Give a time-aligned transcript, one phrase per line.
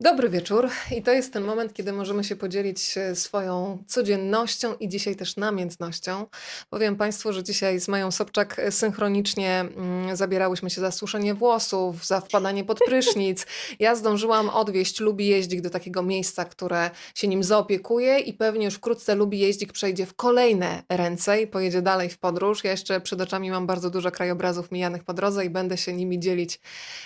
[0.00, 4.88] Dobry wieczór i to jest ten moment, kiedy możemy się podzielić e, swoją codziennością i
[4.88, 6.26] dzisiaj też namiętnością.
[6.70, 12.06] Powiem Państwu, że dzisiaj z Mają Sobczak e, synchronicznie mm, zabierałyśmy się za suszenie włosów,
[12.06, 13.46] za wpadanie pod prysznic.
[13.78, 18.74] Ja zdążyłam odwieźć Lubi Jeździk do takiego miejsca, które się nim zaopiekuje i pewnie już
[18.74, 22.64] wkrótce Lubi Jeździk przejdzie w kolejne ręce i pojedzie dalej w podróż.
[22.64, 26.18] Ja jeszcze przed oczami mam bardzo dużo krajobrazów mijanych po drodze i będę się nimi
[26.18, 26.60] dzielić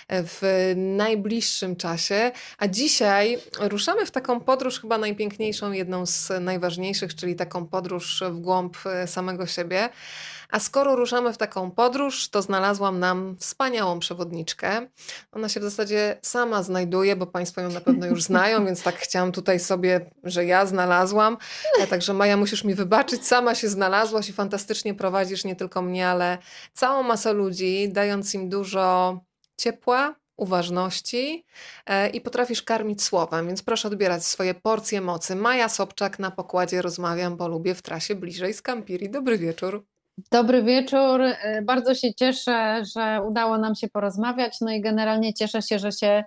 [0.07, 0.41] e, w
[0.75, 2.31] najbliższym czasie.
[2.57, 8.39] A dzisiaj ruszamy w taką podróż, chyba najpiękniejszą, jedną z najważniejszych, czyli taką podróż w
[8.39, 9.89] głąb e, samego siebie.
[10.49, 14.87] A skoro ruszamy w taką podróż, to znalazłam nam wspaniałą przewodniczkę.
[15.31, 18.95] Ona się w zasadzie sama znajduje, bo Państwo ją na pewno już znają, więc tak
[18.95, 21.37] chciałam tutaj sobie, że ja znalazłam.
[21.79, 26.07] E, także Maja, musisz mi wybaczyć, sama się znalazłaś i fantastycznie prowadzisz nie tylko mnie,
[26.07, 26.37] ale
[26.73, 29.19] całą masę ludzi, dając im dużo
[29.57, 31.45] ciepła, uważności
[31.85, 35.35] e, i potrafisz karmić słowem, więc proszę odbierać swoje porcje mocy.
[35.35, 39.09] Maja Sobczak na pokładzie rozmawiam, bo lubię w trasie bliżej z Campiri.
[39.09, 39.85] Dobry wieczór.
[40.31, 41.21] Dobry wieczór.
[41.21, 44.61] E, bardzo się cieszę, że udało nam się porozmawiać.
[44.61, 46.23] No i generalnie cieszę się, że się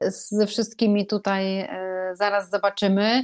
[0.00, 3.22] ze wszystkimi tutaj e, zaraz zobaczymy.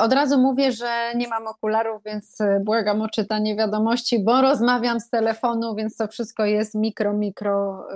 [0.00, 5.10] Od razu mówię, że nie mam okularów, więc błagam o czytanie wiadomości, bo rozmawiam z
[5.10, 7.86] telefonu, więc to wszystko jest mikro, mikro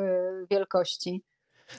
[0.50, 1.22] wielkości.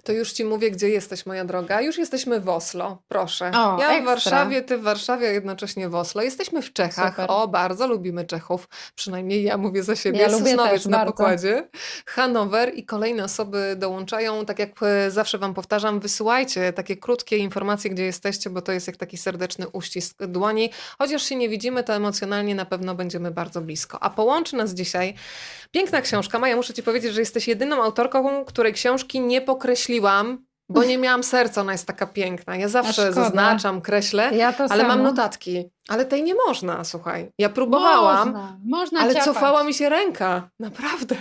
[0.04, 1.82] To już ci mówię, gdzie jesteś, moja droga.
[1.82, 3.52] Już jesteśmy w Oslo, proszę.
[3.56, 4.02] O, ja ekstra.
[4.02, 6.22] w Warszawie, ty w Warszawie, a jednocześnie w Oslo.
[6.22, 7.10] Jesteśmy w Czechach.
[7.14, 7.26] Super.
[7.30, 8.70] O, bardzo lubimy Czechów.
[8.96, 10.20] Przynajmniej ja mówię za siebie.
[10.20, 11.12] Ja Sosnowiec na bardzo.
[11.12, 11.68] pokładzie.
[12.06, 14.46] Hanower i kolejne osoby dołączają.
[14.46, 18.88] Tak jak e, zawsze wam powtarzam, wysyłajcie takie krótkie informacje, gdzie jesteście, bo to jest
[18.88, 20.70] jak taki serdeczny uścisk dłoni.
[20.98, 24.04] Chociaż się nie widzimy, to emocjonalnie na pewno będziemy bardzo blisko.
[24.04, 25.14] A połączy nas dzisiaj
[25.72, 26.40] piękna książka.
[26.40, 30.98] Maja, muszę ci powiedzieć, że jesteś jedyną autorką, której książki nie pokreśliłam kreśliłam, bo nie
[30.98, 32.56] miałam serca, ona jest taka piękna.
[32.56, 34.88] Ja zawsze zaznaczam, kreślę, ja ale samo.
[34.88, 35.70] mam notatki.
[35.88, 37.32] Ale tej nie można, słuchaj.
[37.38, 39.26] Ja próbowałam, można, można ale ciapać.
[39.26, 40.50] cofała mi się ręka.
[40.60, 41.16] Naprawdę.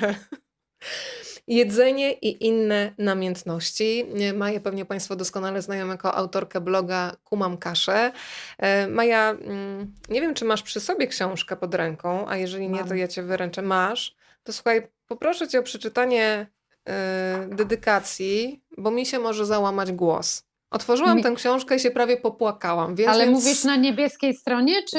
[1.49, 4.07] Jedzenie i inne namiętności.
[4.35, 8.13] Maja pewnie Państwo doskonale znają jako autorkę bloga Kumam Kaszę.
[8.59, 12.85] E, Maja, mm, nie wiem, czy masz przy sobie książkę pod ręką, a jeżeli nie,
[12.85, 13.63] to ja Cię wyręczę.
[13.63, 14.16] Masz.
[14.47, 16.47] To słuchaj, poproszę Cię o przeczytanie
[16.89, 20.43] Y, dedykacji, bo mi się może załamać głos.
[20.71, 22.95] Otworzyłam tę książkę i się prawie popłakałam.
[22.95, 23.39] Wiesz, Ale więc...
[23.39, 24.97] mówisz na niebieskiej stronie, czy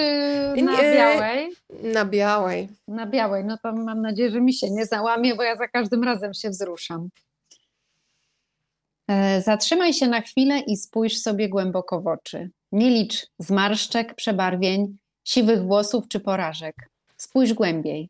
[0.64, 1.52] na nie, białej?
[1.84, 2.70] Na białej.
[2.88, 3.46] Na białej.
[3.46, 6.50] No to mam nadzieję, że mi się nie załamie, bo ja za każdym razem się
[6.50, 7.10] wzruszam.
[9.08, 12.50] E, zatrzymaj się na chwilę i spójrz sobie głęboko w oczy.
[12.72, 16.76] Nie licz zmarszczek, przebarwień, siwych włosów czy porażek.
[17.18, 18.10] Spójrz głębiej,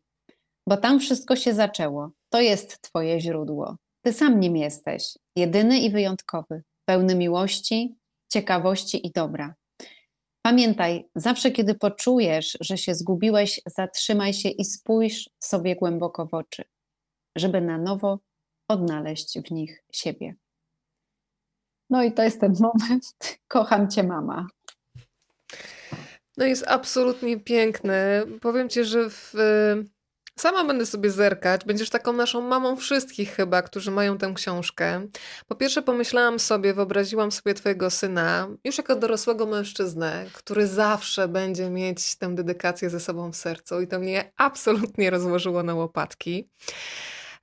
[0.68, 2.10] bo tam wszystko się zaczęło.
[2.30, 3.76] To jest Twoje źródło.
[4.04, 7.96] Ty sam nim jesteś, jedyny i wyjątkowy, pełny miłości,
[8.32, 9.54] ciekawości i dobra.
[10.42, 16.64] Pamiętaj, zawsze kiedy poczujesz, że się zgubiłeś, zatrzymaj się i spójrz sobie głęboko w oczy,
[17.36, 18.18] żeby na nowo
[18.68, 20.34] odnaleźć w nich siebie.
[21.90, 23.16] No i to jest ten moment.
[23.48, 24.46] Kocham cię, mama.
[26.36, 28.22] No jest absolutnie piękny.
[28.40, 29.34] Powiem ci, że w
[30.38, 31.64] Sama będę sobie zerkać.
[31.64, 35.06] Będziesz taką naszą mamą wszystkich chyba, którzy mają tę książkę.
[35.48, 41.70] Po pierwsze pomyślałam sobie, wyobraziłam sobie twojego syna, już jako dorosłego mężczyznę, który zawsze będzie
[41.70, 46.48] mieć tę dedykację ze sobą w sercu i to mnie absolutnie rozłożyło na łopatki.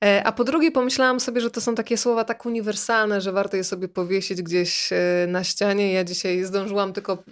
[0.04, 3.58] E, a po drugie pomyślałam sobie, że to są takie słowa tak uniwersalne, że warto
[3.58, 5.94] je sobie powiesić gdzieś e, na ścianie.
[5.94, 7.24] Ja dzisiaj zdążyłam tylko,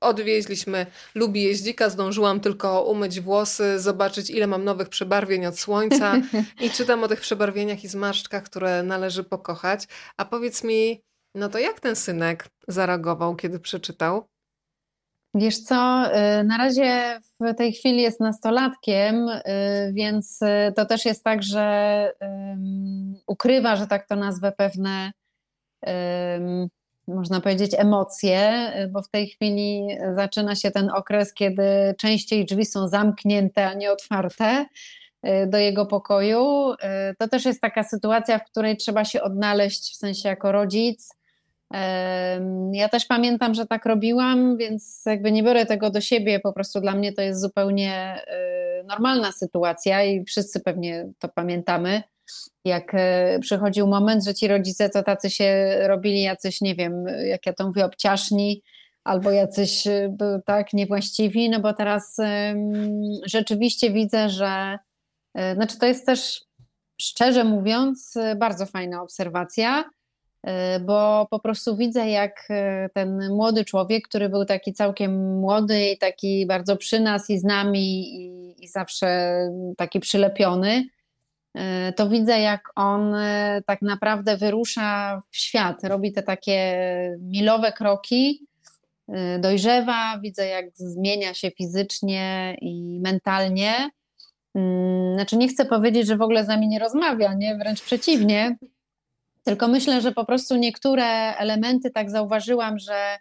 [0.00, 6.14] odwieźliśmy lubi jeździka, zdążyłam tylko umyć włosy, zobaczyć ile mam nowych przebarwień od słońca
[6.64, 9.84] i czytam o tych przebarwieniach i zmarszczkach, które należy pokochać.
[10.16, 11.02] A powiedz mi,
[11.34, 14.28] no to jak ten synek zareagował, kiedy przeczytał?
[15.34, 16.04] Wiesz co,
[16.40, 19.42] y, na razie w tej chwili jest nastolatkiem, y,
[19.92, 22.12] więc y, to też jest tak, że
[23.26, 25.12] ukrywa, że tak to nazwę, pewne,
[27.08, 32.88] można powiedzieć, emocje, bo w tej chwili zaczyna się ten okres, kiedy częściej drzwi są
[32.88, 34.66] zamknięte, a nie otwarte
[35.46, 36.74] do jego pokoju.
[37.18, 41.18] To też jest taka sytuacja, w której trzeba się odnaleźć w sensie jako rodzic
[42.72, 46.80] ja też pamiętam, że tak robiłam, więc jakby nie biorę tego do siebie, po prostu
[46.80, 48.22] dla mnie to jest zupełnie
[48.80, 52.02] y, normalna sytuacja i wszyscy pewnie to pamiętamy.
[52.64, 57.46] Jak e, przychodził moment, że ci rodzice to tacy się robili jacyś, nie wiem, jak
[57.46, 58.62] ja to mówię, obciaszni,
[59.04, 60.12] albo jacyś y,
[60.46, 62.16] tak niewłaściwi, no bo teraz
[63.26, 64.78] rzeczywiście widzę, że
[65.34, 66.44] e, znaczy to jest też
[67.00, 69.84] szczerze mówiąc bardzo fajna obserwacja,
[70.80, 72.48] bo po prostu widzę, jak
[72.94, 77.44] ten młody człowiek, który był taki całkiem młody i taki bardzo przy nas i z
[77.44, 79.38] nami i, i zawsze
[79.76, 80.84] taki przylepiony,
[81.96, 83.14] to widzę, jak on
[83.66, 86.80] tak naprawdę wyrusza w świat, robi te takie
[87.20, 88.46] milowe kroki,
[89.38, 93.90] dojrzewa, widzę, jak zmienia się fizycznie i mentalnie.
[94.54, 97.56] Mm, znaczy, nie chcę powiedzieć, że w ogóle z nami nie rozmawia, nie?
[97.56, 98.56] wręcz przeciwnie.
[99.44, 103.16] Tylko myślę, że po prostu niektóre elementy tak zauważyłam, że,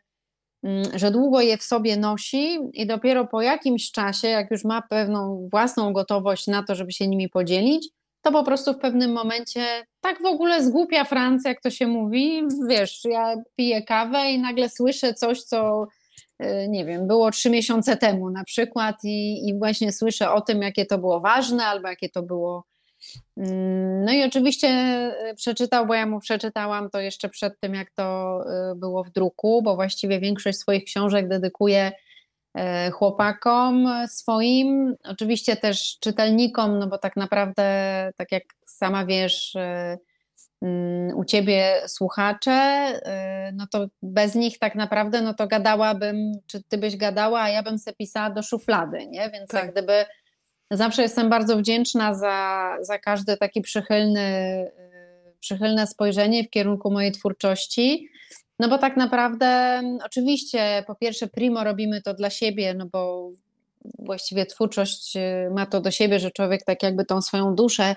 [0.64, 4.82] mm, że długo je w sobie nosi i dopiero po jakimś czasie, jak już ma
[4.82, 7.90] pewną własną gotowość na to, żeby się nimi podzielić,
[8.28, 12.44] to po prostu w pewnym momencie tak w ogóle zgłupia Francja, jak to się mówi.
[12.70, 15.88] Wiesz, ja piję kawę i nagle słyszę coś, co
[16.44, 20.62] y, nie wiem, było trzy miesiące temu na przykład i, i właśnie słyszę o tym,
[20.62, 22.64] jakie to było ważne albo jakie to było
[23.38, 24.68] mm, no i oczywiście
[25.32, 28.40] y, przeczytał, bo ja mu przeczytałam to jeszcze przed tym, jak to
[28.72, 31.92] y, było w druku, bo właściwie większość swoich książek dedykuje
[32.94, 37.64] chłopakom swoim, oczywiście też czytelnikom, no bo tak naprawdę,
[38.18, 39.98] tak jak sama wiesz, e,
[40.62, 46.64] mm, u ciebie słuchacze, e, no to bez nich tak naprawdę, no to gadałabym, czy
[46.64, 49.30] ty byś gadała, a ja bym se pisała do szuflady, nie?
[49.30, 49.64] Więc tak.
[49.64, 50.06] jak gdyby
[50.72, 54.72] zawsze jestem bardzo wdzięczna za, za każdy taki przychylny,
[55.40, 58.10] przychylne spojrzenie w kierunku mojej twórczości.
[58.60, 63.32] No bo tak naprawdę, mm, oczywiście, po pierwsze, primo robimy to dla siebie, no bo
[64.00, 67.96] właściwie twórczość y, ma to do siebie, że człowiek tak jakby tą swoją duszę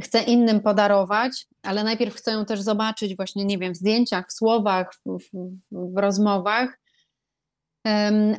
[0.00, 4.32] chce innym podarować, ale najpierw chce ją też zobaczyć właśnie, nie wiem, w zdjęciach, w
[4.32, 6.78] słowach, w, w, w rozmowach,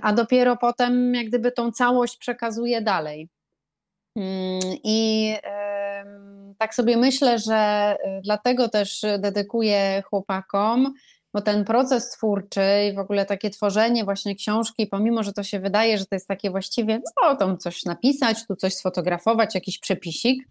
[0.02, 3.30] a dopiero potem jak gdyby tą całość przekazuje dalej.
[4.16, 5.36] Mm, I
[6.58, 10.94] tak sobie myślę, że y, dlatego też dedykuję chłopakom,
[11.40, 15.60] bo ten proces twórczy i w ogóle takie tworzenie właśnie książki, pomimo, że to się
[15.60, 20.48] wydaje, że to jest takie właściwie, no tam coś napisać, tu coś sfotografować, jakiś przepisik,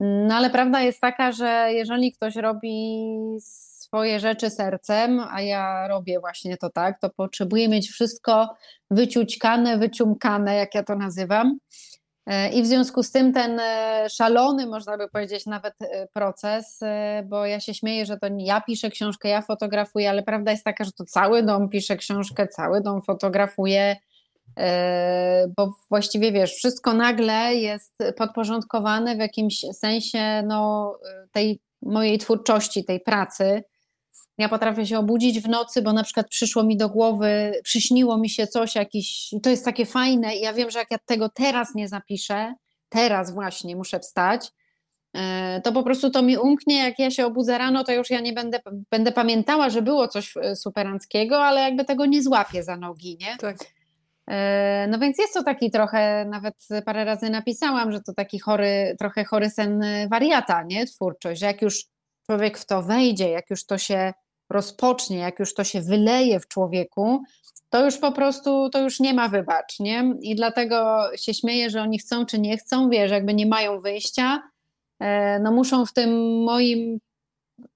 [0.00, 3.06] no ale prawda jest taka, że jeżeli ktoś robi
[3.40, 8.54] swoje rzeczy sercem, a ja robię właśnie to tak, to potrzebuję mieć wszystko
[8.90, 11.58] wyciućkane, wyciumkane, jak ja to nazywam.
[12.26, 16.80] E, I w związku z tym ten e, szalony, można by powiedzieć, nawet e, proces,
[17.24, 20.84] bo ja się śmieję, że to ja piszę książkę, ja fotografuję, ale prawda jest taka,
[20.84, 23.96] że to cały dom pisze książkę, cały dom fotografuje,
[25.56, 30.92] bo właściwie wiesz, wszystko nagle jest podporządkowane w jakimś sensie no,
[31.32, 33.62] tej mojej twórczości, tej pracy.
[34.38, 38.30] Ja potrafię się obudzić w nocy, bo na przykład przyszło mi do głowy, przyśniło mi
[38.30, 41.74] się coś jakiś, to jest takie fajne i ja wiem, że jak ja tego teraz
[41.74, 42.54] nie zapiszę,
[42.88, 44.52] teraz właśnie muszę wstać,
[45.14, 48.20] e, to po prostu to mi umknie, jak ja się obudzę rano, to już ja
[48.20, 48.60] nie będę,
[48.90, 53.36] będę pamiętała, że było coś e, superanckiego, ale jakby tego nie złapię za nogi, nie?
[53.36, 53.56] Tak.
[54.30, 56.54] E, no więc jest to taki trochę, nawet
[56.84, 60.86] parę razy napisałam, że to taki chory, trochę chory sen wariata, nie?
[60.86, 61.95] Twórczość, że jak już
[62.26, 64.12] człowiek w to wejdzie, jak już to się
[64.50, 67.22] rozpocznie, jak już to się wyleje w człowieku,
[67.70, 70.14] to już po prostu, to już nie ma wybacz, nie?
[70.20, 74.42] I dlatego się śmieję, że oni chcą czy nie chcą, wiesz, jakby nie mają wyjścia,
[75.00, 76.98] e, no muszą w tym moim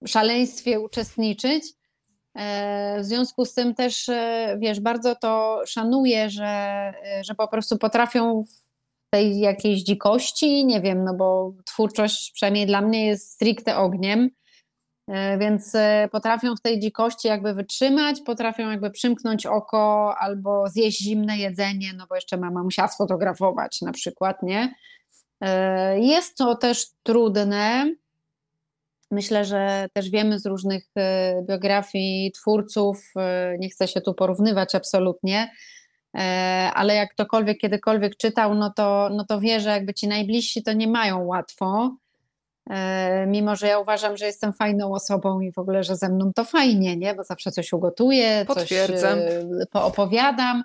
[0.07, 1.65] szaleństwie uczestniczyć.
[2.35, 6.93] E, w związku z tym też, e, wiesz, bardzo to szanuję, że,
[7.23, 12.81] że po prostu potrafią w tej jakiejś dzikości, nie wiem, no bo twórczość przynajmniej dla
[12.81, 14.31] mnie jest stricte ogniem,
[15.39, 21.39] więc e, potrafią w tej dzikości jakby wytrzymać, potrafią jakby przymknąć oko albo zjeść zimne
[21.39, 24.75] jedzenie, no bo jeszcze mama musiała sfotografować na przykład, nie?
[25.41, 27.95] E, jest to też trudne.
[29.11, 30.85] Myślę, że też wiemy z różnych
[31.49, 33.13] biografii twórców,
[33.59, 35.51] nie chcę się tu porównywać absolutnie,
[36.75, 40.73] ale jak ktokolwiek kiedykolwiek czytał, no to, no to wie, że jakby ci najbliżsi to
[40.73, 42.10] nie mają łatwo E,
[43.27, 46.45] mimo że ja uważam, że jestem fajną osobą i w ogóle, że ze mną to
[46.45, 47.15] fajnie, nie?
[47.15, 49.19] bo zawsze coś ugotuję, Potwierdzam.
[49.73, 50.63] coś opowiadam.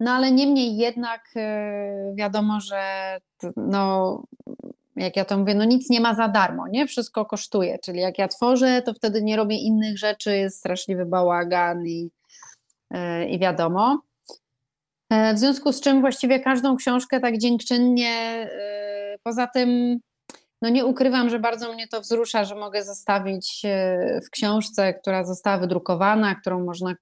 [0.00, 2.80] No ale niemniej jednak e, wiadomo, że
[3.56, 4.22] no,
[4.96, 6.86] jak ja to mówię, no nic nie ma za darmo, nie?
[6.86, 7.78] Wszystko kosztuje.
[7.78, 12.10] Czyli jak ja tworzę, to wtedy nie robię innych rzeczy, jest straszliwy bałagan i,
[12.90, 14.00] e, i wiadomo.
[15.34, 18.48] W związku z czym właściwie każdą książkę tak dziękczynnie,
[19.22, 20.00] poza tym
[20.64, 25.24] no nie ukrywam, że bardzo mnie to wzrusza, że mogę zostawić e, w książce, która
[25.24, 26.94] została wydrukowana, którą można,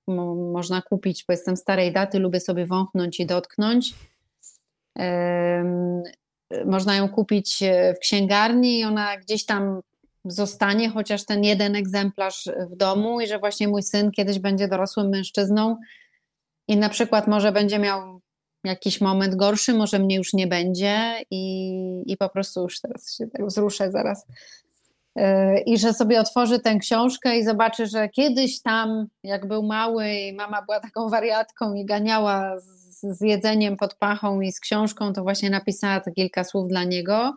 [0.52, 3.94] można kupić, bo jestem starej daty, lubię sobie wąchnąć i dotknąć.
[6.64, 9.80] Można ją kupić e, w księgarni i ona gdzieś tam
[10.24, 15.08] zostanie chociaż ten jeden egzemplarz w domu i że właśnie mój syn kiedyś będzie dorosłym
[15.08, 15.76] mężczyzną
[16.68, 18.21] i na przykład może będzie miał
[18.64, 23.26] jakiś moment gorszy, może mnie już nie będzie i, i po prostu już teraz się
[23.26, 24.26] tak wzruszę zaraz.
[25.16, 30.12] E, I że sobie otworzy tę książkę i zobaczy, że kiedyś tam, jak był mały
[30.12, 35.12] i mama była taką wariatką i ganiała z, z jedzeniem pod pachą i z książką,
[35.12, 37.34] to właśnie napisała te kilka słów dla niego.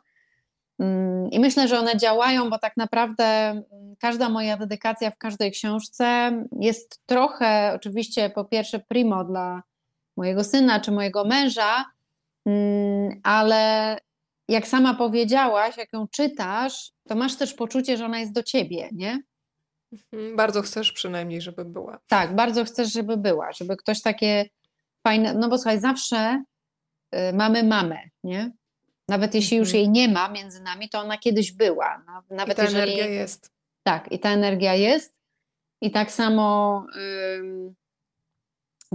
[0.80, 3.64] Mm, I myślę, że one działają, bo tak naprawdę mm,
[4.00, 9.64] każda moja dedykacja w każdej książce jest trochę, oczywiście, po pierwsze, primo dla
[10.18, 11.86] mojego syna czy mojego męża,
[12.46, 13.98] mm, ale
[14.50, 18.90] jak sama powiedziałaś, jak ją czytasz, to masz też poczucie, że ona jest do ciebie,
[18.92, 19.22] nie?
[19.94, 22.00] Mhm, bardzo chcesz przynajmniej, żeby była.
[22.08, 24.46] Tak, bardzo chcesz, żeby była, żeby ktoś takie
[25.08, 25.34] fajne.
[25.34, 26.44] No bo słuchaj, zawsze
[27.16, 28.52] y, mamy mamę, nie?
[29.10, 29.84] Nawet jeśli już mhm.
[29.84, 32.04] jej nie ma między nami, to ona kiedyś była.
[32.30, 32.84] Nawet I ta jeżeli...
[32.84, 33.52] energia jest.
[33.84, 35.22] Tak, i ta energia jest.
[35.82, 36.86] I tak samo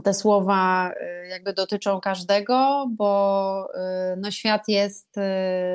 [0.02, 5.20] te słowa y, jakby dotyczą każdego, bo y, no świat jest y,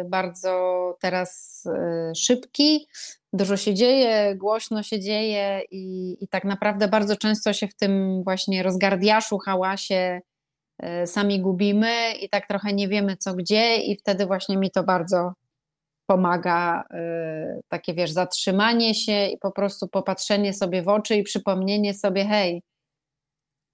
[0.06, 1.64] bardzo teraz
[2.16, 2.88] szybki,
[3.34, 8.24] dużo się dzieje, głośno się dzieje i, i tak naprawdę bardzo często się w tym
[8.24, 10.22] właśnie rozgardiaszu, hałasie
[11.06, 15.34] sami gubimy i tak trochę nie wiemy co gdzie i wtedy właśnie mi to bardzo
[16.08, 16.84] pomaga
[17.68, 22.62] takie wiesz zatrzymanie się i po prostu popatrzenie sobie w oczy i przypomnienie sobie hej,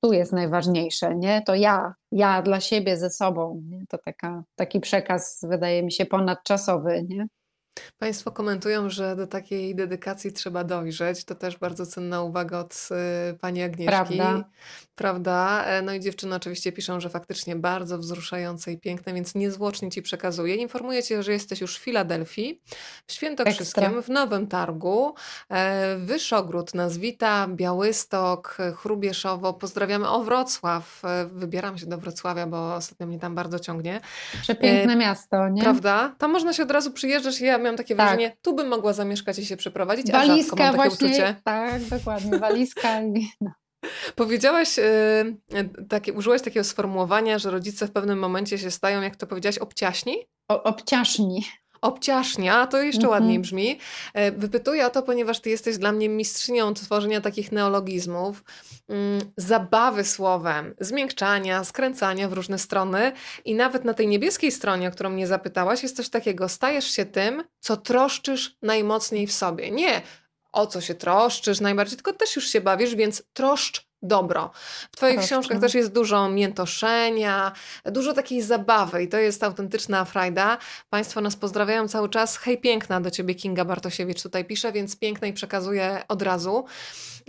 [0.04, 1.42] tu jest najważniejsze, nie?
[1.42, 3.62] To ja, ja dla siebie ze sobą.
[3.70, 3.86] Nie?
[3.90, 7.28] To taka, taki przekaz wydaje mi się ponadczasowy, nie?
[8.00, 11.26] Państwo komentują, że do takiej dedykacji trzeba dojrzeć.
[11.26, 12.90] To też bardzo cenna uwaga od
[13.32, 13.88] y, pani Agnieszki.
[13.88, 14.44] Prawda.
[14.96, 15.66] Prawda?
[15.66, 20.02] E, no i dziewczyny oczywiście piszą, że faktycznie bardzo wzruszające i piękne, więc niezwłocznie ci
[20.02, 20.56] przekazuję.
[20.56, 22.62] Informuję cię, że jesteś już w Filadelfii,
[23.08, 24.02] w Świętokrzyskiem, Ekstra.
[24.02, 25.16] w Nowym Targu,
[25.50, 29.54] e, Wyszogród nas wita, Białystok, Chrubieszowo.
[29.54, 30.10] Pozdrawiamy.
[30.10, 31.02] O, Wrocław.
[31.06, 34.02] E, wybieram się do Wrocławia, bo ostatnio mnie tam bardzo ciągnie.
[34.42, 35.62] Przepiękne miasto, nie?
[35.62, 36.16] Prawda?
[36.18, 37.42] Tam można się od razu przyjeżdżać.
[37.42, 38.08] Ja miałam takie tak.
[38.08, 41.36] wrażenie, tu bym mogła zamieszkać i się przeprowadzić, Walizka a mam takie właśnie, uczucie.
[41.44, 43.02] Tak, dokładnie, walizka.
[43.42, 43.52] No.
[44.16, 49.28] Powiedziałaś, yy, takie, użyłaś takiego sformułowania, że rodzice w pewnym momencie się stają, jak to
[49.28, 50.18] powiedziałaś, obciaśni?
[50.48, 51.46] O, obciaszni
[51.82, 53.10] obciasznia, to jeszcze -hmm.
[53.10, 53.80] ładniej brzmi.
[54.14, 58.44] E, wypytuję o to, ponieważ ty jesteś dla mnie mistrzynią tworzenia takich neologizmów,
[58.90, 63.12] mm, zabawy słowem, zmiękczania, skręcania w różne strony
[63.46, 67.06] i nawet na tej niebieskiej stronie, o którą mnie zapytałaś, jest coś takiego, stajesz się
[67.06, 69.72] tym, co troszczysz najmocniej w sobie.
[69.72, 70.02] Nie
[70.52, 74.52] o co się troszczysz najbardziej, tylko też już się bawisz, więc troszcz dobro.
[74.92, 75.28] W Twoich Troszkę.
[75.28, 77.52] książkach też jest dużo miętoszenia,
[77.86, 80.58] dużo takiej zabawy i to jest autentyczna frajda.
[80.90, 82.38] Państwo nas pozdrawiają cały czas.
[82.38, 86.66] Hej piękna do Ciebie Kinga Bartosiewicz tutaj pisze, więc pięknej przekazuję od razu.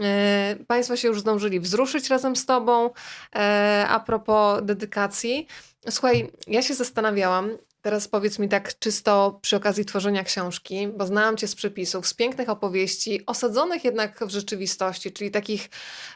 [0.00, 2.90] E, państwo się już zdążyli wzruszyć razem z Tobą.
[3.36, 5.46] E, a propos dedykacji,
[5.90, 7.50] Słuchaj, ja się zastanawiałam,
[7.82, 12.14] Teraz powiedz mi tak czysto przy okazji tworzenia książki, bo znałam Cię z przepisów, z
[12.14, 15.70] pięknych opowieści, osadzonych jednak w rzeczywistości, czyli takich,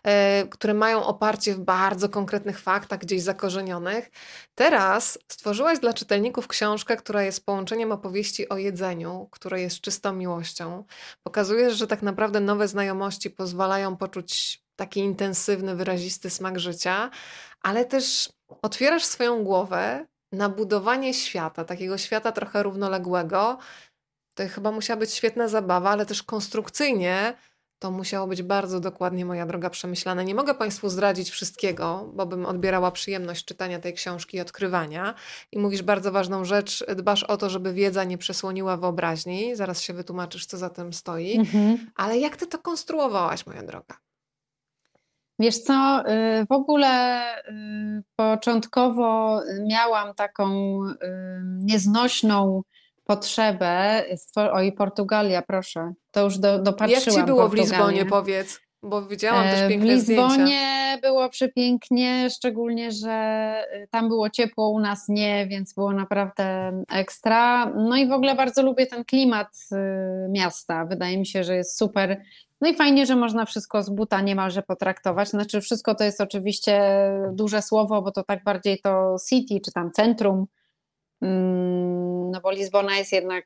[0.04, 4.11] e, które mają oparcie w bardzo konkretnych faktach, gdzieś zakorzenionych.
[4.54, 10.85] Teraz stworzyłaś dla czytelników książkę, która jest połączeniem opowieści o jedzeniu, która jest czystą miłością.
[11.23, 17.11] Pokazujesz, że tak naprawdę nowe znajomości pozwalają poczuć taki intensywny, wyrazisty smak życia,
[17.62, 18.28] ale też
[18.62, 23.59] otwierasz swoją głowę na budowanie świata, takiego świata trochę równoległego,
[24.35, 27.35] to chyba musiała być świetna zabawa, ale też konstrukcyjnie
[27.78, 30.25] to musiało być bardzo dokładnie, moja droga, przemyślane.
[30.25, 35.14] Nie mogę Państwu zdradzić wszystkiego, bo bym odbierała przyjemność czytania tej książki i odkrywania.
[35.52, 39.56] I mówisz bardzo ważną rzecz, dbasz o to, żeby wiedza nie przesłoniła wyobraźni.
[39.56, 41.38] Zaraz się wytłumaczysz, co za tym stoi.
[41.38, 41.90] Mhm.
[41.97, 43.97] Ale jak Ty to konstruowałaś, moja droga?
[45.38, 50.96] Wiesz co, y, w ogóle y, początkowo miałam taką y,
[51.44, 52.62] nieznośną
[53.04, 54.04] potrzebę.
[54.52, 55.92] Oj, Portugalia, proszę.
[56.10, 57.02] To już do, dopatrzyłam.
[57.06, 58.65] Jak ci było w Lizbonie, powiedz?
[58.86, 60.26] Bo widziałam też e, piękne zdjęcia.
[60.26, 60.98] W Lizbonie zdjęcia.
[61.02, 63.54] było przepięknie, szczególnie, że
[63.90, 67.66] tam było ciepło, u nas nie, więc było naprawdę ekstra.
[67.66, 69.48] No i w ogóle bardzo lubię ten klimat
[70.28, 70.84] miasta.
[70.84, 72.22] Wydaje mi się, że jest super
[72.60, 75.28] no i fajnie, że można wszystko z buta niemalże potraktować.
[75.28, 76.80] Znaczy, wszystko to jest oczywiście
[77.32, 80.46] duże słowo, bo to tak bardziej to city, czy tam centrum.
[81.22, 83.44] Mm, no bo Lizbona jest jednak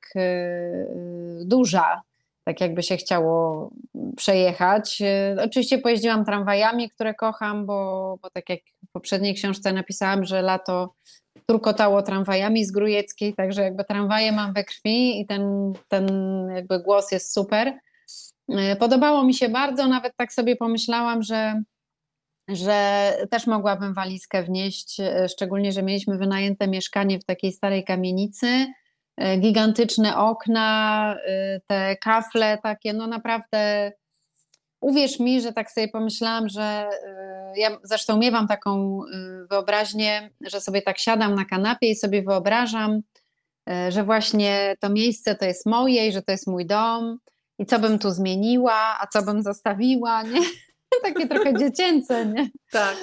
[1.44, 2.02] duża,
[2.44, 3.70] tak jakby się chciało
[4.16, 5.02] przejechać.
[5.37, 10.42] Y, oczywiście pojeździłam tramwajami, które kocham, bo, bo tak jak w poprzedniej książce napisałam, że
[10.42, 10.94] lato
[11.47, 16.09] turkotało tramwajami z Grujeckiej, także jakby tramwaje mam we krwi i ten, ten
[16.54, 17.78] jakby głos jest super.
[18.78, 21.62] Podobało mi się bardzo, nawet tak sobie pomyślałam, że
[22.49, 28.47] że też mogłabym walizkę wnieść, e, szczególnie, że mieliśmy wynajęte mieszkanie w takiej starej kamienicy,
[28.47, 28.73] e,
[29.39, 33.93] gigantyczne okna, e, te kafle takie, no naprawdę
[34.81, 36.89] uwierz mi, że tak sobie pomyślałam, że
[37.57, 39.00] ja zresztą miewam taką
[39.50, 43.00] wyobraźnię, że sobie tak siadam na kanapie i sobie wyobrażam,
[43.89, 47.19] że właśnie to miejsce to jest moje i że to jest mój dom
[47.59, 50.41] i co bym tu zmieniła, a co bym zostawiła, nie?
[51.03, 52.50] Takie trochę dziecięce, nie?
[52.71, 52.97] Tak.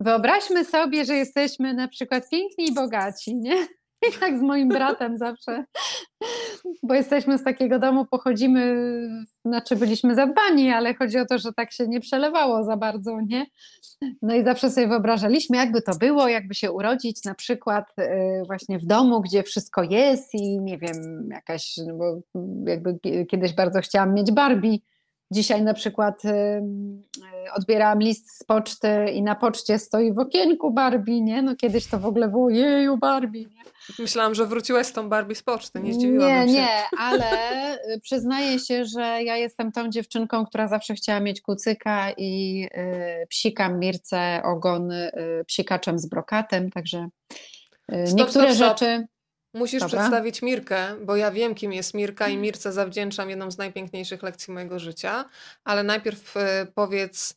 [0.00, 3.66] Wyobraźmy sobie, że jesteśmy na przykład piękni i bogaci, nie?
[4.20, 5.64] Tak z moim bratem zawsze,
[6.82, 8.76] bo jesteśmy z takiego domu, pochodzimy,
[9.44, 13.46] znaczy byliśmy zadbani, ale chodzi o to, że tak się nie przelewało za bardzo, nie?
[14.22, 18.78] No i zawsze sobie wyobrażaliśmy, jakby to było, jakby się urodzić na przykład y, właśnie
[18.78, 22.20] w domu, gdzie wszystko jest i nie wiem, jakaś, no bo
[22.70, 24.78] jakby kiedyś bardzo chciałam mieć Barbie,
[25.30, 26.22] Dzisiaj na przykład
[27.54, 31.42] odbierałam list z poczty i na poczcie stoi w okienku Barbie, nie?
[31.42, 33.62] No kiedyś to w ogóle było jeju Barbie, nie?
[33.98, 36.52] Myślałam, że wróciłaś z tą Barbie z poczty, nie zdziwiłam nie, się.
[36.52, 37.26] Nie, ale
[37.74, 42.62] y, przyznaję się, że ja jestem tą dziewczynką, która zawsze chciała mieć kucyka i
[43.22, 45.10] y, psikam Mirce ogon y,
[45.46, 47.08] psikaczem z brokatem, także
[47.92, 48.78] y, Stop, niektóre stop, stop.
[48.78, 49.06] rzeczy...
[49.56, 49.98] Musisz Dobra.
[49.98, 54.54] przedstawić Mirkę, bo ja wiem, kim jest Mirka i Mirce zawdzięczam jedną z najpiękniejszych lekcji
[54.54, 55.24] mojego życia,
[55.64, 57.34] ale najpierw e, powiedz,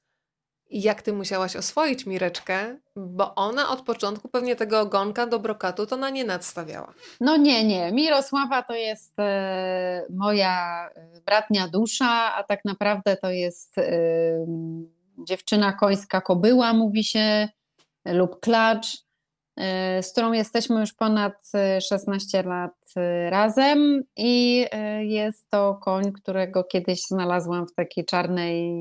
[0.69, 5.97] jak ty musiałaś oswoić Mireczkę, bo ona od początku pewnie tego ogonka do brokatu to
[5.97, 6.93] na nie nadstawiała.
[7.21, 7.91] No nie, nie.
[7.91, 13.75] Mirosława to jest e, moja e, bratnia dusza, a tak naprawdę to jest
[15.17, 17.49] dziewczyna końska kobyła, mówi się,
[18.05, 19.08] lub klacz.
[19.59, 21.51] Y, z którą jesteśmy już ponad
[21.89, 24.65] 16 y, lat y, razem i
[25.01, 28.73] jest to koń, którego kiedyś znalazłam w takiej czarnej,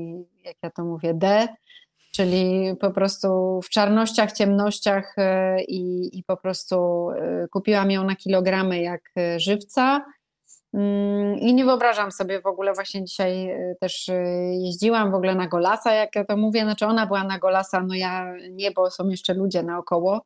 [0.45, 1.47] jak ja to mówię, D,
[2.15, 5.15] czyli po prostu w czarnościach, ciemnościach
[5.67, 7.07] i, i po prostu
[7.51, 9.01] kupiłam ją na kilogramy jak
[9.37, 10.05] żywca.
[10.73, 14.09] Mm, I nie wyobrażam sobie w ogóle, właśnie dzisiaj też
[14.51, 17.95] jeździłam w ogóle na Golasa, jak ja to mówię, znaczy ona była na Golasa, no
[17.95, 20.21] ja nie, bo są jeszcze ludzie naokoło,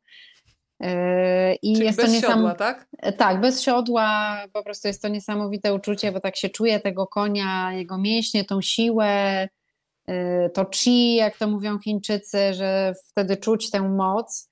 [1.61, 2.31] i Czyli jest bez to niesam...
[2.31, 2.87] siodła, tak?
[3.17, 4.37] Tak, bez siodła.
[4.53, 8.61] Po prostu jest to niesamowite uczucie, bo tak się czuje tego konia, jego mięśnie, tą
[8.61, 9.47] siłę,
[10.09, 14.49] y, to chi, jak to mówią Chińczycy, że wtedy czuć tę moc.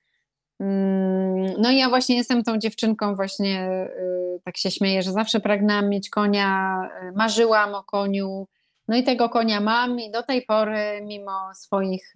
[0.60, 5.40] Mm, no i ja właśnie jestem tą dziewczynką, właśnie y, tak się śmieję, że zawsze
[5.40, 6.80] pragnęłam mieć konia,
[7.16, 8.48] marzyłam o koniu.
[8.88, 12.14] No i tego konia mam i do tej pory, mimo swoich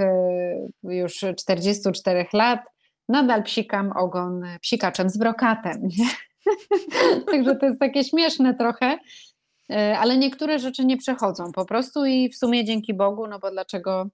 [0.83, 2.59] już 44 lat,
[3.09, 5.81] nadal psikam ogon psikaczem z brokatem.
[7.31, 8.97] Także to jest takie śmieszne trochę,
[9.71, 13.51] e, ale niektóre rzeczy nie przechodzą po prostu i w sumie dzięki Bogu, no bo
[13.51, 14.07] dlaczego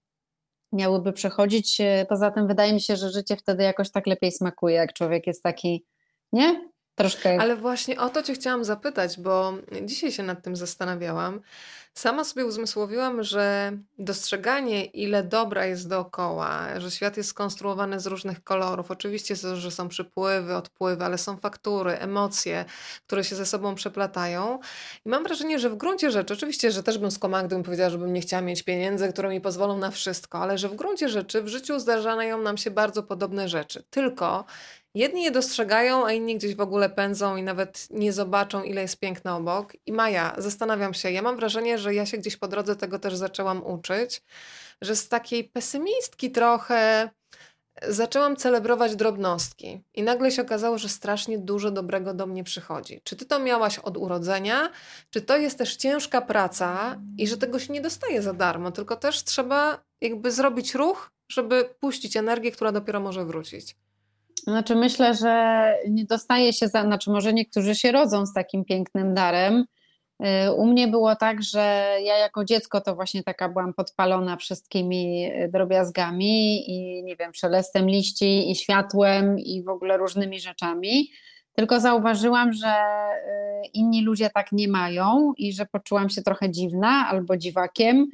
[0.72, 1.82] miałyby przechodzić?
[1.82, 5.28] E, poza tym wydaje mi się, że życie wtedy jakoś tak lepiej smakuje, jak człowiek
[5.28, 5.86] jest taki,
[6.34, 6.72] nie?
[7.02, 7.42] Troszkę.
[7.42, 11.42] Ale właśnie o to Cię chciałam zapytać, bo dzisiaj się nad tym zastanawiałam.
[11.94, 18.44] Sama sobie uzmysłowiłam, że dostrzeganie, ile dobra jest dookoła, że świat jest skonstruowany z różnych
[18.44, 18.92] kolorów.
[18.92, 22.66] Oczywiście, że są przypływy, odpływy, ale są faktury, emocje,
[23.08, 24.60] które się ze sobą przeplatają.
[25.06, 28.14] I mam wrażenie, że w gruncie rzeczy, oczywiście, że też bym skłamała, gdybym powiedziała, żebym
[28.14, 31.48] nie chciała mieć pieniędzy, które mi pozwolą na wszystko, ale że w gruncie rzeczy w
[31.48, 33.84] życiu zdarzają nam się bardzo podobne rzeczy.
[33.90, 34.46] Tylko
[34.96, 39.00] Jedni je dostrzegają, a inni gdzieś w ogóle pędzą i nawet nie zobaczą, ile jest
[39.00, 39.74] piękna obok.
[39.86, 43.16] I Maja, zastanawiam się, ja mam wrażenie, że ja się gdzieś po drodze tego też
[43.16, 44.24] zaczęłam uczyć,
[44.82, 47.10] że z takiej pesymistki trochę
[47.88, 53.02] zaczęłam celebrować drobnostki i nagle się okazało, że strasznie dużo dobrego do mnie przychodzi.
[53.04, 54.72] Czy ty to miałaś od urodzenia,
[55.10, 58.96] czy to jest też ciężka praca i że tego się nie dostaje za darmo, tylko
[58.96, 63.76] też trzeba jakby zrobić ruch, żeby puścić energię, która dopiero może wrócić.
[64.48, 69.14] Znaczy myślę, że nie dostaje się, za, znaczy może niektórzy się rodzą z takim pięknym
[69.14, 69.66] darem.
[70.48, 71.60] Y, u mnie było tak, że
[72.04, 77.90] ja jako dziecko to właśnie taka byłam podpalona wszystkimi y, drobiazgami i nie wiem, szelestem
[77.90, 81.12] liści i światłem i w ogóle różnymi rzeczami.
[81.54, 87.08] Tylko zauważyłam, że y, inni ludzie tak nie mają i że poczułam się trochę dziwna
[87.10, 88.08] albo dziwakiem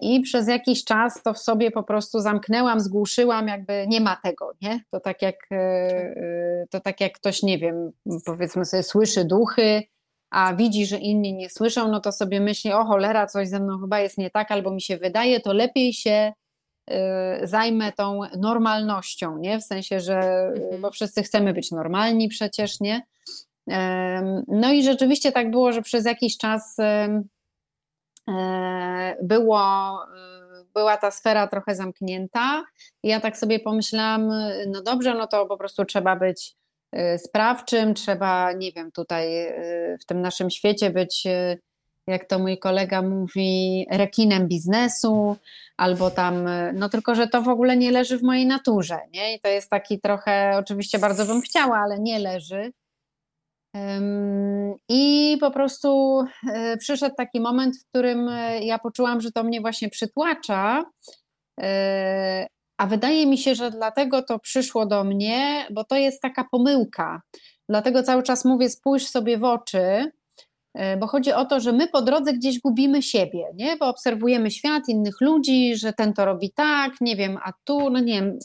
[0.00, 4.52] i przez jakiś czas to w sobie po prostu zamknęłam, zgłuszyłam, jakby nie ma tego,
[4.62, 4.80] nie?
[4.90, 7.90] To tak jak, e, e, to tak jak ktoś, nie wiem,
[8.24, 9.82] powiedzmy sobie, słyszy duchy,
[10.30, 13.78] a widzi, że inni nie słyszą, no to sobie myśli, o cholera, coś ze mną
[13.80, 16.32] chyba jest nie tak, albo mi się wydaje, to lepiej się
[17.42, 19.58] zajmę tą normalnością, nie?
[19.58, 20.18] W sensie, że
[20.56, 20.82] mhm.
[20.82, 23.02] bo wszyscy chcemy być normalni przecież, nie?
[24.48, 27.22] No i rzeczywiście tak było, że przez jakiś czas e,
[29.22, 29.98] było,
[30.74, 32.64] była ta sfera trochę zamknięta.
[33.02, 34.32] Ja tak sobie pomyślałam,
[34.66, 36.54] no dobrze, no to po prostu trzeba być
[36.92, 41.24] e, sprawczym, trzeba, nie wiem, tutaj e, w tym naszym świecie być,
[42.06, 45.36] jak to mój kolega mówi, rekinem biznesu,
[45.76, 49.34] albo tam, no tylko, że to w ogóle nie leży w mojej naturze, nie?
[49.34, 52.72] I to jest taki trochę, oczywiście bardzo bym chciała, ale nie leży.
[54.88, 56.20] I po prostu
[56.54, 60.84] e, przyszedł taki moment, w którym e, ja poczułam, że to mnie właśnie przytłacza.
[61.60, 62.46] E,
[62.78, 67.22] a wydaje mi się, że dlatego to przyszło do mnie, bo to jest taka pomyłka.
[67.68, 70.10] Dlatego cały czas mówię, spójrz sobie w oczy,
[71.00, 73.76] bo chodzi o to, że my po drodze gdzieś gubimy siebie, nie?
[73.76, 78.00] bo obserwujemy świat, innych ludzi, że ten to robi tak, nie wiem, a tu, no
[78.00, 78.38] nie wiem,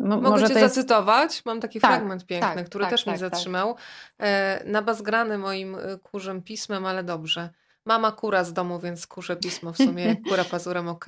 [0.00, 0.74] Mogę Może cię jest...
[0.74, 1.44] zacytować?
[1.44, 3.30] Mam taki tak, fragment piękny, tak, który tak, też mnie tak, tak.
[3.30, 3.76] zatrzymał.
[4.18, 7.50] E, nabazgrany moim e, kurzem pismem, ale dobrze.
[7.84, 11.04] Mama kura z domu, więc kurzę pismo w sumie, kura pazurem ok.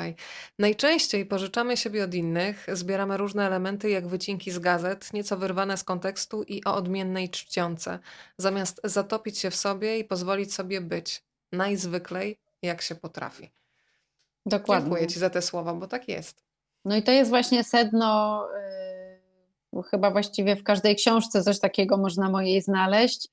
[0.58, 5.84] Najczęściej pożyczamy siebie od innych, zbieramy różne elementy jak wycinki z gazet, nieco wyrwane z
[5.84, 7.98] kontekstu i o odmiennej czcionce,
[8.38, 13.50] zamiast zatopić się w sobie i pozwolić sobie być najzwyklej, jak się potrafi.
[14.46, 14.84] Dokładnie.
[14.84, 16.51] Dziękuję Ci za te słowa, bo tak jest.
[16.84, 22.30] No i to jest właśnie sedno y, chyba właściwie w każdej książce coś takiego można
[22.30, 23.28] mojej znaleźć,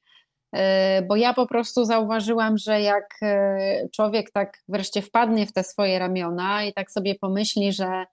[0.52, 5.64] e, bo ja po prostu zauważyłam, że jak e, człowiek tak wreszcie wpadnie w te
[5.64, 8.06] swoje ramiona i tak sobie pomyśli, że,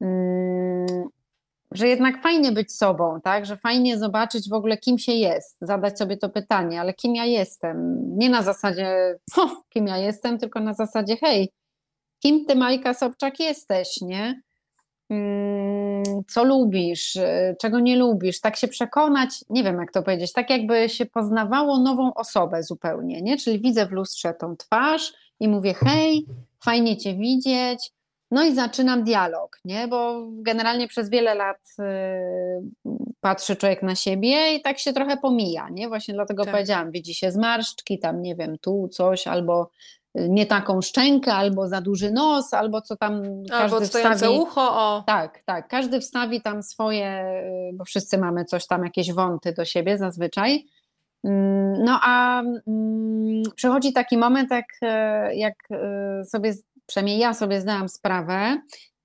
[0.00, 0.86] mm,
[1.70, 3.46] że jednak fajnie być sobą, tak?
[3.46, 7.24] że fajnie zobaczyć w ogóle, kim się jest, zadać sobie to pytanie, ale kim ja
[7.24, 8.02] jestem?
[8.18, 9.18] Nie na zasadzie,
[9.72, 11.52] kim ja jestem, tylko na zasadzie, hej,
[12.22, 14.42] kim ty, Majka Sobczak, jesteś, nie?
[15.10, 20.32] Mm, co lubisz, y, czego nie lubisz, tak się przekonać, nie wiem jak to powiedzieć,
[20.32, 23.36] tak jakby się poznawało nową osobę zupełnie, nie?
[23.36, 26.26] Czyli widzę w lustrze tą twarz i mówię hej,
[26.64, 27.92] fajnie cię widzieć,
[28.30, 29.88] no i zaczynam dialog, nie?
[29.88, 31.84] Bo generalnie przez wiele lat y,
[33.20, 35.88] patrzy człowiek na siebie i tak się trochę pomija, nie?
[35.88, 36.52] Właśnie dlatego tak.
[36.52, 39.70] powiedziałam, widzi się zmarszczki, tam nie wiem, tu coś, albo
[40.28, 44.38] nie taką szczękę, albo za duży nos, albo co tam każdy albo wstawi.
[44.38, 44.60] ucho.
[44.60, 45.04] O.
[45.06, 45.68] Tak, tak.
[45.68, 47.24] Każdy wstawi tam swoje,
[47.74, 50.64] bo wszyscy mamy coś tam, jakieś wąty do siebie zazwyczaj.
[51.24, 56.54] Mm, no a mm, przychodzi taki moment, jak, e, jak e, sobie,
[56.86, 58.60] przynajmniej ja sobie zdałam sprawę,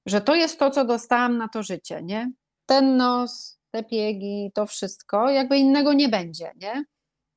[0.06, 2.32] że to jest to, co dostałam na to życie, nie?
[2.66, 6.84] Ten nos, te piegi, to wszystko, jakby innego nie będzie, nie?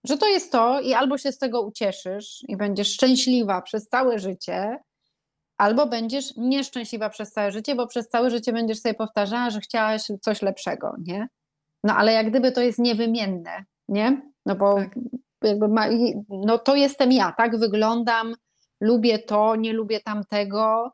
[0.08, 4.18] Że to jest to i albo się z tego ucieszysz i będziesz szczęśliwa przez całe
[4.18, 4.78] życie,
[5.58, 10.02] albo będziesz nieszczęśliwa przez całe życie, bo przez całe życie będziesz sobie powtarzała, że chciałaś
[10.20, 11.28] coś lepszego, nie?
[11.84, 14.22] No ale jak gdyby to jest niewymienne, nie?
[14.46, 14.98] No bo tak.
[15.42, 15.86] jakby ma,
[16.28, 18.34] no to jestem ja, tak wyglądam,
[18.80, 20.92] lubię to, nie lubię tamtego.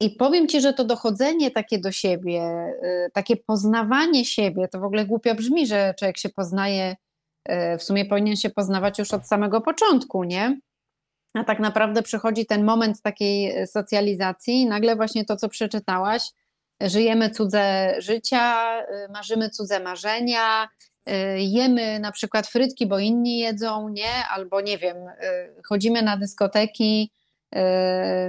[0.00, 2.42] I powiem ci, że to dochodzenie takie do siebie,
[2.82, 6.96] y, takie poznawanie siebie, to w ogóle głupio brzmi, że człowiek się poznaje,
[7.48, 10.60] y, w sumie powinien się poznawać już od samego początku, nie?
[11.34, 16.22] A tak naprawdę przychodzi ten moment takiej socjalizacji, i nagle właśnie to, co przeczytałaś,
[16.80, 20.68] żyjemy cudze życia, y, marzymy cudze marzenia,
[21.36, 24.26] jemy na przykład frytki, bo inni jedzą, nie?
[24.30, 24.96] Albo nie wiem,
[25.64, 27.25] chodzimy na dyskoteki, Y,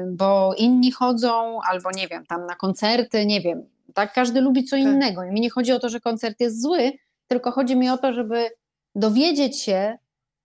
[0.08, 3.64] bo inni chodzą, albo nie wiem, tam na koncerty, nie wiem.
[3.94, 4.86] Tak, każdy lubi co tak.
[4.86, 5.24] innego.
[5.24, 6.92] I mi nie chodzi o to, że koncert jest zły,
[7.28, 8.50] tylko chodzi mi o to, żeby
[8.96, 9.98] dowiedzieć się,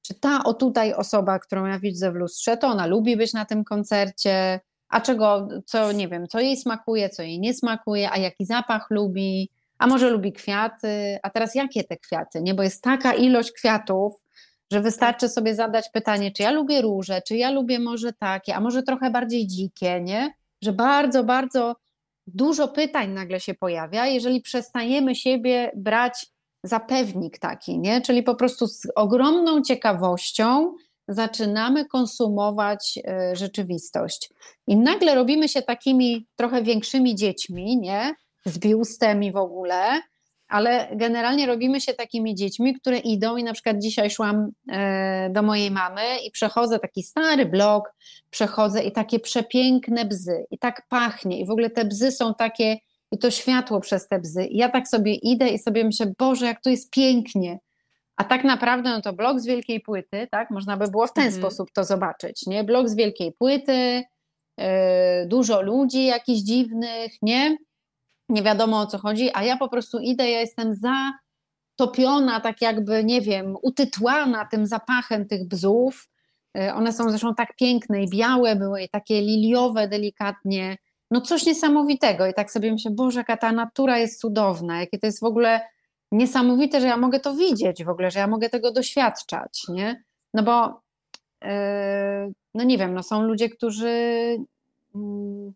[0.02, 3.44] czy ta o tutaj osoba, którą ja widzę w lustrze, to ona lubi być na
[3.44, 8.18] tym koncercie, a czego, co nie wiem, co jej smakuje, co jej nie smakuje, a
[8.18, 12.54] jaki zapach lubi, a może lubi kwiaty, a teraz jakie te kwiaty, nie?
[12.54, 14.12] Bo jest taka ilość kwiatów,
[14.72, 18.60] że wystarczy sobie zadać pytanie, czy ja lubię róże, czy ja lubię może takie, a
[18.60, 20.34] może trochę bardziej dzikie, nie?
[20.62, 21.76] Że bardzo, bardzo
[22.26, 26.26] dużo pytań nagle się pojawia, jeżeli przestajemy siebie brać
[26.64, 28.00] za pewnik taki, nie?
[28.00, 30.74] Czyli po prostu z ogromną ciekawością
[31.08, 32.98] zaczynamy konsumować
[33.32, 34.30] y, rzeczywistość.
[34.66, 38.14] I nagle robimy się takimi trochę większymi dziećmi, nie?
[38.44, 40.02] Z biustem i w ogóle,
[40.52, 45.42] ale generalnie robimy się takimi dziećmi, które idą i na przykład dzisiaj szłam e, do
[45.42, 47.94] mojej mamy i przechodzę taki stary blok,
[48.30, 52.76] przechodzę i takie przepiękne bzy i tak pachnie i w ogóle te bzy są takie
[53.12, 54.44] i to światło przez te bzy.
[54.44, 57.58] I ja tak sobie idę i sobie myślę, Boże, jak to jest pięknie.
[58.16, 60.50] A tak naprawdę no to blok z wielkiej płyty, tak?
[60.50, 61.42] Można by było w ten mhm.
[61.42, 62.64] sposób to zobaczyć, nie?
[62.64, 64.02] Blok z wielkiej płyty,
[65.26, 67.56] dużo ludzi jakichś dziwnych, nie?
[68.28, 73.04] Nie wiadomo o co chodzi, a ja po prostu idę, ja jestem zatopiona, tak jakby,
[73.04, 76.08] nie wiem, utytłana tym zapachem tych bzów.
[76.74, 80.76] One są zresztą tak piękne i białe były, i takie liliowe delikatnie.
[81.10, 82.26] No coś niesamowitego.
[82.26, 85.60] I tak sobie myślę, Boże, jaka ta natura jest cudowna, jakie to jest w ogóle
[86.12, 90.02] niesamowite, że ja mogę to widzieć w ogóle, że ja mogę tego doświadczać, nie?
[90.34, 90.80] No bo,
[91.42, 93.88] yy, no nie wiem, no są ludzie, którzy,
[94.94, 95.52] yy,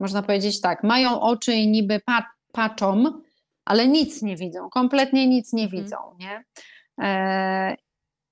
[0.00, 3.04] można powiedzieć tak, mają oczy i niby pat, patrzą,
[3.64, 5.82] ale nic nie widzą, kompletnie nic nie mhm.
[5.82, 6.44] widzą, nie?
[6.98, 7.76] Yy,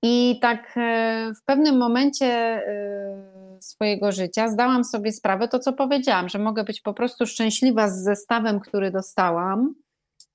[0.03, 6.29] I tak e, w pewnym momencie e, swojego życia zdałam sobie sprawę, to co powiedziałam,
[6.29, 9.75] że mogę być po prostu szczęśliwa z zestawem, który dostałam,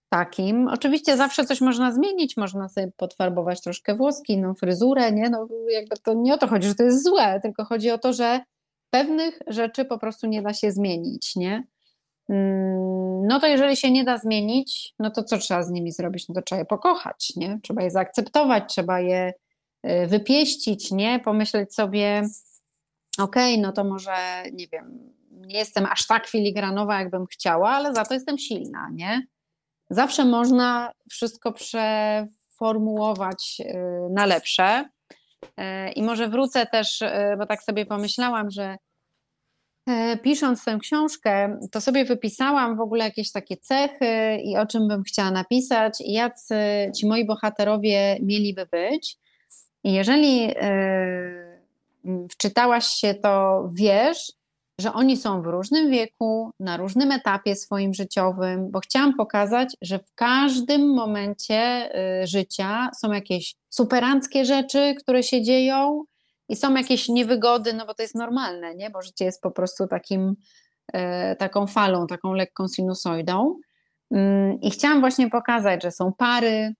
[0.09, 0.69] takim.
[0.69, 5.31] Oczywiście zawsze coś można zmienić, można sobie podfarbować troszkę włoski, no fryzurę, nie?
[5.31, 8.13] No jakby to nie o to chodzi, że to jest złe, tylko chodzi o to,
[8.13, 8.41] że
[8.91, 11.65] pewnych rzeczy po prostu nie da się zmienić, nie?
[12.29, 16.29] Mm, no to jeżeli się nie da zmienić, no to co trzeba z nimi zrobić?
[16.29, 17.61] No to trzeba je pokochać, nie?
[17.63, 19.33] Trzeba je zaakceptować, trzeba je
[19.87, 21.21] y, wypieścić, nie?
[21.21, 22.23] Pomyśleć sobie,
[23.19, 27.95] okej, okay, no to może, nie wiem, nie jestem aż tak filigranowa, jakbym chciała, ale
[27.95, 29.27] za to jestem silna, nie?
[29.91, 33.75] zawsze można wszystko przeformułować y,
[34.11, 34.89] na lepsze.
[35.45, 38.77] Y, I może wrócę też, y, bo tak sobie pomyślałam, że
[40.23, 45.03] pisząc tę książkę, to sobie wypisałam w ogóle jakieś takie cechy i o czym bym
[45.03, 46.57] chciała napisać, i jacy
[46.97, 49.17] ci moi bohaterowie mieliby być.
[49.85, 50.55] I jeżeli
[52.31, 54.33] wczytałaś się, to wiesz,
[54.81, 59.99] że oni są w różnym wieku, na różnym etapie swoim życiowym, bo chciałam pokazać, że
[59.99, 61.91] w każdym momencie
[62.23, 66.05] y, życia są jakieś superanckie rzeczy, które się dzieją
[66.49, 68.91] i są jakieś niewygody, no bo to jest normalne, nie?
[68.91, 70.37] bo życie jest po prostu takim,
[70.97, 73.57] y, taką falą, taką lekką sinusoidą.
[74.11, 76.75] Mm, I chciałam właśnie pokazać, że są pary,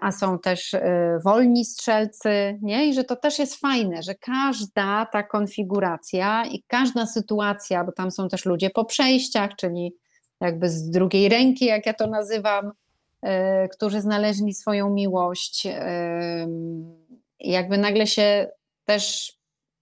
[0.00, 2.88] a są też e, wolni strzelcy, nie?
[2.88, 8.10] I że to też jest fajne, że każda ta konfiguracja i każda sytuacja, bo tam
[8.10, 9.94] są też ludzie po przejściach, czyli
[10.40, 12.72] jakby z drugiej ręki, jak ja to nazywam,
[13.22, 15.66] e, którzy znaleźli swoją miłość,
[17.40, 18.50] jakby nagle się
[18.84, 19.32] też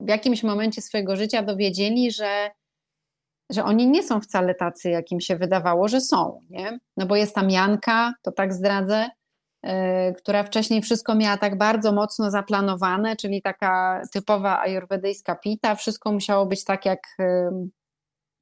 [0.01, 2.51] w jakimś momencie swojego życia dowiedzieli, że,
[3.51, 6.79] że oni nie są wcale tacy, jakim się wydawało, że są, nie?
[6.97, 9.22] No bo jest tam Janka, to tak zdradzę, E,
[10.19, 15.75] która wcześniej wszystko miała tak bardzo mocno zaplanowane, czyli taka typowa ajurwedyjska pita.
[15.75, 17.17] Wszystko musiało być tak, jak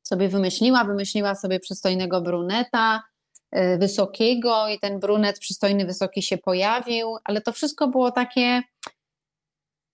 [0.02, 0.85] sobie wymyśliła.
[0.85, 3.02] Wymyśliła sobie przystojnego bruneta,
[3.50, 8.62] e, wysokiego, i ten brunet przystojny, wysoki się pojawił, ale to wszystko było takie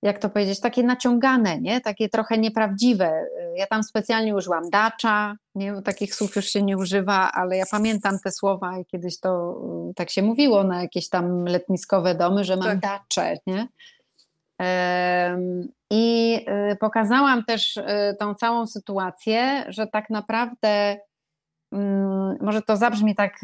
[0.06, 1.80] jak to powiedzieć, takie naciągane, nie?
[1.80, 3.26] takie trochę nieprawdziwe.
[3.56, 5.72] Ja tam specjalnie użyłam dacza, nie?
[5.72, 9.60] Bo takich słów już się nie używa, ale ja pamiętam te słowa i kiedyś to
[9.90, 12.80] y, tak się mówiło na jakieś tam letniskowe domy, że mam tak.
[12.80, 13.36] dacze.
[13.46, 13.68] Nie?
[15.90, 16.36] I
[16.72, 17.84] y, pokazałam też y,
[18.18, 20.96] tą całą sytuację, że tak naprawdę,
[21.72, 23.40] mm, może to zabrzmi tak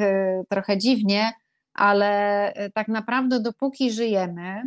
[0.49, 1.33] trochę dziwnie,
[1.75, 4.63] ale tak naprawdę dopóki żyjemy,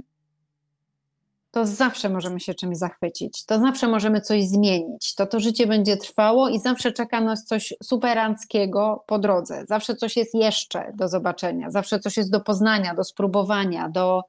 [1.56, 5.98] to zawsze możemy się czymś zachwycić, to zawsze możemy coś zmienić, to to życie będzie
[5.98, 11.72] trwało i zawsze czeka nas coś superanckiego po drodze, zawsze coś jest jeszcze do zobaczenia,
[11.72, 14.22] zawsze coś jest do poznania, do spróbowania, do,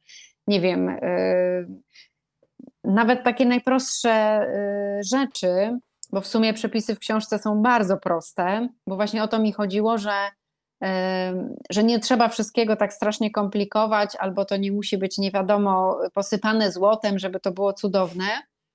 [0.46, 1.68] nie wiem, yy,
[2.84, 4.46] nawet takie najprostsze
[4.96, 5.78] yy, rzeczy,
[6.12, 9.98] bo w sumie przepisy w książce są bardzo proste, bo właśnie o to mi chodziło,
[9.98, 10.12] że
[11.70, 16.72] że nie trzeba wszystkiego tak strasznie komplikować, albo to nie musi być nie wiadomo posypane
[16.72, 18.24] złotem, żeby to było cudowne,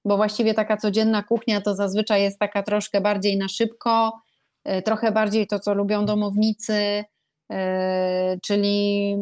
[0.06, 4.22] bo właściwie taka codzienna kuchnia to zazwyczaj jest taka troszkę bardziej na szybko,
[4.64, 7.04] e, trochę bardziej to, co lubią domownicy,
[7.52, 9.16] e, czyli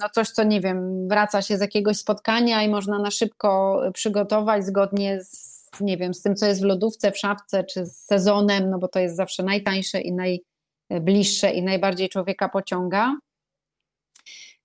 [0.00, 4.64] no coś, co nie wiem, wraca się z jakiegoś spotkania i można na szybko przygotować
[4.64, 8.70] zgodnie z, nie wiem, z tym, co jest w lodówce, w szafce, czy z sezonem,
[8.70, 10.40] no bo to jest zawsze najtańsze i naj,
[10.90, 13.14] bliższe i najbardziej człowieka pociąga.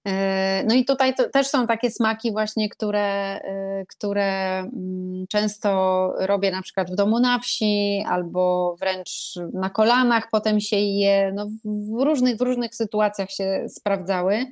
[0.07, 6.51] E, no i tutaj też są takie smaki właśnie, które, e, które mm, często robię
[6.51, 12.03] na przykład w domu na wsi albo wręcz na kolanach, potem się je, no w
[12.03, 14.45] różnych, w różnych sytuacjach się sprawdzały.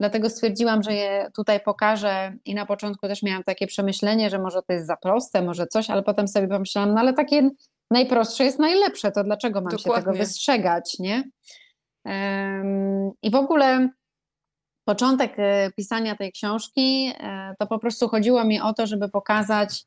[0.00, 4.62] Dlatego stwierdziłam, że je tutaj pokażę i na początku też miałam takie przemyślenie, że może
[4.62, 7.50] to jest za proste, może coś, ale potem sobie pomyślałam, no ale takie
[7.90, 10.02] najprostsze jest najlepsze, to dlaczego mam Dokładnie.
[10.02, 11.24] się tego wystrzegać, nie?
[13.22, 13.88] I w ogóle
[14.90, 19.84] początek e, pisania tej książki, e, to po prostu chodziło mi o to, żeby pokazać,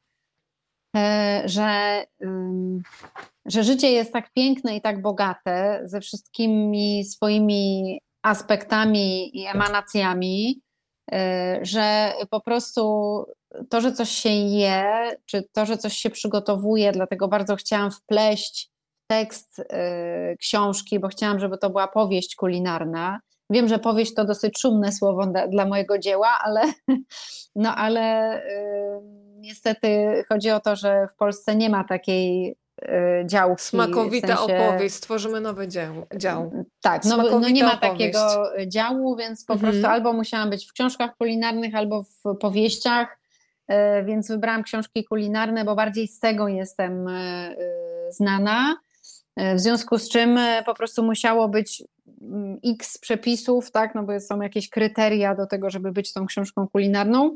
[0.96, 2.04] e, że,
[3.46, 10.62] że życie jest tak piękne i tak bogate ze wszystkimi swoimi aspektami i emanacjami,
[11.62, 13.26] że po prostu
[13.70, 18.74] to, że coś się je, czy to, że coś się przygotowuje, dlatego bardzo chciałam wpleść
[19.08, 19.66] tekst y,
[20.40, 23.20] książki, bo chciałam, żeby to była powieść kulinarna.
[23.50, 26.62] Wiem, że powieść to dosyć szumne słowo dla, dla mojego dzieła, ale,
[27.56, 33.64] no ale y, niestety chodzi o to, że w Polsce nie ma takiej y, działki.
[33.64, 34.68] Smakowita w sensie...
[34.68, 35.94] opowieść, stworzymy nowy dział.
[36.18, 36.66] dział.
[36.82, 37.92] Tak, no, no nie ma opowieść.
[37.92, 39.72] takiego działu, więc po mhm.
[39.72, 43.23] prostu albo musiałam być w książkach kulinarnych, albo w powieściach,
[44.06, 47.08] więc wybrałam książki kulinarne, bo bardziej z tego jestem
[48.10, 48.76] znana.
[49.36, 51.84] E, w związku z czym e, po prostu musiało być
[52.22, 56.68] mm, x przepisów, tak, no bo są jakieś kryteria do tego, żeby być tą książką
[56.68, 57.36] kulinarną.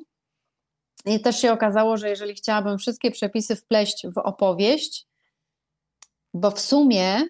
[1.05, 5.07] I też się okazało, że jeżeli chciałabym wszystkie przepisy wpleść w opowieść,
[6.33, 7.21] bo w sumie,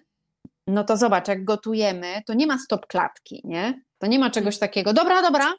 [0.66, 3.82] no to zobacz, jak gotujemy, to nie ma stop klatki, nie?
[3.98, 5.54] To nie ma czegoś takiego, dobra, dobra,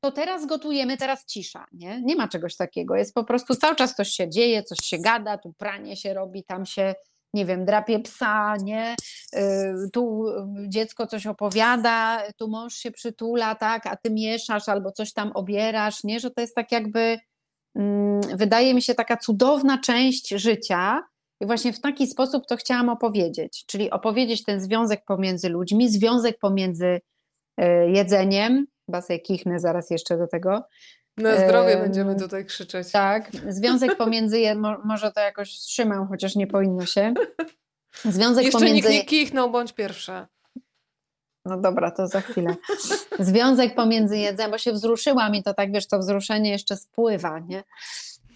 [0.00, 2.02] to teraz gotujemy, teraz cisza, nie?
[2.02, 2.96] Nie ma czegoś takiego.
[2.96, 6.44] Jest po prostu cały czas coś się dzieje, coś się gada, tu pranie się robi,
[6.44, 6.94] tam się
[7.34, 8.96] nie wiem, drapie psa, nie?
[9.36, 10.24] Y, tu
[10.68, 16.04] dziecko coś opowiada, tu mąż się przytula, tak, a ty mieszasz albo coś tam obierasz,
[16.04, 16.20] nie?
[16.20, 17.18] Że to jest tak jakby,
[17.74, 21.02] mm, wydaje mi się, taka cudowna część życia.
[21.42, 26.38] I właśnie w taki sposób to chciałam opowiedzieć, czyli opowiedzieć ten związek pomiędzy ludźmi, związek
[26.38, 27.00] pomiędzy
[27.60, 30.64] y, jedzeniem, chyba sobie kichnę zaraz jeszcze do tego,
[31.16, 32.90] na zdrowie będziemy tutaj krzyczeć.
[32.92, 37.14] Tak, związek pomiędzy, je, może to jakoś wstrzymam, chociaż nie powinno się.
[38.04, 38.74] Związek Jeszcze pomiędzy...
[38.74, 40.28] nikt nie kichnął, bądź pierwsza.
[41.44, 42.56] No dobra, to za chwilę.
[43.18, 47.64] Związek pomiędzy jedzeniem, bo się wzruszyłam i to tak, wiesz, to wzruszenie jeszcze spływa, nie?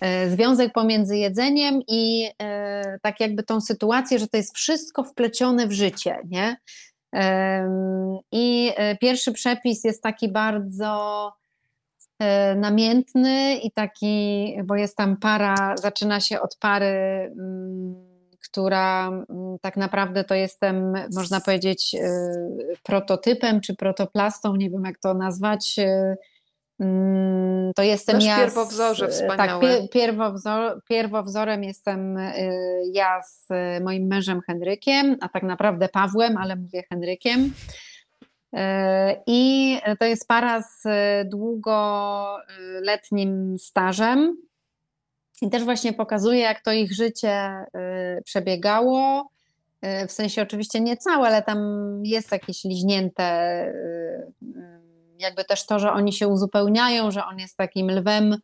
[0.01, 5.67] E, związek pomiędzy jedzeniem i e, tak jakby tą sytuację, że to jest wszystko wplecione
[5.67, 6.57] w życie, nie?
[7.15, 7.69] E,
[8.33, 11.33] I pierwszy przepis jest taki bardzo
[12.19, 16.87] E, namiętny i taki, bo jest tam para, zaczyna się od pary,
[17.39, 17.95] mm,
[18.45, 22.09] która mm, tak naprawdę to jestem, można powiedzieć, e,
[22.83, 25.77] prototypem czy protoplastą, nie wiem jak to nazwać.
[26.81, 28.37] Mm, to jestem Nasz ja.
[28.37, 29.81] Pierwowzorze wspaniały.
[29.81, 32.19] Tak, pierwowzor, pierwowzorem jestem
[32.93, 33.49] ja z
[33.83, 37.53] moim mężem Henrykiem, a tak naprawdę Pawłem, ale mówię Henrykiem.
[38.53, 40.83] E, I to jest para z
[41.29, 42.39] długoletnim
[43.59, 44.37] stażem.
[45.43, 47.51] I też właśnie pokazuje, jak to ich życie
[48.25, 49.31] przebiegało.
[50.09, 51.59] W sensie oczywiście nie całe, ale tam
[52.05, 53.73] jest jakieś liźnięte,
[55.19, 58.37] jakby też to, że oni się uzupełniają, że on jest takim lwem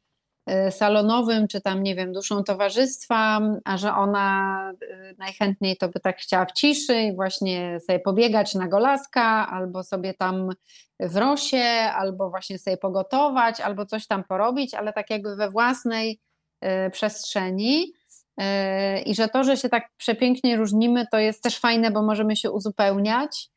[0.48, 6.00] Y, salonowym, czy tam, nie wiem, duszą towarzystwa, a że ona y, najchętniej to by
[6.00, 10.50] tak chciała w ciszy i właśnie sobie pobiegać na golaska, albo sobie tam
[11.00, 16.20] w rosie, albo właśnie sobie pogotować, albo coś tam porobić, ale tak jakby we własnej
[16.64, 17.92] y, przestrzeni.
[19.06, 22.50] I że to, że się tak przepięknie różnimy, to jest też fajne, bo możemy się
[22.50, 23.50] uzupełniać.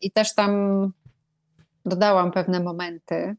[0.00, 0.92] I też tam
[1.84, 3.36] dodałam pewne momenty,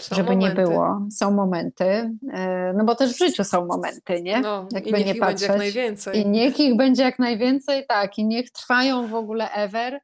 [0.00, 0.60] są żeby momenty.
[0.60, 1.06] nie było.
[1.10, 4.40] Są momenty, e, no bo też w życiu są momenty, nie?
[4.40, 5.48] No, Jakby i niech nie ich patrzeć.
[5.48, 6.20] będzie jak najwięcej.
[6.20, 10.00] I niech ich będzie jak najwięcej, tak, i niech trwają w ogóle ever.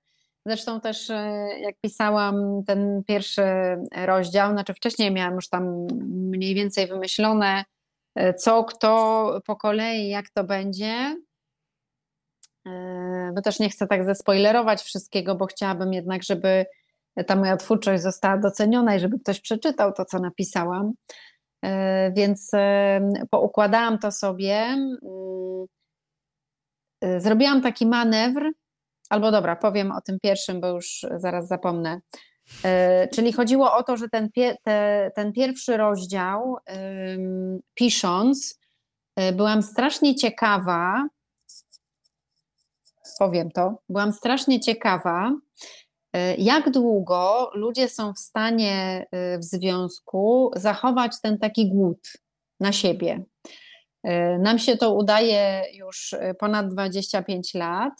[0.47, 3.43] Zresztą też e, jak pisałam ten pierwszy
[4.07, 7.65] rozdział, znaczy wcześniej miałam już tam mniej więcej wymyślone,
[8.15, 11.17] e, co, kto po kolei, jak to będzie.
[13.35, 16.67] Bo też nie chcę tak zespoilerować wszystkiego, bo chciałabym jednak, żeby
[17.27, 20.93] ta moja twórczość została doceniona i żeby ktoś przeczytał to, co napisałam.
[21.65, 23.01] E, więc e,
[23.31, 24.55] poukładałam to sobie.
[24.55, 24.97] Mm,
[27.01, 28.53] e, zrobiłam taki manewr,
[29.11, 32.01] albo dobra, powiem o tym pierwszym, bo już zaraz zapomnę.
[33.15, 34.29] Czyli chodziło o to, że ten,
[34.65, 36.57] te, ten pierwszy rozdział,
[37.75, 38.61] pisząc,
[39.33, 41.09] byłam strasznie ciekawa,
[43.19, 45.33] powiem to, byłam strasznie ciekawa,
[46.39, 52.13] jak długo ludzie są w stanie e, w związku zachować ten taki głód
[52.61, 53.25] na siebie?
[54.03, 57.93] E, nam się to udaje już ponad 25 lat,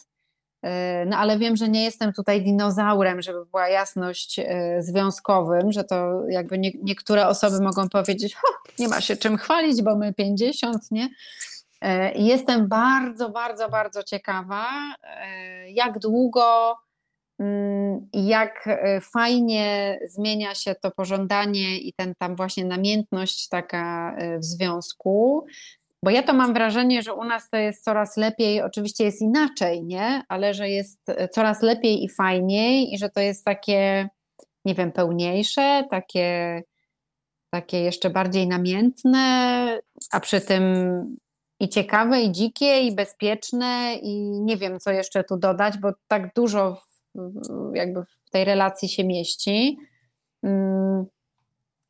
[1.05, 4.39] no ale wiem, że nie jestem tutaj dinozaurem, żeby była jasność
[4.79, 8.37] związkowym, że to jakby nie, niektóre osoby mogą powiedzieć,
[8.79, 11.09] nie ma się czym chwalić, bo my 50, nie?
[12.15, 14.65] Jestem bardzo, bardzo, bardzo ciekawa,
[15.67, 16.75] jak długo
[18.13, 24.45] jak e, fajnie zmienia się to pożądanie i ten tam właśnie namiętność taka e, w
[24.45, 25.45] związku.
[26.03, 29.83] Bo ja to mam wrażenie, że u nas to jest coraz lepiej, oczywiście jest inaczej,
[29.83, 30.23] nie?
[30.27, 30.99] Ale że jest
[31.31, 34.09] coraz lepiej i fajniej i że to jest takie,
[34.65, 36.61] nie wiem, pełniejsze, takie,
[37.49, 39.19] takie jeszcze bardziej namiętne,
[40.11, 40.63] a przy tym
[41.59, 46.33] i ciekawe, i dzikie, i bezpieczne, i nie wiem, co jeszcze tu dodać, bo tak
[46.35, 46.81] dużo
[47.73, 49.77] jakby w tej relacji się mieści,
[50.43, 51.05] mm,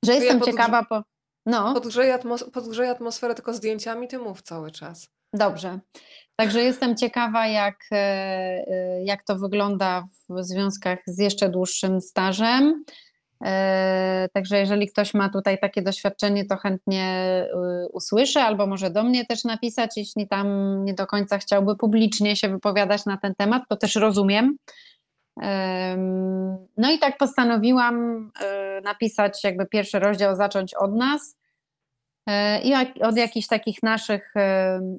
[0.05, 0.85] że jestem ja ciekawa.
[0.85, 1.03] Po,
[1.45, 1.73] no.
[1.73, 5.09] Podgrzeje, atmos podgrzeje atmosferę tylko zdjęciami, ty mów cały czas.
[5.33, 5.79] Dobrze.
[6.35, 12.83] Także jestem ciekawa, jak, e, e, jak to wygląda w związkach z jeszcze dłuższym stażem.
[13.43, 17.45] E, także jeżeli ktoś ma tutaj takie doświadczenie, to chętnie
[17.93, 20.47] usłyszę, albo może do mnie też napisać, jeśli tam
[20.85, 24.57] nie do końca chciałby publicznie się wypowiadać na ten temat, to też rozumiem.
[26.77, 28.25] No i tak postanowiłam
[28.79, 31.37] y, napisać jakby pierwszy rozdział, zacząć od nas.
[32.27, 34.33] E, I od jakichś takich naszych,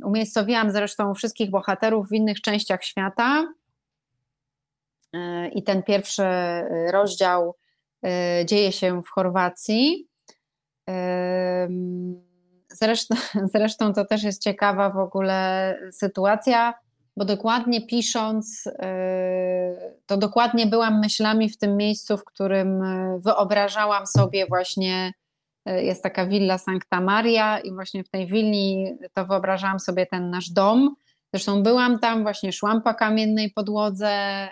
[0.04, 3.52] umiejscowiłam zresztą wszystkich bohaterów w innych częściach świata.
[5.14, 6.24] E, I ten pierwszy
[6.92, 7.54] rozdział
[8.04, 10.08] E, dzieje się w Chorwacji.
[12.72, 13.14] Zresztą,
[13.54, 16.74] zresztą to też jest ciekawa w ogóle sytuacja,
[17.18, 24.06] bo dokładnie pisząc, e, to dokładnie byłam myślami w tym miejscu, w którym e, wyobrażałam
[24.06, 25.12] sobie właśnie,
[25.66, 30.50] jest taka willa Sancta Maria i właśnie w tej willi to wyobrażałam sobie ten nasz
[30.50, 30.94] dom.
[31.32, 34.48] Zresztą byłam tam, właśnie szłam po kamiennej podłodze,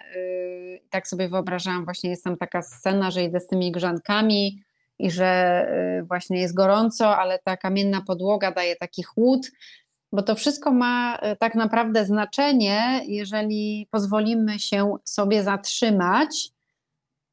[0.90, 4.62] tak sobie wyobrażałam, właśnie jest tam taka scena, że idę z tymi grzankami
[4.98, 5.62] i że
[6.00, 9.50] y, właśnie jest gorąco, ale ta kamienna podłoga daje taki chłód,
[10.16, 16.50] bo to wszystko ma y, tak naprawdę znaczenie, jeżeli pozwolimy się sobie zatrzymać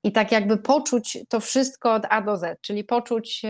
[0.03, 3.41] i tak jakby poczuć to wszystko od A do Z, czyli poczuć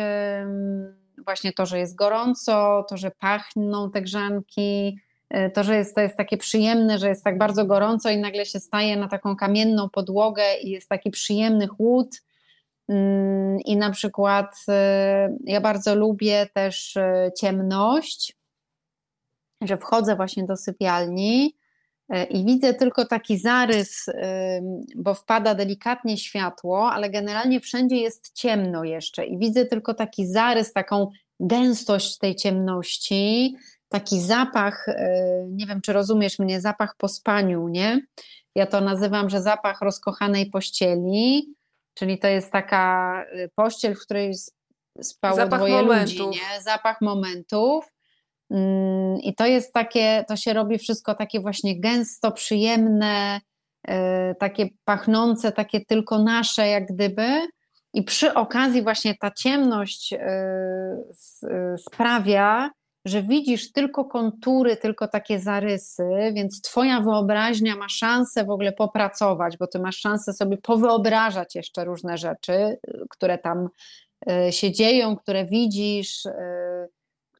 [1.25, 4.97] właśnie to, że jest gorąco, to, że pachną te grzanki,
[5.33, 8.45] E, to, że jest, to jest takie przyjemne, że jest tak bardzo gorąco i nagle
[8.45, 12.21] się staje na taką kamienną podłogę i jest taki przyjemny chłód.
[12.89, 18.37] Mm, I na przykład e, ja bardzo lubię też e, ciemność,
[19.67, 21.55] że wchodzę właśnie do sypialni
[22.29, 24.05] i widzę tylko taki zarys,
[24.95, 30.73] bo wpada delikatnie światło, ale generalnie wszędzie jest ciemno jeszcze i widzę tylko taki zarys,
[30.73, 31.07] taką
[31.39, 33.55] gęstość tej ciemności
[33.93, 38.01] taki zapach, e, nie wiem czy rozumiesz mnie, zapach po spaniu, nie?
[38.55, 41.53] Ja to nazywam, że zapach rozkochanej pościeli,
[41.93, 44.33] czyli to jest taka e, pościel, w której
[45.01, 46.19] spało zapach dwoje momentów.
[46.19, 46.61] ludzi, nie?
[46.61, 47.92] Zapach momentów.
[48.51, 53.41] Mm, I to jest takie, to się robi wszystko takie właśnie gęsto, przyjemne,
[53.87, 57.27] e, takie pachnące, takie tylko nasze, jak gdyby.
[57.93, 60.13] I przy okazji właśnie ta ciemność
[61.77, 62.69] sprawia,
[63.05, 69.57] że widzisz tylko kontury, tylko takie zarysy, więc Twoja wyobraźnia ma szansę w ogóle popracować,
[69.57, 72.77] bo Ty masz szansę sobie powyobrażać jeszcze różne rzeczy,
[73.09, 73.69] które tam
[74.49, 76.23] się dzieją, które widzisz,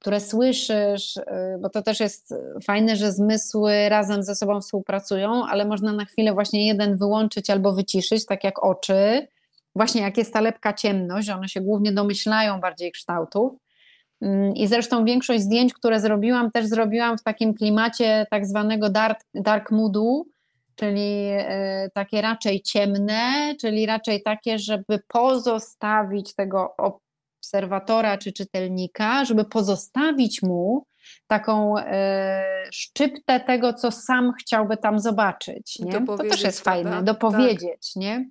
[0.03, 2.33] które słyszysz, e, bo to też jest
[2.63, 7.73] fajne, że zmysły razem ze sobą współpracują, ale można na chwilę właśnie jeden wyłączyć albo
[7.73, 9.27] wyciszyć, tak jak oczy.
[9.75, 13.53] Właśnie jak jest ta lepka ciemność, one się głównie domyślają bardziej kształtów,
[14.23, 19.19] Mm, I zresztą większość zdjęć, które zrobiłam, też zrobiłam w takim klimacie tak zwanego dark,
[19.33, 20.27] dark moodu,
[20.75, 26.73] czyli e, takie raczej ciemne, czyli raczej takie, żeby pozostawić tego
[27.53, 30.85] obserwatora czy czytelnika, żeby pozostawić mu
[31.27, 35.79] taką e, szczyptę tego, co sam chciałby tam zobaczyć.
[35.79, 36.05] Nie?
[36.05, 38.01] To też jest fajne, dopowiedzieć, tak.
[38.01, 38.29] nie?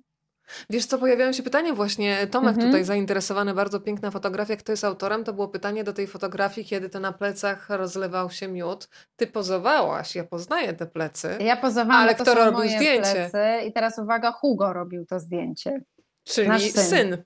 [0.69, 2.67] Wiesz co, pojawiają się pytania właśnie, Tomek mhm.
[2.67, 6.89] tutaj zainteresowany, bardzo piękna fotografia, kto jest autorem, to było pytanie do tej fotografii, kiedy
[6.89, 8.89] to na plecach rozlewał się miód.
[9.15, 11.37] Ty pozowałaś, ja poznaję te plecy.
[11.39, 13.29] Ja pozowałam, ale kto robił zdjęcie?
[13.29, 13.67] Plecy.
[13.67, 15.81] I teraz uwaga, Hugo robił to zdjęcie.
[16.23, 16.83] Czyli syn.
[16.83, 17.23] syn.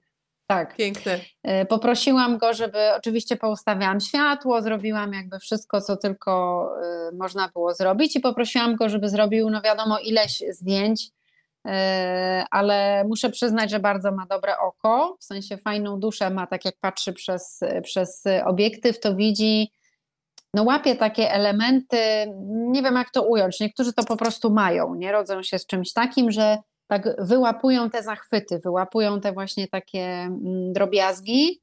[0.47, 0.75] Tak.
[0.75, 1.19] Piękne.
[1.43, 6.69] E, poprosiłam go, żeby oczywiście poustawiałam światło, zrobiłam jakby wszystko, co tylko
[7.11, 11.11] y, można było zrobić i poprosiłam go, żeby zrobił, no wiadomo, ileś zdjęć
[11.67, 16.65] E, ale muszę przyznać, że bardzo ma dobre oko, w sensie fajną duszę ma, tak
[16.65, 19.71] jak patrzy przez, przez obiektyw, to widzi,
[20.53, 21.97] no łapie takie elementy,
[22.47, 25.93] nie wiem jak to ująć, niektórzy to po prostu mają, nie rodzą się z czymś
[25.93, 26.57] takim, że
[26.87, 31.61] tak wyłapują te zachwyty, wyłapują te właśnie takie mm, drobiazgi.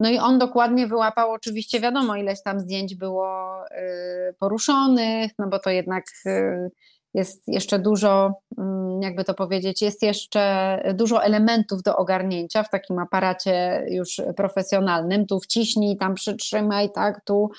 [0.00, 5.58] No i on dokładnie wyłapał, oczywiście wiadomo, ileś tam zdjęć było y, poruszonych, no bo
[5.58, 6.70] to jednak y,
[7.14, 12.98] jest jeszcze dużo mm, jakby to powiedzieć, jest jeszcze dużo elementów do ogarnięcia w takim
[12.98, 15.26] aparacie już profesjonalnym.
[15.26, 17.50] Tu wciśnij, tam przytrzymaj, tak, tu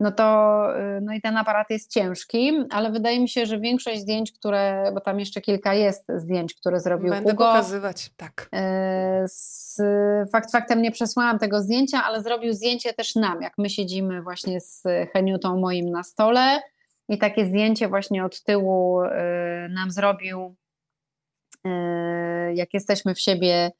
[0.00, 0.66] no to
[0.96, 4.90] y, no i ten aparat jest ciężki, ale wydaje mi się, że większość zdjęć, które,
[4.94, 7.44] bo tam jeszcze kilka jest zdjęć, które zrobił Będę Hugo.
[7.44, 8.48] pokazywać, tak.
[8.54, 9.76] Y, z,
[10.32, 14.60] fakt faktem nie przesłałam tego zdjęcia, ale zrobił zdjęcie też nam, jak my siedzimy właśnie
[14.60, 14.82] z
[15.12, 16.60] Heniutą moim na stole
[17.08, 19.10] i takie zdjęcie właśnie od tyłu y,
[19.70, 20.54] nam zrobił,
[22.54, 23.70] jak jesteśmy w siebie,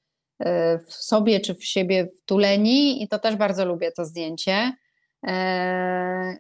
[0.86, 4.72] w sobie czy w siebie wtuleni i to też bardzo lubię to zdjęcie.
[5.24, 6.36] Eee,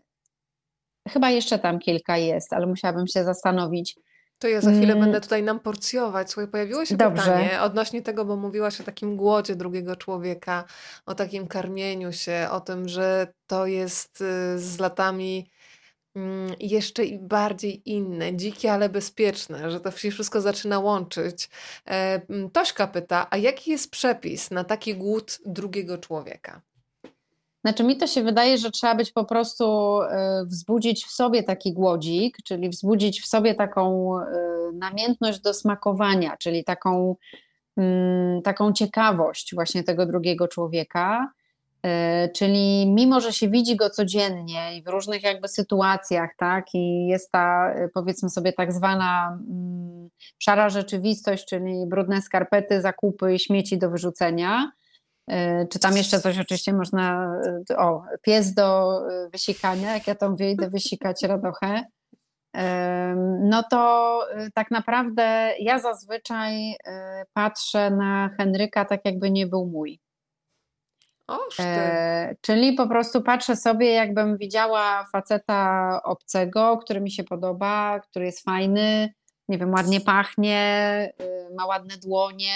[1.08, 3.96] chyba jeszcze tam kilka jest, ale musiałabym się zastanowić.
[4.38, 5.00] To ja za chwilę mm.
[5.00, 6.30] będę tutaj nam porcjować.
[6.30, 7.22] Słuchaj, pojawiło się Dobrze.
[7.22, 10.64] pytanie odnośnie tego, bo mówiłaś o takim głodzie drugiego człowieka,
[11.06, 15.50] o takim karmieniu się, o tym, że to jest y, z latami
[16.16, 21.50] mm, jeszcze i bardziej inne, dzikie, ale bezpieczne, że to się wszystko zaczyna łączyć.
[21.86, 22.20] E,
[22.52, 26.60] Tośka pyta, a jaki jest przepis na taki głód drugiego człowieka?
[27.64, 31.72] Znaczy mi to się wydaje, że trzeba być po prostu, e, wzbudzić w sobie taki
[31.72, 34.26] głodzik, czyli wzbudzić w sobie taką e,
[34.74, 37.16] namiętność do smakowania, czyli taką,
[37.76, 41.32] mm, taką ciekawość właśnie tego drugiego człowieka.
[41.82, 47.06] E, czyli mimo, że się widzi go codziennie i w różnych jakby sytuacjach, tak, i
[47.06, 50.08] jest ta powiedzmy sobie tak zwana mm,
[50.38, 54.72] szara rzeczywistość, czyli brudne skarpety, zakupy i śmieci do wyrzucenia,
[55.70, 57.36] czy tam jeszcze coś oczywiście można,
[57.70, 61.84] e, o, pies do e, wysikania, jak ja tam wyjdę wysikać radochę,
[63.40, 64.20] no to
[64.54, 66.74] tak naprawdę ja zazwyczaj
[67.32, 70.00] patrzę na Henryka tak jakby nie był mój.
[71.60, 78.26] E, czyli po prostu patrzę sobie, jakbym widziała faceta obcego, który mi się podoba, który
[78.26, 79.14] jest fajny,
[79.48, 82.54] nie wiem, ładnie pachnie, y, ma ładne dłonie,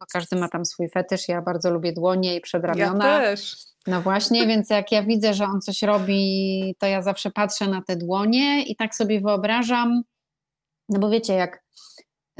[0.00, 1.28] bo każdy ma tam swój fetysz.
[1.28, 3.08] Ja bardzo lubię dłonie i przedramiona.
[3.08, 3.56] Ja też.
[3.86, 7.82] No właśnie, więc jak ja widzę, że on coś robi, to ja zawsze patrzę na
[7.82, 10.02] te dłonie i tak sobie wyobrażam,
[10.88, 11.64] no bo wiecie, jak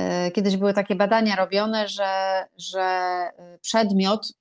[0.01, 4.33] y, kiedyś były takie badania robione, że, że y, przedmiot,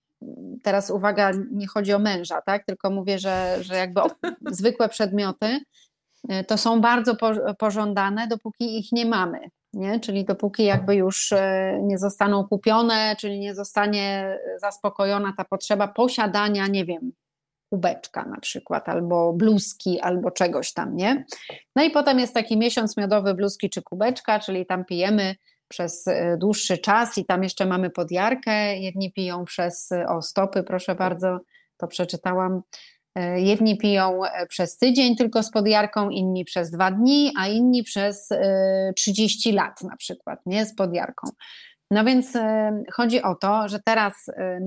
[0.64, 2.66] teraz uwaga, nie chodzi o męża, tak?
[2.66, 4.02] Tylko mówię, że, że jakby
[4.52, 5.60] zwykłe przedmioty
[6.48, 7.16] to są bardzo
[7.58, 9.40] pożądane, dopóki ich nie mamy.
[9.74, 10.00] Nie?
[10.00, 16.68] Czyli dopóki jakby już e, nie zostaną kupione, czyli nie zostanie zaspokojona ta potrzeba posiadania,
[16.68, 17.12] nie wiem,
[17.70, 21.26] kubeczka na przykład, albo bluzki, albo czegoś tam, nie?
[21.76, 25.36] No i potem jest taki miesiąc miodowy bluzki czy kubeczka, czyli tam pijemy
[25.68, 30.96] przez e, dłuższy czas i tam jeszcze mamy podjarkę, jedni piją przez, o stopy, proszę
[30.96, 31.40] bardzo,
[31.78, 32.93] to przeczytałam, E,
[33.36, 38.30] jedni piją e, przez tydzień tylko z podjarką, inni przez dwa dni, a inni przez
[38.96, 41.28] 30 e, lat na przykład, nie z podjarką.
[41.92, 42.38] No więc
[42.94, 44.14] chodzi o to, że teraz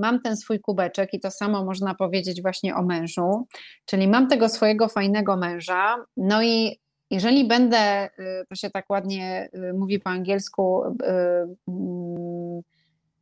[0.01, 3.47] mam ten swój kubeczek i to samo można powiedzieć właśnie o mężu,
[3.86, 6.80] czyli mam tego swojego fajnego męża, no i
[7.11, 8.09] jeżeli będę,
[8.49, 10.82] to się tak ładnie mówi po angielsku,
[11.68, 12.62] mm,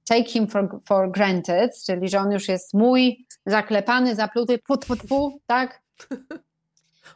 [0.09, 4.97] take him for, for granted, czyli że on już jest mój, zaklepany, zapluty, pu, pu,
[4.97, 5.83] pu, tak?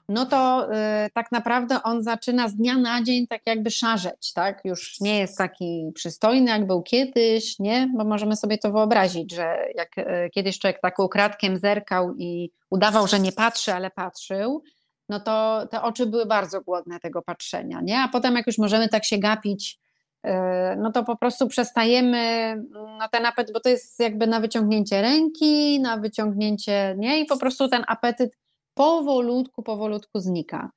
[0.09, 0.68] No to
[1.07, 4.61] y, tak naprawdę on zaczyna z dnia na dzień tak jakby szarzeć, tak?
[4.64, 7.91] Już nie jest taki przystojny, jak był kiedyś, nie?
[7.97, 13.07] Bo możemy sobie to wyobrazić, że jak y, kiedyś człowiek tak ukradkiem zerkał i udawał,
[13.07, 14.62] że nie patrzy, ale patrzył,
[15.09, 18.01] no to te oczy były bardzo głodne tego patrzenia, nie?
[18.01, 19.79] A potem jak już możemy tak się gapić
[20.77, 22.55] no to po prostu przestajemy
[22.99, 27.21] na ten apetyt, bo to jest jakby na wyciągnięcie ręki, na wyciągnięcie, nie?
[27.21, 28.39] I po prostu ten apetyt
[28.75, 30.71] powolutku, powolutku znika.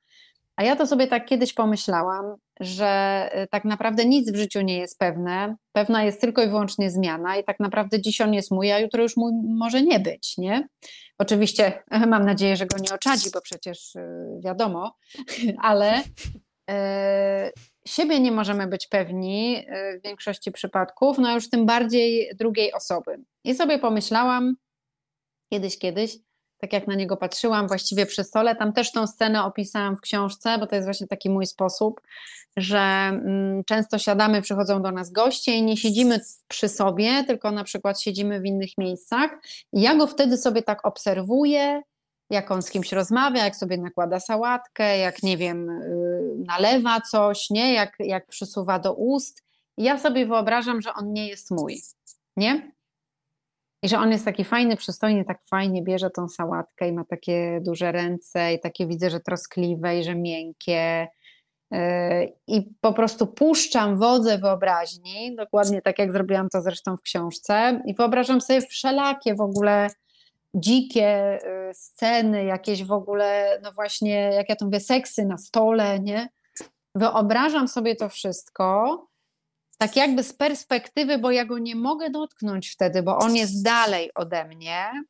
[0.56, 2.86] A ja to sobie tak kiedyś pomyślałam, że
[3.32, 5.56] e, tak naprawdę nic w życiu nie jest pewne.
[5.72, 9.02] Pewna jest tylko i wyłącznie zmiana, i tak naprawdę dziś on jest mój, a jutro
[9.02, 10.68] już mój może nie być, nie?
[11.18, 11.82] Oczywiście
[12.12, 14.96] mam nadzieję, że go nie oczadzi, bo przecież e, wiadomo,
[15.62, 16.02] ale
[17.86, 23.18] siebie nie możemy być pewni y, w większości przypadków, no już tym bardziej drugiej osoby.
[23.44, 24.56] I sobie pomyślałam
[25.52, 26.18] kiedyś, kiedyś,
[26.58, 30.58] tak jak na niego patrzyłam właściwie przy stole, tam też tą scenę opisałam w książce,
[30.58, 32.00] bo to jest właśnie taki mój sposób,
[32.56, 37.64] że mm, często siadamy, przychodzą do nas goście i nie siedzimy przy sobie, tylko na
[37.64, 39.30] przykład siedzimy w innych miejscach.
[39.72, 41.82] I ja go wtedy sobie tak obserwuję,
[42.32, 47.50] jak on z kimś rozmawia, jak sobie nakłada sałatkę, jak nie wiem, y, nalewa coś,
[47.50, 47.74] nie?
[47.74, 49.42] Jak, jak przysuwa do ust.
[49.76, 51.80] ja sobie wyobrażam, że on nie jest mój,
[52.36, 52.72] nie?
[53.82, 57.60] I że on jest taki fajny, przystojny, tak fajnie bierze tą sałatkę i ma takie
[57.62, 61.08] duże ręce i takie widzę, że troskliwe i że miękkie.
[62.46, 67.94] I po prostu puszczam wodze wyobraźni, dokładnie tak jak zrobiłam to zresztą w książce, i
[67.94, 69.88] wyobrażam sobie wszelakie w ogóle
[70.54, 71.38] dzikie
[71.70, 76.28] y, sceny, jakieś w ogóle, no właśnie, jak ja to mówię, seksy na stole, nie?
[76.94, 78.98] Wyobrażam sobie to wszystko,
[79.78, 84.10] tak jakby z perspektywy, bo ja go nie mogę dotknąć wtedy, bo on jest dalej
[84.14, 85.04] ode mnie.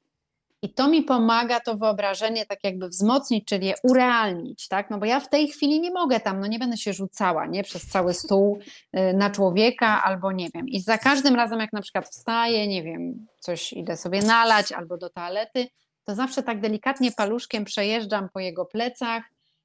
[0.63, 4.91] I to mi pomaga to wyobrażenie tak jakby wzmocnić, czyli je urealnić, tak?
[4.91, 7.63] No bo ja w tej chwili nie mogę tam, no nie będę się rzucała, nie?
[7.63, 8.59] Przez cały stół
[8.97, 10.69] y, na człowieka albo nie wiem.
[10.69, 14.99] I za każdym razem jak na przykład wstaję, nie wiem, coś idę sobie nalać albo
[14.99, 15.67] do toalety,
[16.05, 19.23] to zawsze tak delikatnie paluszkiem przejeżdżam po jego plecach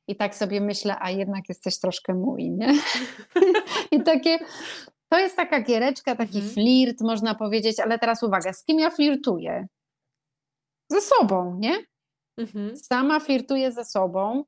[0.08, 2.74] i tak sobie myślę, a jednak jesteś troszkę mój, nie?
[3.92, 4.40] I takie,
[5.10, 6.54] to jest taka giereczka, taki mhm.
[6.54, 9.68] flirt, można powiedzieć, ale teraz uwaga, z kim ja flirtuję?
[10.90, 11.76] Ze sobą, nie?
[12.38, 12.78] Mhm.
[12.78, 14.44] Sama flirtuję ze sobą,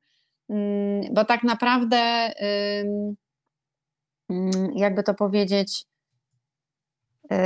[0.48, 2.30] mm, bo tak naprawdę,
[4.28, 5.84] mm, jakby to powiedzieć,
[7.24, 7.36] y,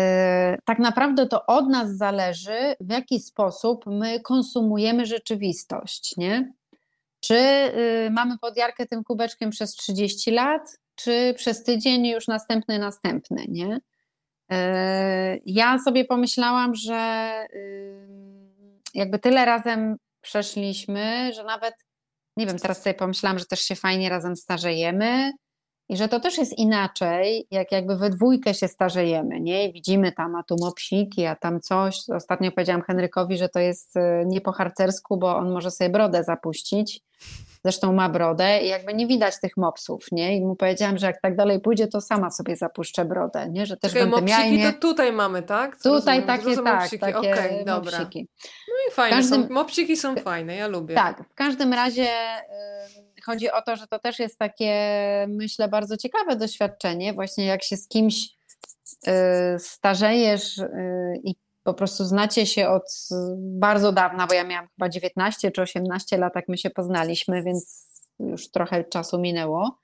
[0.64, 6.53] tak naprawdę to od nas zależy, w jaki sposób my konsumujemy rzeczywistość, nie?
[7.20, 13.45] Czy y, mamy podjarkę tym kubeczkiem przez 30 lat, czy przez tydzień już następny, następny,
[13.49, 13.80] nie?
[14.53, 17.32] Y, ja sobie pomyślałam, że
[18.95, 21.74] jakby tyle razem przeszliśmy, że nawet,
[22.36, 25.32] nie wiem, teraz sobie pomyślałam, że też się fajnie razem starzejemy
[25.88, 29.68] i że to też jest inaczej, jak jakby we dwójkę się starzejemy, nie?
[29.68, 32.01] I widzimy tam, a tu mopsiki, a tam coś.
[32.16, 36.24] Ostatnio powiedziałam Henrykowi, że to jest e, nie po harcersku, bo on może sobie brodę
[36.24, 37.01] zapuścić
[37.64, 40.36] zresztą ma brodę i jakby nie widać tych mopsów, nie?
[40.36, 43.66] I mu powiedziałam, że jak tak dalej pójdzie, to sama sobie zapuszczę brodę, nie?
[43.66, 45.76] Że też Czekaj, będę miała to tutaj mamy, tak?
[45.76, 46.98] Co tutaj rozumiem, takie, tak, mopsiki.
[46.98, 47.98] takie okay, dobra.
[47.98, 48.28] mopsiki.
[48.68, 50.94] No i fajne, każdym, są, mopsiki są fajne, ja lubię.
[50.94, 52.08] Tak, w każdym razie
[53.18, 54.74] y, chodzi o to, że to też jest takie,
[55.28, 58.28] myślę, bardzo ciekawe doświadczenie, właśnie jak się z kimś
[59.08, 59.10] y,
[59.58, 61.34] starzejesz y, i
[61.64, 63.08] po prostu znacie się od
[63.38, 67.88] bardzo dawna, bo ja miałam chyba 19 czy 18 lat, jak my się poznaliśmy, więc
[68.18, 69.78] już trochę czasu minęło.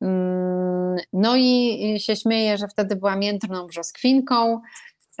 [0.00, 4.60] Mm, no i się śmieję, że wtedy byłam jędrną brzoskwinką.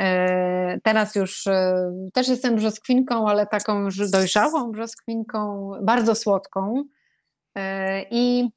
[0.00, 6.84] E, teraz już e, też jestem brzoskwinką, ale taką już dojrzałą brzoskwinką, bardzo słodką.
[7.54, 8.48] E, I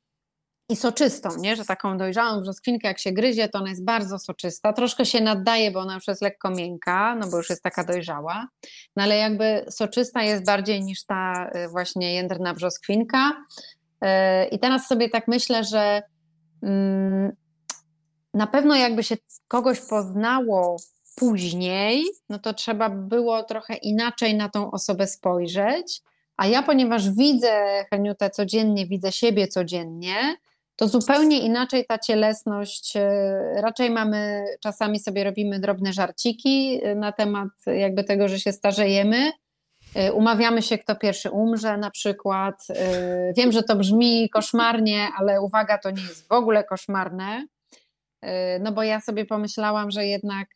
[0.72, 1.55] i soczystą, nie?
[1.55, 4.74] że taką dojrzałą brzoskwinkę jak się gryzie, to ona jest bardzo soczysta.
[4.74, 8.47] Troszkę się naddaje, bo ona już jest lekko miękka, no bo już jest taka dojrzała,
[8.95, 13.32] no ale jakby soczysta jest bardziej niż ta y, właśnie jędrna brzoskwinka.
[13.32, 14.07] Y,
[14.51, 16.01] I teraz sobie tak myślę, że
[16.63, 17.32] mm,
[18.34, 19.15] na pewno jakby się
[19.47, 20.78] kogoś poznało
[21.15, 26.01] później, no to trzeba było trochę inaczej na tą osobę spojrzeć.
[26.38, 30.36] A ja, ponieważ widzę Heniutę codziennie, widzę siebie codziennie,
[30.82, 37.11] to zupełnie inaczej ta cielesność, e, raczej mamy, czasami sobie robimy drobne żarciki e, na
[37.11, 39.32] temat jakby tego, że się starzejemy,
[39.95, 42.67] e, umawiamy się, kto pierwszy umrze na przykład.
[43.38, 47.45] Wiem, że to brzmi koszmarnie, ale uwaga, to nie jest w ogóle koszmarne,
[48.59, 50.47] no bo ja sobie pomyślałam, że jednak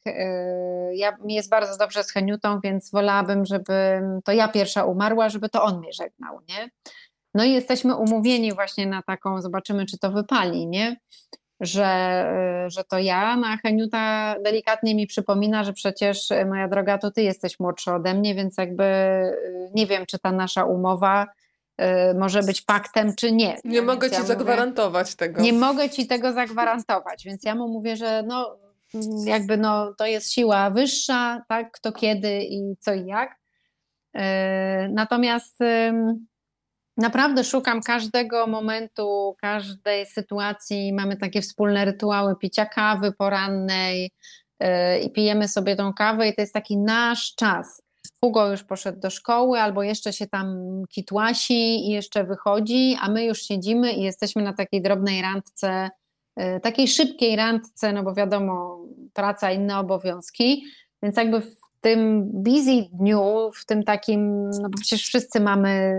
[0.91, 5.49] ja, mi jest bardzo dobrze z Heniutą, więc wolałabym, żeby to ja pierwsza umarła, żeby
[5.49, 6.69] to on mnie żegnał, nie?
[7.35, 10.97] No i jesteśmy umówieni właśnie na taką, zobaczymy, czy to wypali, nie?
[11.59, 12.25] Że,
[12.67, 16.97] y, że to ja, no a Heniuta delikatnie mi przypomina, że przecież, y, moja droga,
[16.97, 21.27] to ty jesteś młodszy ode mnie, więc jakby y, nie wiem, czy ta nasza umowa
[22.19, 23.57] może być paktem, czy nie.
[23.63, 25.41] Nie więc mogę ci ja zagwarantować mówię, tego.
[25.41, 28.57] Nie mogę ci tego zagwarantować, więc ja mu mówię, że no
[29.25, 33.35] jakby no, to jest siła wyższa, tak, kto kiedy i co i jak.
[34.89, 35.59] Natomiast
[36.97, 40.93] Naprawdę szukam każdego momentu, każdej sytuacji.
[40.93, 44.11] Mamy takie wspólne rytuały picia kawy porannej
[44.59, 44.67] yy,
[44.99, 47.81] i pijemy sobie tą kawę, i to jest taki nasz czas.
[48.23, 50.57] Hugo już poszedł do szkoły, albo jeszcze się tam
[50.89, 55.89] kitłasi i jeszcze wychodzi, a my już siedzimy i jesteśmy na takiej drobnej randce,
[56.37, 58.79] yy, takiej szybkiej randce, no bo wiadomo,
[59.13, 60.65] praca, inne obowiązki.
[61.03, 61.41] Więc jakby
[61.81, 65.97] tym busy dniu, w tym takim, no bo przecież wszyscy mamy,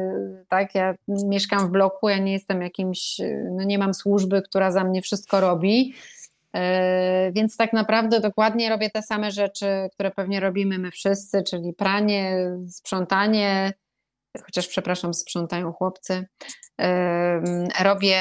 [0.48, 3.20] tak, ja mieszkam w bloku, ja nie jestem jakimś,
[3.50, 5.94] no nie mam służby, która za mnie wszystko robi,
[6.52, 11.72] e, więc tak naprawdę dokładnie robię te same rzeczy, które pewnie robimy my wszyscy, czyli
[11.72, 13.72] pranie, sprzątanie,
[14.44, 16.26] chociaż przepraszam, sprzątają chłopcy.
[17.82, 18.20] Robię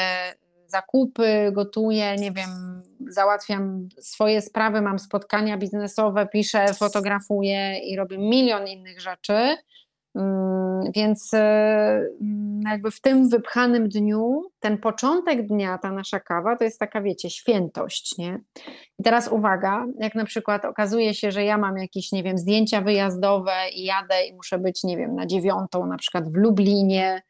[0.75, 8.67] zakupy, gotuję, nie wiem, załatwiam swoje sprawy, mam spotkania biznesowe, piszę, fotografuję i robię milion
[8.67, 9.57] innych rzeczy.
[10.15, 11.39] Mm, więc e,
[12.21, 17.01] mm, jakby w tym wypchanym dniu, ten początek dnia, ta nasza kawa, to jest taka,
[17.01, 18.39] wiecie, świętość, nie?
[18.99, 22.81] I teraz uwaga, jak na przykład okazuje się, że ja mam jakieś, nie wiem, zdjęcia
[22.81, 27.21] wyjazdowe i jadę i muszę być, nie wiem, na dziewiątą, na przykład w Lublinie,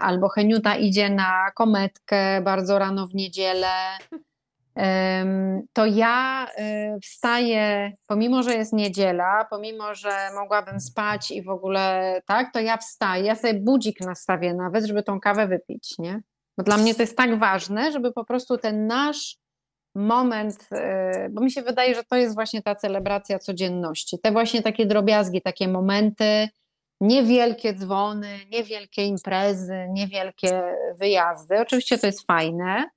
[0.00, 3.68] albo Heniuta idzie na kometkę bardzo rano w niedzielę,
[5.72, 12.20] to ja y, wstaję, pomimo że jest niedziela, pomimo że mogłabym spać i w ogóle
[12.26, 16.20] tak, to ja wstaję, ja sobie budzik nastawię nawet, żeby tą kawę wypić, nie?
[16.58, 19.36] Bo dla mnie to jest tak ważne, żeby po prostu ten nasz
[19.94, 24.18] moment, y, bo mi się wydaje, że to jest właśnie ta celebracja codzienności.
[24.22, 26.48] Te właśnie takie drobiazgi, takie momenty,
[27.00, 30.62] niewielkie dzwony, niewielkie imprezy, niewielkie
[30.96, 31.60] wyjazdy.
[31.60, 32.90] Oczywiście to jest fajne,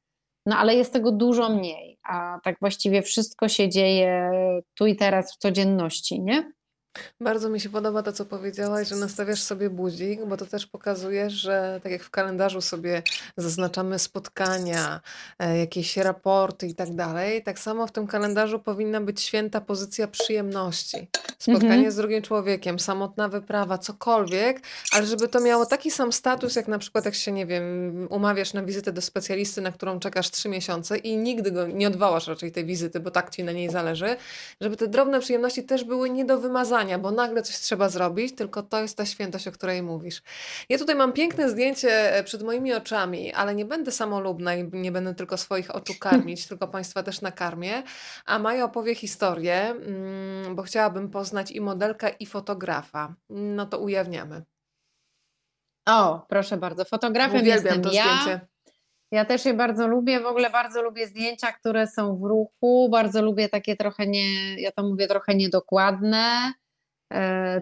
[0.45, 4.32] no ale jest tego dużo mniej, a tak właściwie wszystko się dzieje
[4.78, 6.52] tu i teraz w codzienności, nie?
[7.22, 11.30] Bardzo mi się podoba to, co powiedziałaś, że nastawiasz sobie budzik, bo to też pokazuje,
[11.30, 13.04] że tak jak w kalendarzu sobie
[13.38, 15.02] zaznaczamy spotkania,
[15.39, 20.08] e, jakieś raporty i tak dalej, tak samo w tym kalendarzu powinna być święta pozycja
[20.08, 21.08] przyjemności.
[21.38, 21.92] Spotkanie mhm.
[21.92, 24.62] z drugim człowiekiem, samotna wyprawa, cokolwiek,
[24.92, 28.54] ale żeby to miało taki sam status, jak na przykład jak się, nie wiem, umawiasz
[28.54, 32.52] na wizytę do specjalisty, na którą czekasz trzy miesiące i nigdy go nie odwołasz raczej
[32.52, 34.16] tej wizyty, bo tak ci na niej zależy,
[34.62, 38.64] żeby te drobne przyjemności też były nie do wymazania bo nagle coś trzeba zrobić, tylko
[38.64, 40.22] to jest ta świętość, o której mówisz.
[40.70, 44.92] Ja tutaj mam piękne zdjęcie e, przed moimi oczami, ale nie będę samolubna i nie
[44.92, 47.84] będę tylko swoich oczu karmić, tylko Państwa też nakarmię.
[48.26, 53.16] A Maja opowie historię, mm, bo chciałabym poznać i modelka, i fotografa.
[53.30, 54.44] No to ujawniamy.
[55.90, 56.86] O, proszę bardzo.
[56.86, 58.04] Fotografem Uwielbiam jestem to ja.
[58.04, 58.48] Zdjęcie.
[59.12, 63.22] Ja też je bardzo lubię, w ogóle bardzo lubię zdjęcia, które są w ruchu, bardzo
[63.22, 66.54] lubię takie trochę nie, ja to mówię trochę niedokładne,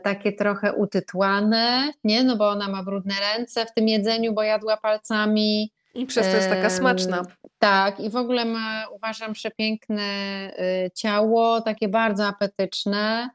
[0.03, 2.23] takie trochę utytłane, nie?
[2.23, 5.71] No bo ona ma brudne ręce w tym jedzeniu, bo jadła palcami.
[5.95, 7.21] I przez to jest taka smaczna.
[7.59, 13.29] Tak, i w ogóle ma, uważam, przepiękne e, ciało, takie bardzo apetyczne.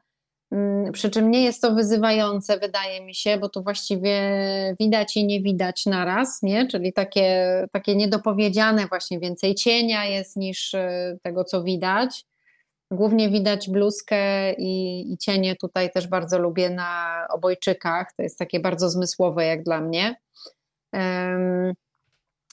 [0.51, 4.21] Mm, przy czym nie jest to wyzywające, wydaje mi się, bo tu właściwie
[4.79, 6.67] widać i nie widać naraz, nie?
[6.67, 12.25] czyli takie, takie niedopowiedziane, właśnie więcej cienia jest niż e, tego, co widać.
[12.91, 18.07] Głównie widać bluzkę i, i cienie tutaj też bardzo lubię na obojczykach.
[18.17, 20.15] To jest takie bardzo zmysłowe jak dla mnie.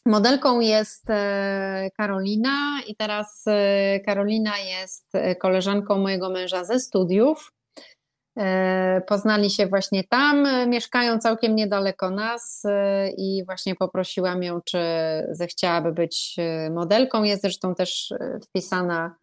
[0.07, 7.53] Modelką jest e, Karolina i teraz e, Karolina jest e, koleżanką mojego męża ze studiów.
[9.07, 12.62] Poznali się właśnie tam, mieszkają całkiem niedaleko nas
[13.16, 14.78] i właśnie poprosiłam ją, czy
[15.30, 16.37] zechciałaby być
[16.70, 17.22] modelką.
[17.22, 18.14] Jest zresztą też
[18.49, 19.14] wpisana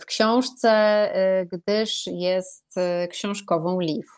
[0.00, 4.08] w książce, e, gdyż jest e, książkową Liv.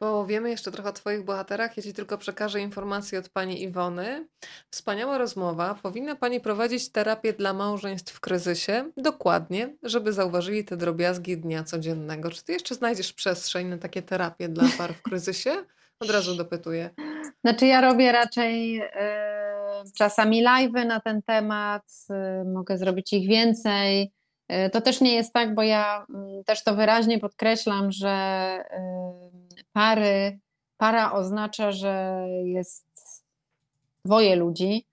[0.00, 1.76] Bo wiemy jeszcze trochę o Twoich bohaterach.
[1.76, 4.28] Ja Ci tylko przekażę informację od Pani Iwony.
[4.70, 5.78] Wspaniała rozmowa.
[5.82, 8.90] Powinna Pani prowadzić terapię dla małżeństw w kryzysie.
[8.96, 12.30] Dokładnie, żeby zauważyli te drobiazgi dnia codziennego.
[12.30, 15.64] Czy Ty jeszcze znajdziesz przestrzeń na takie terapie dla par w kryzysie?
[16.00, 16.90] Od razu dopytuję.
[17.44, 18.72] Znaczy ja robię raczej...
[18.72, 19.43] Yy
[19.96, 24.12] czasami live na ten temat, y, mogę zrobić ich więcej.
[24.52, 28.64] Y, to też nie jest tak, bo ja mm, też to wyraźnie podkreślam, że
[29.58, 30.38] y, pary,
[30.76, 32.86] para oznacza, że jest
[34.04, 34.86] dwoje ludzi.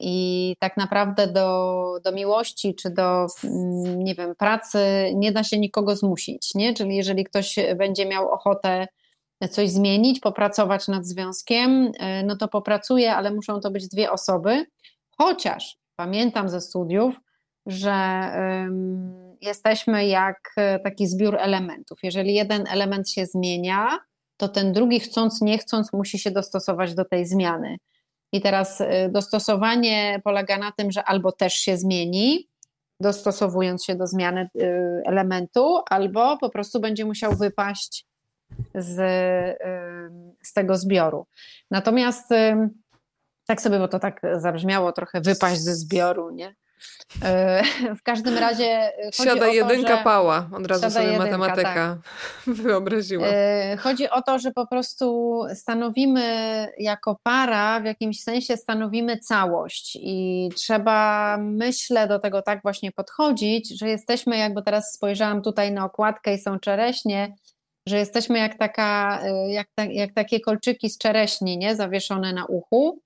[0.00, 4.78] I tak naprawdę do, do miłości czy do, mm, nie wiem, pracy
[5.14, 6.74] nie da się nikogo zmusić, nie?
[6.74, 8.86] Czyli jeżeli ktoś będzie miał ochotę
[9.46, 14.66] coś zmienić, popracować nad związkiem, e, no to popracuję, ale muszą to być dwie osoby.
[15.18, 17.20] Chociaż pamiętam ze studiów,
[17.66, 18.30] że
[19.40, 21.98] jesteśmy jak e, taki zbiór elementów.
[22.02, 23.98] Jeżeli jeden element się zmienia,
[24.36, 27.76] to ten drugi, chcąc, nie chcąc, musi się dostosować do tej zmiany.
[28.32, 32.48] I teraz e, dostosowanie polega na tym, że albo też się zmieni,
[33.00, 34.48] dostosowując się do zmiany
[35.06, 38.07] elementu, albo po prostu będzie musiał wypaść
[38.74, 38.96] z,
[40.42, 41.26] z tego zbioru.
[41.70, 42.28] Natomiast
[43.46, 46.54] tak sobie, bo to tak zabrzmiało trochę wypaść ze zbioru, nie?
[47.22, 47.62] E,
[48.00, 48.92] w każdym razie.
[49.12, 52.54] Siada jedynka to, pała, od razu sobie jedynka, matematyka tak.
[52.62, 53.26] wyobraziła.
[53.26, 56.22] E, chodzi o to, że po prostu stanowimy
[56.78, 63.78] jako para, w jakimś sensie stanowimy całość i trzeba, myślę, do tego tak właśnie podchodzić,
[63.80, 67.34] że jesteśmy, jakby teraz spojrzałam tutaj na okładkę i są czereśnie,
[67.88, 71.76] że jesteśmy jak, taka, y, jak, ta, jak takie kolczyki z czereśni, nie?
[71.76, 73.00] zawieszone na uchu,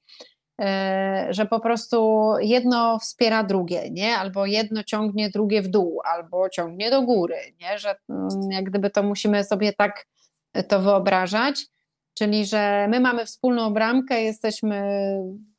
[0.61, 0.65] y,
[1.31, 4.17] że po prostu jedno wspiera drugie, nie?
[4.17, 7.79] albo jedno ciągnie drugie w dół, albo ciągnie do góry, nie?
[7.79, 10.07] że mm, jak gdyby to musimy sobie tak
[10.69, 11.67] to wyobrażać,
[12.19, 14.83] czyli że my mamy wspólną bramkę, jesteśmy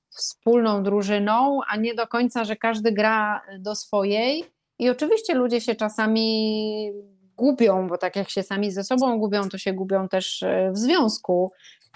[0.09, 4.43] wspólną drużyną, a nie do końca, że każdy gra do swojej.
[4.79, 6.91] I oczywiście ludzie się czasami
[7.37, 10.77] gubią, bo tak jak się sami ze sobą gubią, to się gubią też e, w
[10.77, 11.51] związku.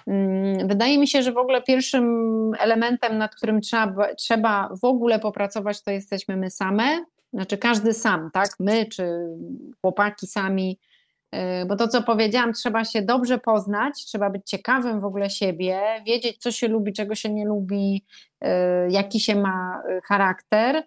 [0.07, 2.05] Mm, wydaje mi się, że w ogóle pierwszym
[2.59, 8.29] elementem, nad którym trzeba, trzeba w ogóle popracować, to jesteśmy my same, znaczy każdy sam,
[8.33, 8.49] tak?
[8.59, 9.09] My czy
[9.81, 10.79] chłopaki sami,
[11.31, 15.81] e, bo to, co powiedziałam, trzeba się dobrze poznać, trzeba być ciekawym w ogóle siebie,
[16.05, 18.05] wiedzieć, co się lubi, czego się nie lubi,
[18.41, 20.83] e, jaki się ma charakter,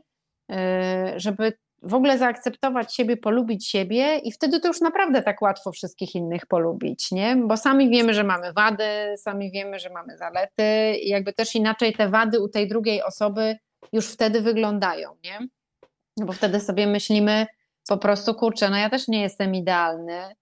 [1.17, 6.15] żeby w ogóle zaakceptować siebie, polubić siebie i wtedy to już naprawdę tak łatwo wszystkich
[6.15, 7.37] innych polubić, nie?
[7.37, 11.93] Bo sami wiemy, że mamy wady, sami wiemy, że mamy zalety i jakby też inaczej
[11.93, 13.57] te wady u tej drugiej osoby
[13.93, 15.39] już wtedy wyglądają, nie?
[16.27, 17.47] Bo wtedy sobie myślimy
[17.89, 20.35] po prostu, kurczę, no ja też nie jestem idealny,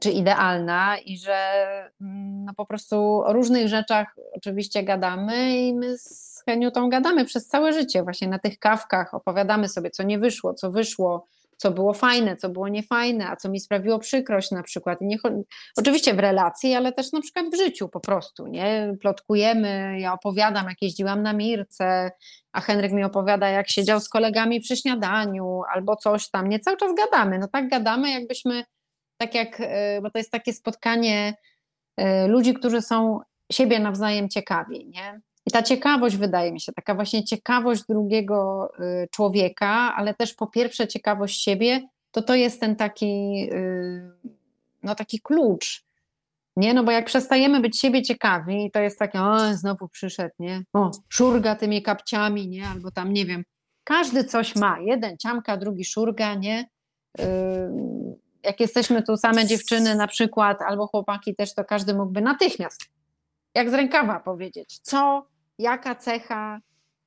[0.00, 1.36] czy idealna i że
[2.00, 7.48] mm, no po prostu o różnych rzeczach oczywiście gadamy i my z Heniutą gadamy przez
[7.48, 11.26] całe życie właśnie na tych kawkach, opowiadamy sobie co nie wyszło, co wyszło,
[11.56, 14.98] co było fajne, co było niefajne, a co mi sprawiło przykrość na przykład.
[15.00, 15.16] Nie,
[15.76, 18.96] oczywiście w relacji, ale też na przykład w życiu po prostu, nie?
[19.00, 22.10] Plotkujemy, ja opowiadam, jak jeździłam na Mirce,
[22.52, 26.58] a Henryk mi opowiada, jak siedział z kolegami przy śniadaniu albo coś tam, nie?
[26.58, 28.64] Cały czas gadamy, no tak gadamy, jakbyśmy
[29.16, 31.34] tak jak, e, bo to jest takie spotkanie
[31.96, 33.20] e, ludzi, którzy są
[33.52, 35.20] siebie nawzajem ciekawi, nie?
[35.46, 40.46] I ta ciekawość wydaje mi się, taka właśnie ciekawość drugiego e, człowieka, ale też po
[40.46, 43.50] pierwsze ciekawość siebie, to to jest ten taki,
[44.82, 45.84] no taki klucz,
[46.56, 46.74] nie?
[46.74, 50.62] No bo jak przestajemy być siebie ciekawi, to jest takie, o, znowu przyszedł, nie?
[50.72, 52.68] O, szurga tymi kapciami, nie?
[52.68, 53.44] Albo tam, nie wiem,
[53.84, 56.64] każdy coś ma, jeden ciamka, drugi szurga, nie?
[58.44, 62.82] Jak jesteśmy tu same dziewczyny na przykład, albo chłopaki też, to każdy mógłby natychmiast,
[63.54, 65.26] jak z rękawa powiedzieć, co,
[65.58, 66.60] jaka cecha.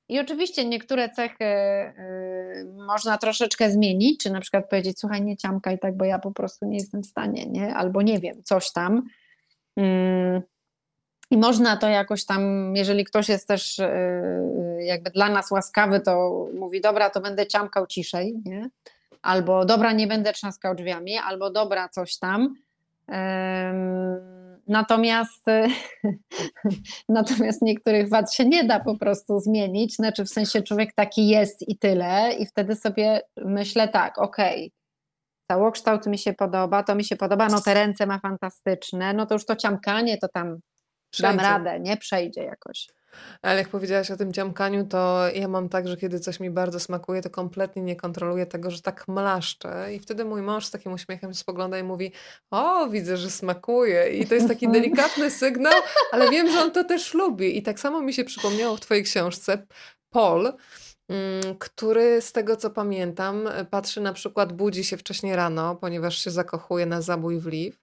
[0.09, 5.79] I oczywiście niektóre cechy y, można troszeczkę zmienić, czy na przykład powiedzieć, słuchaj, nie ciamkaj
[5.79, 7.75] tak, bo ja po prostu nie jestem w stanie, nie?
[7.75, 9.03] albo nie wiem, coś tam.
[9.77, 10.41] Mm.
[11.31, 13.89] I można to jakoś tam, jeżeli ktoś jest też y,
[14.79, 18.69] jakby dla nas łaskawy, to mówi, dobra, to będę ciamkał ciszej, nie?
[19.27, 22.55] Albo dobra, nie będę trzaskał drzwiami, albo dobra, coś tam.
[24.67, 25.45] Natomiast,
[27.09, 31.69] natomiast niektórych wad się nie da po prostu zmienić, znaczy w sensie człowiek taki jest
[31.69, 34.71] i tyle, i wtedy sobie myślę tak, okej, okay,
[35.51, 39.35] całokształt mi się podoba, to mi się podoba, no te ręce ma fantastyczne, no to
[39.35, 40.59] już to ciamkanie to tam
[41.09, 41.37] Przejdzie.
[41.37, 42.87] dam radę, nie przejdzie jakoś.
[43.41, 46.79] Ale jak powiedziałaś o tym dziamkaniu, to ja mam tak, że kiedy coś mi bardzo
[46.79, 49.93] smakuje, to kompletnie nie kontroluję tego, że tak mlaszczę.
[49.93, 52.11] I wtedy mój mąż z takim uśmiechem spogląda i mówi:
[52.51, 54.09] O, widzę, że smakuje.
[54.09, 55.73] I to jest taki delikatny sygnał,
[56.11, 57.57] ale wiem, że on to też lubi.
[57.57, 59.65] I tak samo mi się przypomniało w Twojej książce
[60.09, 60.53] Paul
[61.09, 66.31] mm, który z tego co pamiętam, patrzy na przykład, budzi się wcześniej rano, ponieważ się
[66.31, 67.77] zakochuje na zabój w Liv.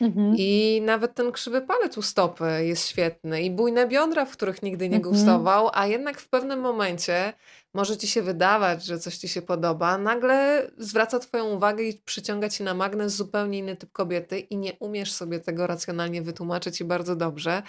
[0.00, 0.34] Mhm.
[0.38, 4.88] I nawet ten krzywy palec u stopy jest świetny i bujne biodra, w których nigdy
[4.88, 5.14] nie mhm.
[5.14, 7.32] gustował, a jednak w pewnym momencie
[7.74, 12.48] może ci się wydawać, że coś ci się podoba, nagle zwraca twoją uwagę i przyciąga
[12.48, 16.84] ci na magnes zupełnie inny typ kobiety i nie umiesz sobie tego racjonalnie wytłumaczyć i
[16.84, 17.62] bardzo dobrze.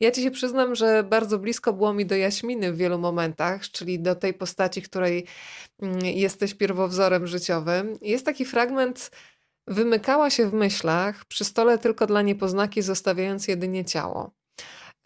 [0.00, 4.00] Ja ci się przyznam, że bardzo blisko było mi do Jaśminy w wielu momentach, czyli
[4.00, 5.26] do tej postaci, której
[5.82, 7.98] mm, jesteś pierwowzorem życiowym.
[8.02, 9.10] Jest taki fragment
[9.66, 14.30] Wymykała się w myślach, przy stole tylko dla niepoznaki, zostawiając jedynie ciało.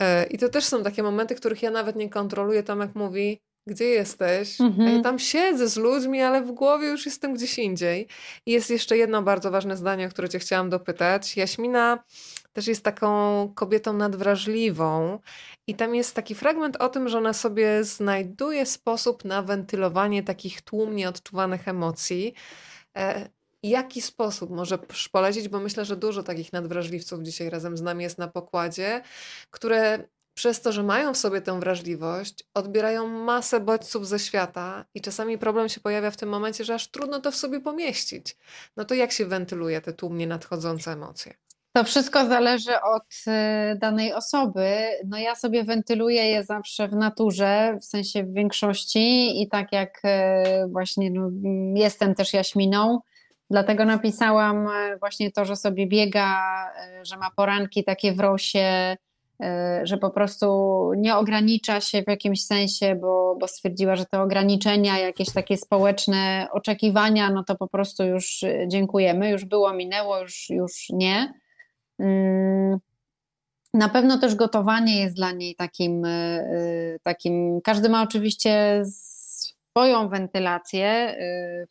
[0.02, 2.62] E, I to też są takie momenty, których ja nawet nie kontroluję.
[2.62, 4.61] Tomek mówi, gdzie jesteś?
[4.61, 4.96] Mhm.
[4.96, 8.08] Ja tam siedzę z ludźmi, ale w głowie już jestem gdzieś indziej.
[8.46, 11.36] I jest jeszcze jedno bardzo ważne zdanie, o które cię chciałam dopytać.
[11.36, 12.04] Jaśmina
[12.52, 15.18] też jest taką kobietą nadwrażliwą
[15.68, 20.62] i tam jest taki fragment o tym, że ona sobie znajduje sposób na wentylowanie takich
[20.62, 22.34] tłumnie odczuwanych emocji.
[23.62, 24.78] Jaki sposób może
[25.12, 29.02] polecić, bo myślę, że dużo takich nadwrażliwców dzisiaj razem z nami jest na pokładzie,
[29.50, 30.04] które
[30.34, 35.38] przez to, że mają w sobie tę wrażliwość, odbierają masę bodźców ze świata i czasami
[35.38, 38.36] problem się pojawia w tym momencie, że aż trudno to w sobie pomieścić.
[38.76, 41.34] No to jak się wentyluje te tłumnie nadchodzące emocje?
[41.72, 44.76] To wszystko zależy od y, danej osoby.
[45.06, 50.02] No ja sobie wentyluję je zawsze w naturze, w sensie w większości i tak jak
[50.04, 51.30] y, właśnie no,
[51.74, 53.00] jestem też jaśminą,
[53.51, 56.38] Dlatego napisałam e, właśnie to, że sobie biega,
[56.76, 58.96] e, że ma poranki takie w rosie,
[59.40, 60.46] e, że po prostu
[60.96, 66.48] nie ogranicza się w jakimś sensie, bo, bo stwierdziła, że te ograniczenia, jakieś takie społeczne
[66.53, 71.34] oczekiwania, no to po prostu już dziękujemy, już było, minęło, już, już nie.
[71.98, 72.78] Mm,
[73.74, 76.03] na pewno też gotowanie jest dla niej takim,
[77.03, 77.61] takim.
[77.64, 81.16] Każdy ma oczywiście swoją wentylację,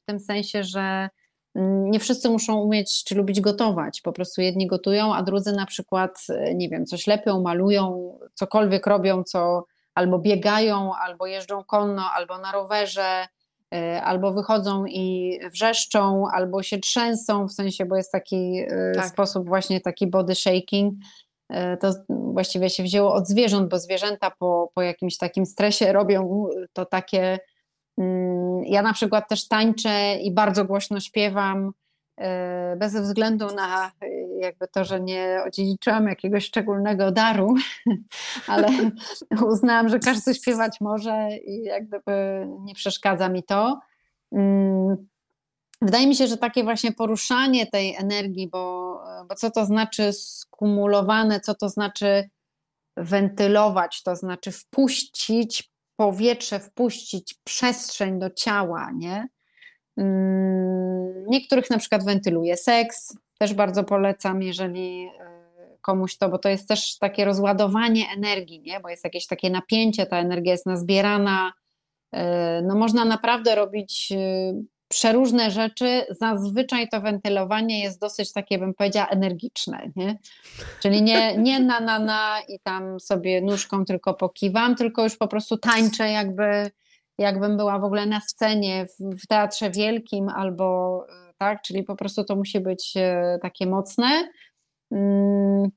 [0.02, 1.10] w tym sensie, że
[1.56, 4.02] nie wszyscy muszą umieć czy lubić gotować.
[4.02, 9.24] Po prostu jedni gotują, a drudzy na przykład, nie wiem, coś lepią, malują, cokolwiek robią,
[9.24, 13.28] co albo biegają, albo jeżdżą konno, albo na rowerze,
[13.76, 19.06] y, albo wychodzą i wrzeszczą, albo się trzęsą, w sensie, bo jest taki y, tak.
[19.06, 20.94] sposób właśnie taki body shaking.
[21.80, 26.86] To właściwie się wzięło od zwierząt, bo zwierzęta po, po jakimś takim stresie robią to
[26.86, 27.40] takie
[28.66, 31.72] ja na przykład też tańczę i bardzo głośno śpiewam,
[32.18, 33.92] e, bez względu na e,
[34.40, 37.56] jakby to, że nie odziedziczyłam jakiegoś szczególnego daru,
[38.48, 38.68] ale
[39.52, 43.80] uznałam, że każdy śpiewać może i jak gdyby nie przeszkadza mi to.
[44.32, 45.08] Mm,
[45.82, 48.96] wydaje mi się, że takie właśnie poruszanie tej energii, bo,
[49.30, 52.30] bo co to znaczy skumulowane, co to znaczy
[52.98, 55.69] wentylować, to znaczy wpuścić
[56.00, 59.28] powietrze wpuścić, przestrzeń do ciała, nie?
[59.98, 66.50] Mm, niektórych na przykład wentyluje seks, też bardzo polecam, jeżeli e, komuś to, bo to
[66.50, 68.80] jest też takie rozładowanie energii, nie?
[68.80, 71.54] bo jest jakieś takie napięcie, ta energia jest nazbierana.
[72.12, 74.54] E, no można naprawdę robić e,
[74.90, 80.18] przeróżne rzeczy, zazwyczaj to wentylowanie jest dosyć takie, bym powiedziała, energiczne, nie?
[80.82, 85.28] Czyli nie, nie na, na, na i tam sobie nóżką tylko pokiwam, tylko już po
[85.28, 86.72] prostu tańczę jakby,
[87.18, 91.06] jakbym była w ogóle na scenie w, w teatrze wielkim albo
[91.38, 94.30] tak, czyli po prostu to musi być e, takie mocne.
[94.92, 95.70] Mm,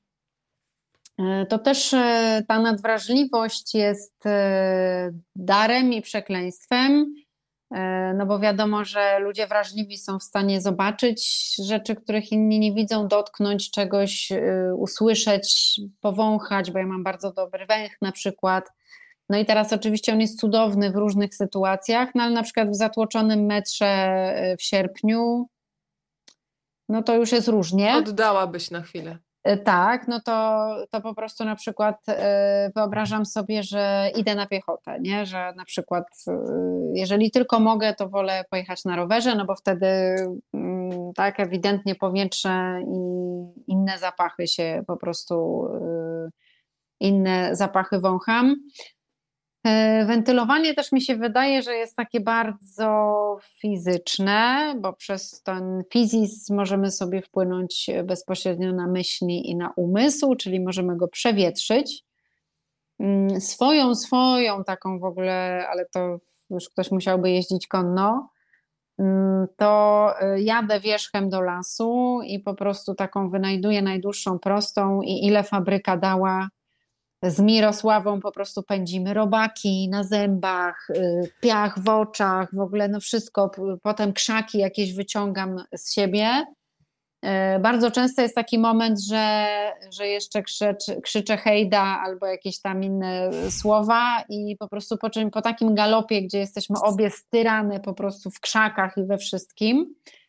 [1.18, 4.24] e, to też e, ta nadwrażliwość jest
[5.36, 7.21] darem i przekleństwem E,
[8.14, 13.08] no bo wiadomo, że ludzie wrażliwi są w stanie zobaczyć rzeczy, których inni nie widzą,
[13.08, 18.72] dotknąć czegoś, y, usłyszeć, powąchać, bo ja mam bardzo dobry węch na przykład.
[19.28, 22.74] No i teraz oczywiście on jest cudowny w różnych sytuacjach, no ale na przykład w
[22.74, 25.48] zatłoczonym metrze y, w sierpniu,
[26.88, 27.96] no to już jest różnie.
[27.96, 29.18] Oddałabyś na chwilę.
[29.44, 34.46] E, tak, no to, to po prostu na przykład e, wyobrażam sobie, że idę na
[34.46, 35.26] piechotę, nie?
[35.26, 36.32] że na przykład e,
[36.94, 39.86] jeżeli tylko mogę, to wolę pojechać na rowerze, no bo wtedy
[40.54, 42.96] mm, tak ewidentnie powietrze i
[43.66, 45.68] inne zapachy się po prostu,
[47.00, 48.56] inne zapachy wącham.
[49.64, 56.54] E, wentylowanie też mi się wydaje, że jest takie bardzo fizyczne, bo przez ten fizizm
[56.54, 62.04] możemy sobie wpłynąć bezpośrednio na myśli i na umysł, czyli możemy go przewietrzyć.
[63.00, 66.16] Mm, swoją, swoją taką w ogóle, ale to
[66.50, 68.28] już ktoś musiałby jeździć konno,
[68.98, 75.26] mm, to e, jadę wierzchem do lasu i po prostu taką wynajduję najdłuższą prostą i
[75.26, 76.48] ile fabryka dała
[77.22, 83.00] z Mirosławą po prostu pędzimy robaki na zębach, y, piach w oczach, w ogóle no
[83.00, 83.50] wszystko,
[83.82, 86.46] potem krzaki jakieś wyciągam z siebie.
[87.24, 87.28] Y,
[87.60, 89.46] bardzo często jest taki moment, że,
[89.90, 95.30] że jeszcze krzycz, krzyczę hejda albo jakieś tam inne słowa i po prostu po, czym,
[95.30, 100.21] po takim galopie, gdzie jesteśmy obie styrane po prostu w krzakach i we wszystkim, Y,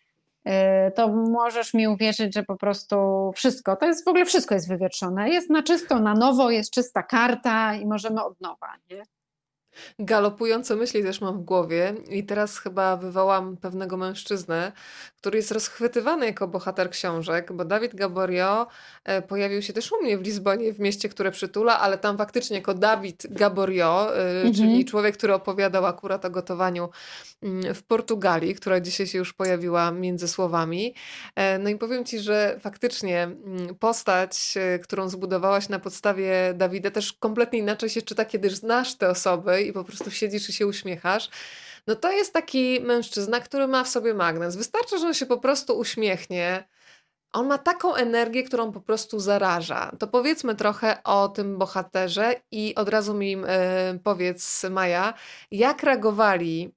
[0.96, 2.96] to możesz mi uwierzyć, że po prostu
[3.36, 5.30] wszystko, to jest w ogóle wszystko jest wywietrzone.
[5.30, 8.68] Jest na czysto, na nowo, jest czysta karta i możemy od nowa.
[8.92, 9.04] Nie?
[10.00, 14.72] Galopujące myśli też mam w głowie i teraz chyba wywołam pewnego mężczyznę,
[15.24, 18.68] który jest rozchwytywany jako bohater książek, bo Dawid Gaborio
[19.04, 22.58] e, pojawił się też u mnie w Lizbonie, w mieście, które przytula, ale tam faktycznie
[22.58, 24.54] jako Dawid Gaborio, e, mhm.
[24.54, 26.90] czyli człowiek, który opowiadał akurat o gotowaniu
[27.44, 30.96] mm, w Portugalii, która dzisiaj się już pojawiła między słowami.
[31.36, 37.14] E, no i powiem Ci, że faktycznie mm, postać, którą zbudowałaś na podstawie Dawida, też
[37.14, 41.30] kompletnie inaczej się czyta, kiedy znasz te osoby i po prostu siedzisz i się uśmiechasz,
[41.88, 44.56] no to jest taki mężczyzna, który ma w sobie magnes.
[44.56, 46.68] Wystarczy, że on się po prostu uśmiechnie.
[47.34, 49.92] On ma taką energię, którą po prostu zaraża.
[50.00, 53.40] To powiedzmy trochę o tym bohaterze i od razu mi yy,
[54.04, 55.14] powiedz, Maja,
[55.52, 56.74] jak reagowali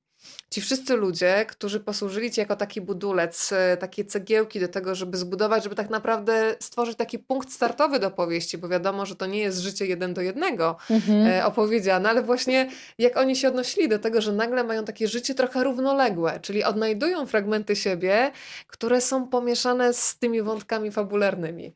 [0.51, 5.16] ci wszyscy ludzie, którzy posłużyli ci jako taki budulec, e, takie cegiełki do tego, żeby
[5.16, 9.39] zbudować, żeby tak naprawdę stworzyć taki punkt startowy do powieści, bo wiadomo, że to nie
[9.39, 11.27] jest życie jeden do jednego mhm.
[11.27, 15.35] E, opowiedziane, ale właśnie jak oni się odnosili do tego, że nagle mają takie życie
[15.35, 18.31] trochę równoległe, czyli odnajdują fragmenty siebie,
[18.66, 21.74] które są pomieszane z tymi wątkami fabularnymi.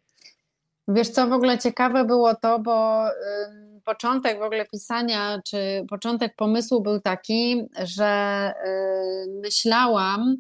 [0.89, 3.05] Wiesz co, w ogóle ciekawe było to, bo...
[3.07, 10.36] Yy początek w ogóle pisania, czy początek pomysłu był taki, że y, myślałam,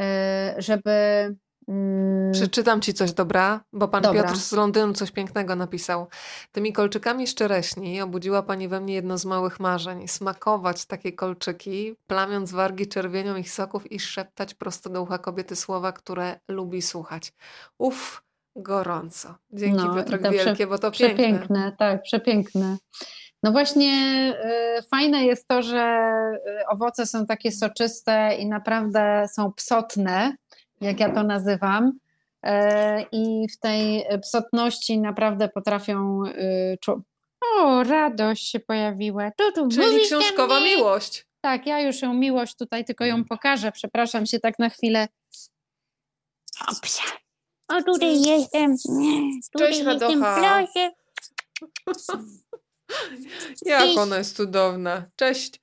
[0.00, 0.04] y,
[0.58, 0.90] żeby
[1.68, 2.32] Mm.
[2.32, 3.60] Przeczytam ci coś, dobra?
[3.72, 4.22] Bo pan dobra.
[4.22, 6.06] Piotr z Londynu coś pięknego napisał.
[6.52, 10.08] Tymi kolczykami szczereśni obudziła pani we mnie jedno z małych marzeń.
[10.08, 15.92] Smakować takie kolczyki, plamiąc wargi czerwienią ich soków i szeptać prosto do ucha kobiety słowa,
[15.92, 17.32] które lubi słuchać.
[17.78, 18.22] Uff,
[18.56, 19.34] gorąco.
[19.52, 21.14] Dzięki no, Piotrek wielkie, bo to piękne.
[21.14, 22.76] Przepiękne, tak, przepiękne.
[23.42, 23.92] No właśnie
[24.78, 26.12] y, fajne jest to, że
[26.62, 30.36] y, owoce są takie soczyste i naprawdę są psotne,
[30.80, 31.92] jak ja to nazywam.
[32.46, 32.50] Y,
[33.12, 36.22] I w tej psotności naprawdę potrafią.
[37.56, 39.30] O, radość się pojawiła.
[39.30, 41.26] Tu, tu, Czyli książkowa miłość.
[41.40, 43.72] Tak, ja już ją miłość tutaj tylko ją pokażę.
[43.72, 45.08] Przepraszam się tak na chwilę.
[46.68, 47.25] Opsia.
[47.68, 48.76] O, tutaj jestem.
[49.52, 50.66] Tutaj Cześć, jestem Radocha.
[53.66, 55.04] Jak ona jest cudowna.
[55.16, 55.60] Cześć.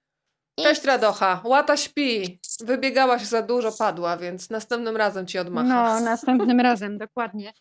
[0.60, 1.42] Cześć Radocha.
[1.44, 2.40] Łata śpi.
[2.60, 5.70] Wybiegałaś za dużo, padła, więc następnym razem ci odmacham.
[5.70, 7.54] No, następnym razem, dokładnie.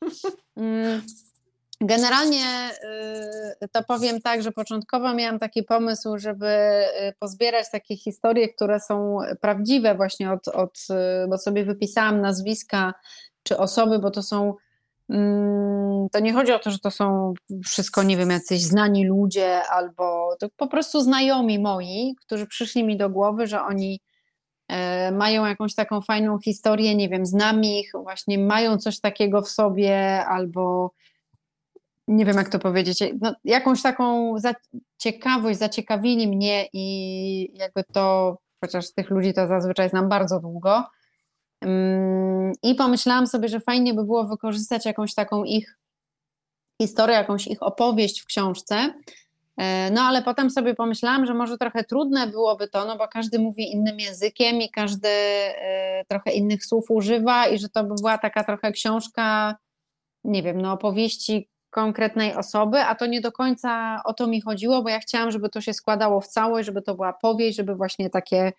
[0.57, 1.03] Mm,
[1.81, 2.71] generalnie
[3.63, 8.81] y, to powiem tak, że początkowo miałam taki pomysł, żeby y, pozbierać takie historie, które
[8.81, 12.95] są prawdziwe właśnie od, od y, bo sobie wypisałam nazwiska
[13.43, 14.55] czy osoby, bo to są
[15.13, 17.35] Mm, to nie chodzi o to, że to są
[17.65, 22.97] wszystko, nie wiem, jacyś znani ludzie albo to po prostu znajomi moi, którzy przyszli mi
[22.97, 24.01] do głowy, że oni
[24.69, 29.49] e, mają jakąś taką fajną historię, nie wiem, znam ich, właśnie mają coś takiego w
[29.49, 30.93] sobie albo
[32.09, 34.35] nie wiem jak to powiedzieć, no, jakąś taką
[34.99, 40.85] ciekawość, zaciekawili mnie i jakby to, chociaż tych ludzi to zazwyczaj znam bardzo długo,
[42.63, 45.79] i pomyślałam sobie, że fajnie by było wykorzystać jakąś taką ich
[46.83, 48.95] historię, jakąś ich opowieść w książce.
[49.57, 53.39] E, no ale potem sobie pomyślałam, że może trochę trudne byłoby to, no bo każdy
[53.39, 58.19] mówi innym językiem i każdy e, trochę innych słów używa i że to by była
[58.19, 59.57] taka trochę książka,
[60.25, 64.83] nie wiem, no opowieści konkretnej osoby, a to nie do końca o to mi chodziło,
[64.83, 68.11] bo ja chciałam, żeby to się składało w całość, żeby to była powieść, żeby właśnie
[68.11, 68.53] takie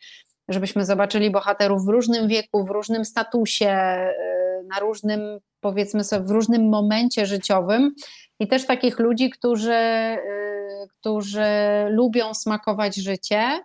[0.50, 6.32] żebyśmy zobaczyli bohaterów w różnym wieku, w różnym statusie, y, na różnym, powiedzmy sobie, w
[6.32, 7.96] różnym momencie życiowym
[8.40, 11.46] i też takich ludzi, którzy, y, którzy
[11.90, 13.60] lubią smakować życie.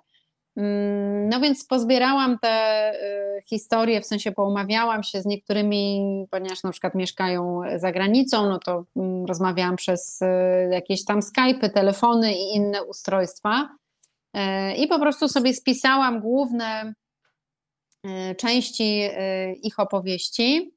[0.56, 2.92] Mm, no więc pozbierałam te
[3.38, 8.58] y, historie, w sensie poumawiałam się z niektórymi, ponieważ na przykład mieszkają za granicą, no
[8.58, 10.20] to mm, rozmawiałam przez
[10.70, 13.68] jakieś tam Skype'y, telefony i inne ustrojstwa.
[14.34, 16.94] E, I po prostu sobie spisałam główne
[18.04, 20.72] e, części e, ich opowieści.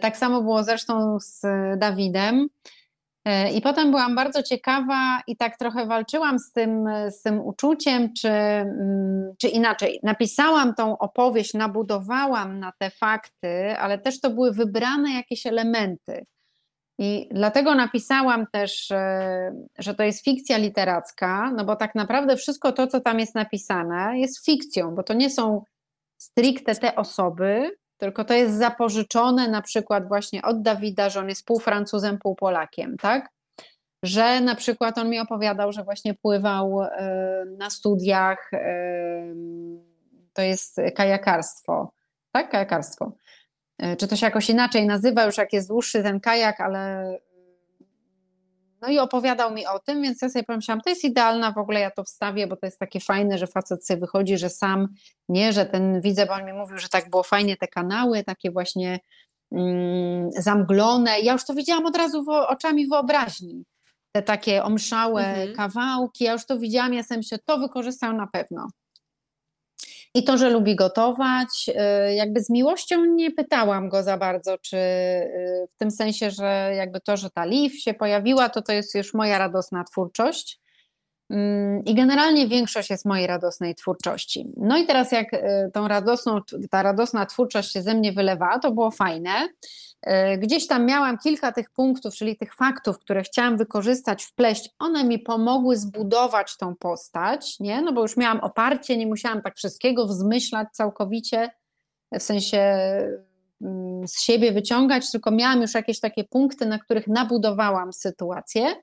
[0.00, 1.42] Tak samo było zresztą z
[1.78, 2.46] Dawidem.
[3.54, 8.28] I potem byłam bardzo ciekawa i tak trochę walczyłam z tym, z tym uczuciem, czy,
[8.28, 10.00] mm, czy inaczej.
[10.02, 16.26] Napisałam tą opowieść, nabudowałam na te fakty, ale też to były wybrane jakieś elementy.
[16.98, 18.88] I dlatego napisałam też,
[19.78, 24.18] że to jest fikcja literacka, no bo tak naprawdę wszystko to, co tam jest napisane,
[24.18, 25.62] jest fikcją, bo to nie są
[26.18, 31.46] stricte te osoby, tylko to jest zapożyczone na przykład właśnie od Dawida, że on jest
[31.46, 33.28] pół Francuzem, pół Polakiem, tak?
[34.02, 39.34] Że na przykład on mi opowiadał, że właśnie pływał e, na studiach, e,
[40.32, 41.92] to jest kajakarstwo,
[42.32, 42.50] tak?
[42.50, 43.25] Kajakarstwo E,
[43.98, 47.04] czy to się jakoś inaczej nazywa, już jak jest dłuższy ten kajak, ale
[48.80, 51.80] no i opowiadał mi o tym, więc ja sobie pomyślałam, to jest idealna, w ogóle
[51.80, 54.88] ja to wstawię, bo to jest takie fajne, że facet sobie wychodzi, że sam,
[55.28, 58.50] nie, że ten, widzę, bo on mi mówił, że tak było fajnie te kanały, takie
[58.50, 58.98] właśnie
[59.52, 63.64] mm, zamglone, ja już to widziałam od razu wo, oczami wyobraźni,
[64.12, 65.56] te takie omszałe mhm.
[65.56, 68.68] kawałki, ja już to widziałam, ja sobie myślę, to wykorzystał na pewno.
[70.16, 71.68] I to, że lubi gotować,
[72.10, 76.72] y, jakby z miłością nie pytałam go za bardzo, czy y, w tym sensie, że
[76.76, 80.60] jakby to, że ta Liv się pojawiła, to to jest już moja radosna twórczość.
[81.30, 84.46] Mm, I generalnie większość jest mojej radosnej twórczości.
[84.56, 86.40] No i teraz, jak y, tą radosną,
[86.70, 89.48] ta radosna twórczość się ze mnie wylewała, to było fajne.
[90.06, 94.70] Y, gdzieś tam miałam kilka tych punktów, czyli tych faktów, które chciałam wykorzystać, wpleść.
[94.78, 97.82] One mi pomogły zbudować tą postać, nie?
[97.82, 101.50] No bo już miałam oparcie, nie musiałam tak wszystkiego wzmyślać całkowicie,
[102.12, 102.58] w sensie
[103.62, 108.74] mm, z siebie wyciągać, tylko miałam już jakieś takie punkty, na których nabudowałam sytuację.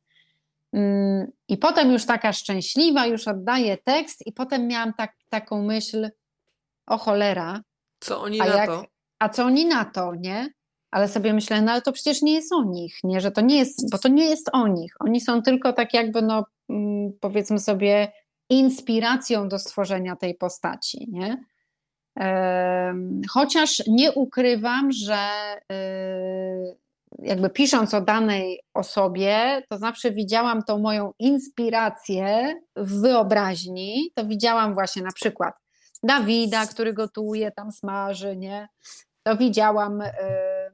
[0.74, 6.10] Mm, I potem już taka szczęśliwa, już oddaję tekst, i potem miałam tak, taką myśl,
[6.88, 7.62] o cholera.
[8.00, 8.86] Co oni na jak, to?
[9.20, 10.50] A co oni na to, nie?
[10.92, 13.22] Ale sobie myślę, no ale to przecież nie jest o nich, nie?
[13.22, 14.94] Że to nie jest, bo to nie jest o nich.
[15.00, 18.12] Oni są tylko tak jakby, no mm, powiedzmy sobie,
[18.50, 21.44] inspiracją do stworzenia tej postaci, nie?
[23.30, 25.30] Chociaż nie ukrywam, że
[25.72, 26.78] y,
[27.20, 34.12] jakby pisząc o danej osobie, to zawsze widziałam tą moją inspirację w wyobraźni.
[34.16, 35.56] To widziałam właśnie na przykład
[36.04, 38.68] Dawida, który gotuje, tam smaży, nie?
[39.24, 40.12] To widziałam y,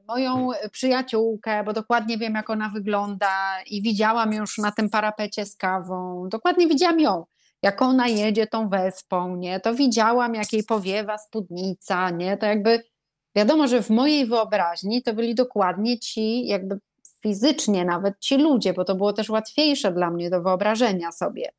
[0.08, 5.56] moją przyjaciółkę, bo dokładnie wiem, jak ona wygląda i widziałam już na tym parapecie z
[5.56, 6.28] kawą.
[6.28, 7.24] Dokładnie widziałam ją
[7.62, 12.82] jak ona jedzie tą wespą, nie, to widziałam, jak jej powiewa spódnica, nie, to jakby
[13.34, 16.78] wiadomo, że w mojej wyobraźni to byli dokładnie ci, jakby
[17.22, 21.52] fizycznie nawet ci ludzie, bo to było też łatwiejsze dla mnie do wyobrażenia sobie.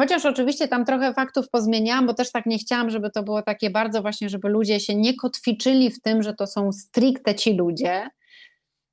[0.00, 3.70] Chociaż oczywiście tam trochę faktów pozmieniałam, bo też tak nie chciałam, żeby to było takie
[3.70, 8.08] bardzo właśnie, żeby ludzie się nie kotwiczyli w tym, że to są stricte ci ludzie.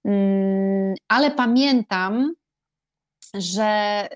[0.06, 2.34] Mm, ale pamiętam,
[3.34, 4.08] że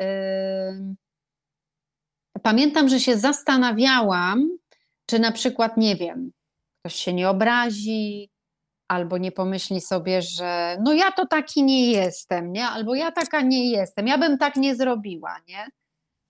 [2.43, 4.49] pamiętam, że się zastanawiałam,
[5.05, 6.31] czy na przykład, nie wiem,
[6.81, 8.29] ktoś się nie obrazi,
[8.87, 12.65] albo nie pomyśli sobie, że no ja to taki nie jestem, nie?
[12.65, 15.67] Albo ja taka nie jestem, ja bym tak nie zrobiła, nie?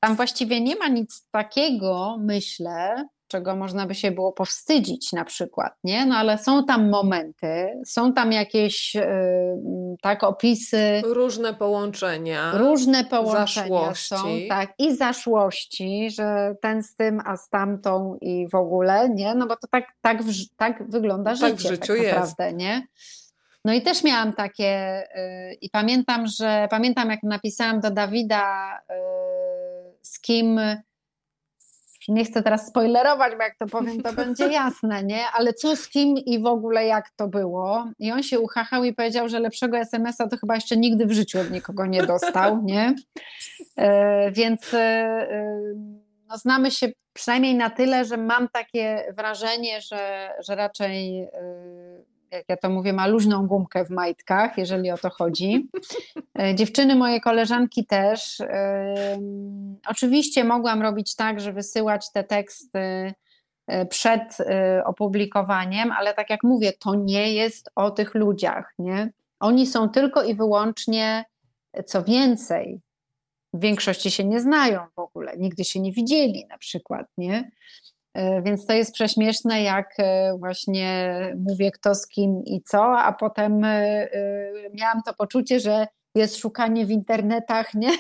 [0.04, 5.74] Tam właściwie nie ma nic takiego, myślę, czego można by się było powstydzić na przykład,
[5.84, 6.06] nie?
[6.06, 9.04] No ale są tam momenty, są tam jakieś yy,
[10.02, 11.02] tak opisy.
[11.06, 12.52] Różne połączenia.
[12.58, 14.08] Różne połączenia zaszłości.
[14.08, 19.36] są, tak, i zaszłości, że ten z tym, a z tamtą i w ogóle, nie?
[19.36, 22.58] No bo to tak, tak, w, tak wygląda tak życie, w życiu tak naprawdę, jest.
[22.58, 22.88] nie?
[23.66, 28.96] No i też miałam takie yy, i pamiętam, że pamiętam jak napisałam do Dawida yy,
[30.02, 30.60] z kim
[32.08, 35.24] nie chcę teraz spoilerować, bo jak to powiem, to będzie jasne, nie?
[35.34, 37.86] Ale co z kim i w ogóle jak to było?
[38.00, 41.40] I on się uchachał i powiedział, że lepszego SMS-a to chyba jeszcze nigdy w życiu
[41.40, 42.96] od nikogo nie dostał, nie?
[43.78, 45.62] E, więc e, e,
[46.30, 51.28] no, znamy się przynajmniej na tyle, że mam takie wrażenie, że, że raczej
[52.32, 55.70] jak ja to mówię, ma luźną gumkę w majtkach, jeżeli o to chodzi.
[56.40, 58.38] E, dziewczyny, moje koleżanki też.
[59.88, 63.14] Oczywiście mogłam robić tak, że wysyłać te teksty
[63.68, 69.12] e, przed e, opublikowaniem, ale tak jak mówię, to nie jest o tych ludziach, nie?
[69.40, 71.26] Oni są tylko i wyłącznie,
[71.86, 72.82] co więcej,
[73.54, 77.52] w większości się nie znają w ogóle, nigdy się nie widzieli na przykład, nie?
[78.14, 81.16] E, więc to jest prześmieszne, jak e, właśnie
[81.50, 84.10] mówię kto z kim i co, a potem e,
[84.74, 87.92] miałam to poczucie, że jest szukanie w internetach, nie?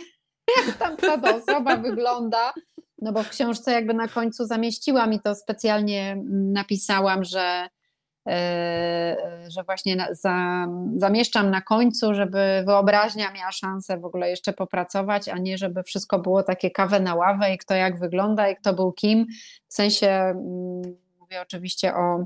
[0.67, 2.53] Jak tam ta osoba wygląda.
[3.01, 7.67] No bo w książce jakby na końcu zamieściłam i to specjalnie mm, napisałam, że
[9.47, 15.37] że właśnie za, zamieszczam na końcu, żeby wyobraźnia miała szansę w ogóle jeszcze popracować, a
[15.37, 18.91] nie żeby wszystko było takie kawę na ławę i kto jak wygląda i kto był
[18.91, 19.25] kim.
[19.67, 22.25] W sensie mm, mówię oczywiście o.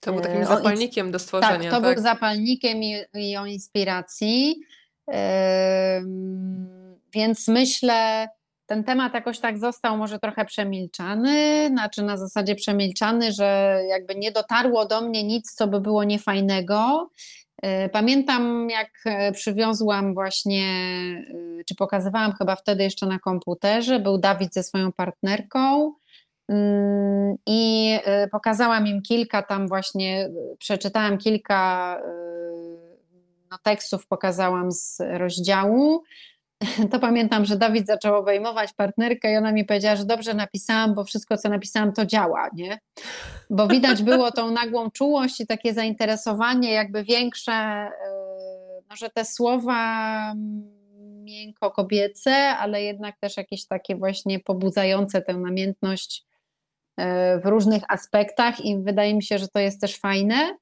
[0.00, 1.70] To był takim e, zapalnikiem o, do stworzenia.
[1.70, 1.94] Tak, to tak?
[1.94, 4.56] był zapalnikiem i, i o inspiracji.
[5.08, 5.14] Yy,
[7.12, 8.28] więc myślę,
[8.70, 14.32] ten temat jakoś tak został może trochę przemilczany, znaczy na zasadzie przemilczany, że jakby nie
[14.32, 17.10] dotarło do mnie nic, co by było niefajnego.
[17.64, 20.64] Y, pamiętam, jak e, przywiozłam właśnie,
[21.60, 25.92] y, czy pokazywałam chyba wtedy jeszcze na komputerze, był Dawid ze swoją partnerką
[26.48, 27.92] mm, i
[28.32, 31.96] pokazałam im kilka tam właśnie, przeczytałam kilka
[33.50, 36.02] no, tekstów, pokazałam z rozdziału
[36.90, 41.04] to pamiętam, że Dawid zaczął obejmować partnerkę i ona mi powiedziała, że dobrze napisałam, bo
[41.04, 42.78] wszystko, co napisałam, to działa, nie?
[43.50, 47.90] Bo widać było tą nagłą czułość i takie zainteresowanie jakby większe, e,
[48.90, 50.34] no, że te słowa
[51.22, 56.24] miękko kobiece, ale jednak też jakieś takie właśnie pobudzające tę namiętność
[56.96, 60.56] e, w różnych aspektach i wydaje mi się, że to jest też fajne.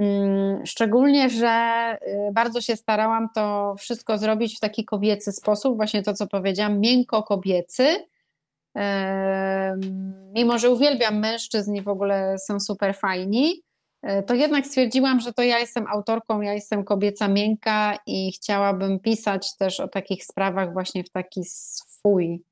[0.00, 6.02] Mm, szczególnie, że y, bardzo się starałam to wszystko zrobić w taki kobiecy sposób, właśnie
[6.02, 8.06] to, co powiedziałam, miękko kobiecy.
[10.34, 13.62] Mimo, że uwielbiam mężczyzn i w ogóle są super fajni,
[14.02, 19.00] e, to jednak stwierdziłam, że to ja jestem autorką, ja jestem kobieca miękka i chciałabym
[19.00, 22.44] pisać też o takich sprawach właśnie w taki swój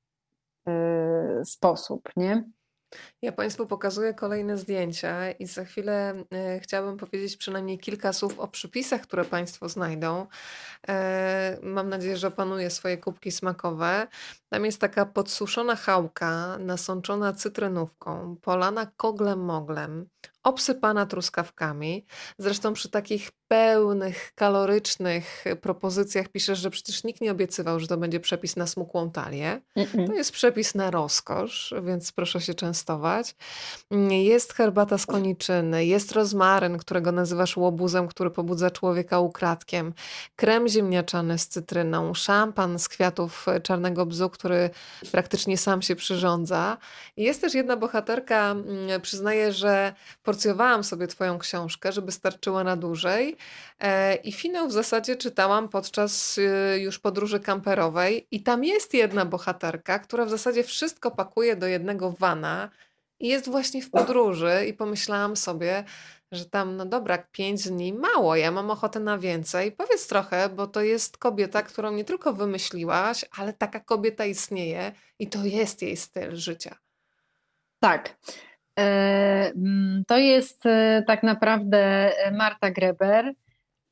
[0.69, 2.45] y, sposób, nie?
[3.23, 8.48] Ja Państwu pokazuję kolejne zdjęcia i za chwilę e, chciałabym powiedzieć przynajmniej kilka słów o
[8.48, 10.27] przypisach, które Państwo znajdą.
[10.89, 14.06] E, mam nadzieję, że opanuje swoje kubki smakowe.
[14.51, 20.09] Tam jest taka podsuszona chałka, nasączona cytrynówką, polana koglem moglem,
[20.43, 22.07] obsypana truskawkami.
[22.39, 28.20] Zresztą przy takich pełnych, kalorycznych propozycjach piszesz, że przecież nikt nie obiecywał, że to będzie
[28.20, 29.61] przepis na smukłą talię.
[30.07, 33.35] To jest przepis na rozkosz, więc proszę się częstować.
[34.11, 39.95] Jest herbata z koniczyny, jest rozmaryn, którego nazywasz łobuzem, który pobudza człowieka ukradkiem,
[40.37, 44.70] krem ziemniaczany z cytryną, szampan z kwiatów czarnego bzu, który
[45.12, 46.77] praktycznie sam się przyrządza.
[47.16, 53.36] Jest też jedna bohaterka, mm, przyznaję, że porcjowałam sobie twoją książkę, żeby starczyła na dłużej.
[53.81, 58.27] E, i finał w zasadzie czytałam podczas y, już podróży kamperowej.
[58.31, 62.70] I tam jest jedna bohaterka, która w zasadzie wszystko pakuje do jednego wana
[63.20, 64.66] i jest właśnie w podróży.
[64.69, 65.85] I pomyślałam sobie,
[66.32, 69.72] że tam, no dobra, pięć dni mało, ja mam ochotę na więcej.
[69.72, 75.28] Powiedz trochę, bo to jest kobieta, którą nie tylko wymyśliłaś, ale taka kobieta istnieje i
[75.28, 76.76] to jest jej styl życia.
[77.80, 78.16] Tak.
[78.78, 83.34] E, mm, to jest e, tak naprawdę Marta Greber.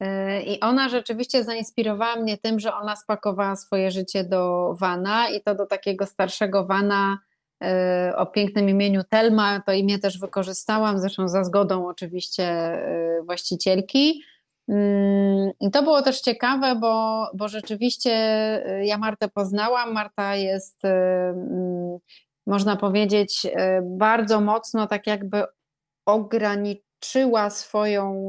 [0.01, 5.43] E, I ona rzeczywiście zainspirowała mnie tym, że ona spakowała swoje życie do wana i
[5.43, 7.19] to do takiego starszego wana
[8.17, 9.63] o pięknym imieniu Telma.
[9.67, 12.79] To imię też wykorzystałam, zresztą za zgodą oczywiście
[13.25, 14.23] właścicielki.
[14.69, 18.11] Mm, I to było też ciekawe, bo, bo rzeczywiście
[18.83, 19.93] ja Martę poznałam.
[19.93, 21.99] Marta jest mm,
[22.47, 23.47] można powiedzieć,
[23.83, 25.45] bardzo mocno tak jakby
[26.07, 28.29] ograniczyła swoją,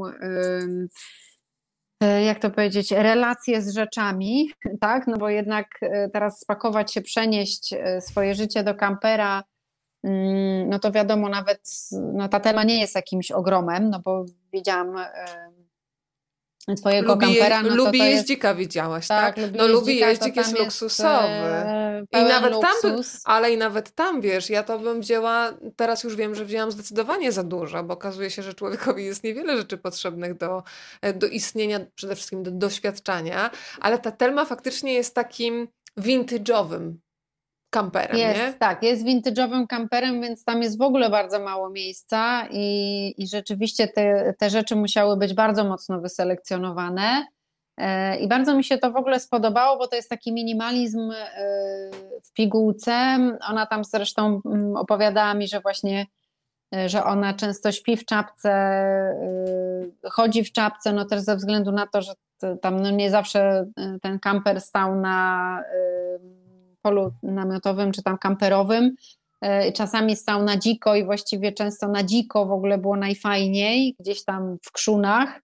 [2.26, 4.50] jak to powiedzieć, relacje z rzeczami,
[4.80, 5.06] tak?
[5.06, 9.42] No bo jednak e, teraz spakować się, przenieść swoje życie do kampera,
[10.04, 11.60] mm, no to wiadomo, nawet
[11.92, 14.96] no ta tema nie jest jakimś ogromem, no bo widziałam
[16.76, 17.62] twojego lubi kampera.
[17.62, 18.58] No lubi to to jeździka jest...
[18.58, 19.34] widziałaś, tak?
[19.34, 19.44] tak?
[19.44, 21.28] Lubi no lubi jeździk, jest luksusowy.
[21.28, 23.22] E, I nawet luksus.
[23.22, 26.70] tam, ale i nawet tam, wiesz, ja to bym wzięła, teraz już wiem, że wzięłam
[26.70, 30.62] zdecydowanie za dużo, bo okazuje się, że człowiekowi jest niewiele rzeczy potrzebnych do,
[31.02, 33.50] e, do istnienia, przede wszystkim do doświadczania,
[33.80, 35.68] ale ta Telma faktycznie jest takim
[35.98, 36.92] vintage'owym
[37.70, 38.52] kamperem, jest, nie?
[38.52, 43.88] Tak, jest vintage'owym kamperem, więc tam jest w ogóle bardzo mało miejsca i, i rzeczywiście
[43.88, 47.26] te, te rzeczy musiały być bardzo mocno wyselekcjonowane.
[47.78, 51.30] E, I bardzo mi się to w ogóle spodobało, bo to jest taki minimalizm e,
[52.24, 53.18] w pigułce.
[53.48, 56.06] Ona tam zresztą mm, opowiadała mi, że właśnie,
[56.74, 58.52] e, że ona często śpi w czapce,
[60.10, 62.12] chodzi w czapce, no też ze względu na to, że
[62.60, 63.66] tam no nie zawsze
[64.02, 65.64] ten kamper stał na
[66.82, 68.94] polu namiotowym czy tam kamperowym.
[69.40, 74.24] E, czasami stał na dziko i właściwie często na dziko w ogóle było najfajniej, gdzieś
[74.24, 75.40] tam w krzunach.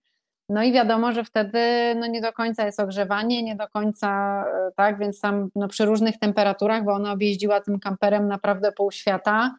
[0.49, 1.61] No i wiadomo, że wtedy
[1.97, 5.85] no nie do końca jest ogrzewanie, nie do końca e, tak, więc tam no przy
[5.85, 9.55] różnych temperaturach, bo ona objeździła tym kamperem naprawdę pół świata,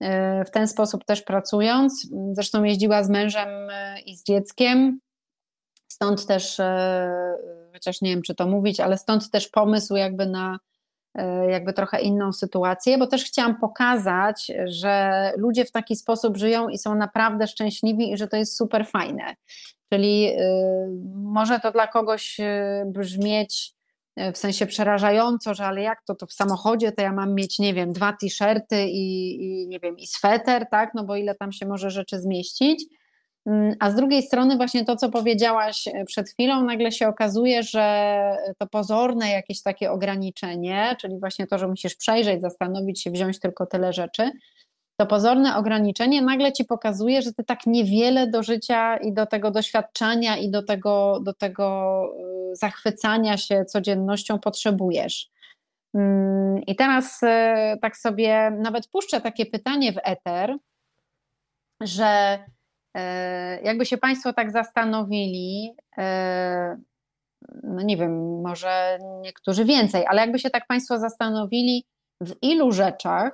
[0.00, 2.08] e, w ten sposób też pracując.
[2.32, 3.48] Zresztą jeździła z mężem
[4.06, 5.00] i z dzieckiem,
[5.88, 6.60] stąd też,
[7.72, 10.58] chociaż nie wiem czy to mówić, ale stąd też pomysł jakby na
[11.48, 16.78] jakby trochę inną sytuację, bo też chciałam pokazać, że ludzie w taki sposób żyją i
[16.78, 19.34] są naprawdę szczęśliwi i że to jest super fajne.
[19.92, 20.36] Czyli y,
[21.14, 22.44] może to dla kogoś y,
[22.86, 23.74] brzmieć
[24.20, 27.58] y, w sensie przerażająco, że ale jak to, to w samochodzie to ja mam mieć,
[27.58, 31.52] nie wiem, dwa t-shirty i, i nie wiem, i sweter, tak, no bo ile tam
[31.52, 32.84] się może rzeczy zmieścić,
[33.80, 38.36] a z drugiej strony, właśnie to, co powiedziałaś e, przed chwilą, nagle się okazuje, że
[38.58, 43.66] to pozorne jakieś takie ograniczenie, czyli właśnie to, że musisz przejrzeć, zastanowić się, wziąć tylko
[43.66, 44.30] tyle rzeczy,
[45.00, 49.50] to pozorne ograniczenie nagle ci pokazuje, że ty tak niewiele do życia i do tego
[49.50, 52.04] doświadczenia i do tego, do tego
[52.52, 55.30] e, zachwycania się codziennością potrzebujesz.
[55.94, 60.56] Mm, I teraz e, tak sobie nawet puszczę takie pytanie w eter,
[61.82, 62.38] że
[63.62, 66.76] jakby się Państwo tak zastanowili, e,
[67.62, 71.84] no nie wiem, może niektórzy więcej, ale jakby się tak Państwo zastanowili,
[72.20, 73.32] w ilu rzeczach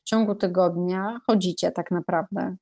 [0.00, 2.56] w ciągu tygodnia chodzicie tak naprawdę?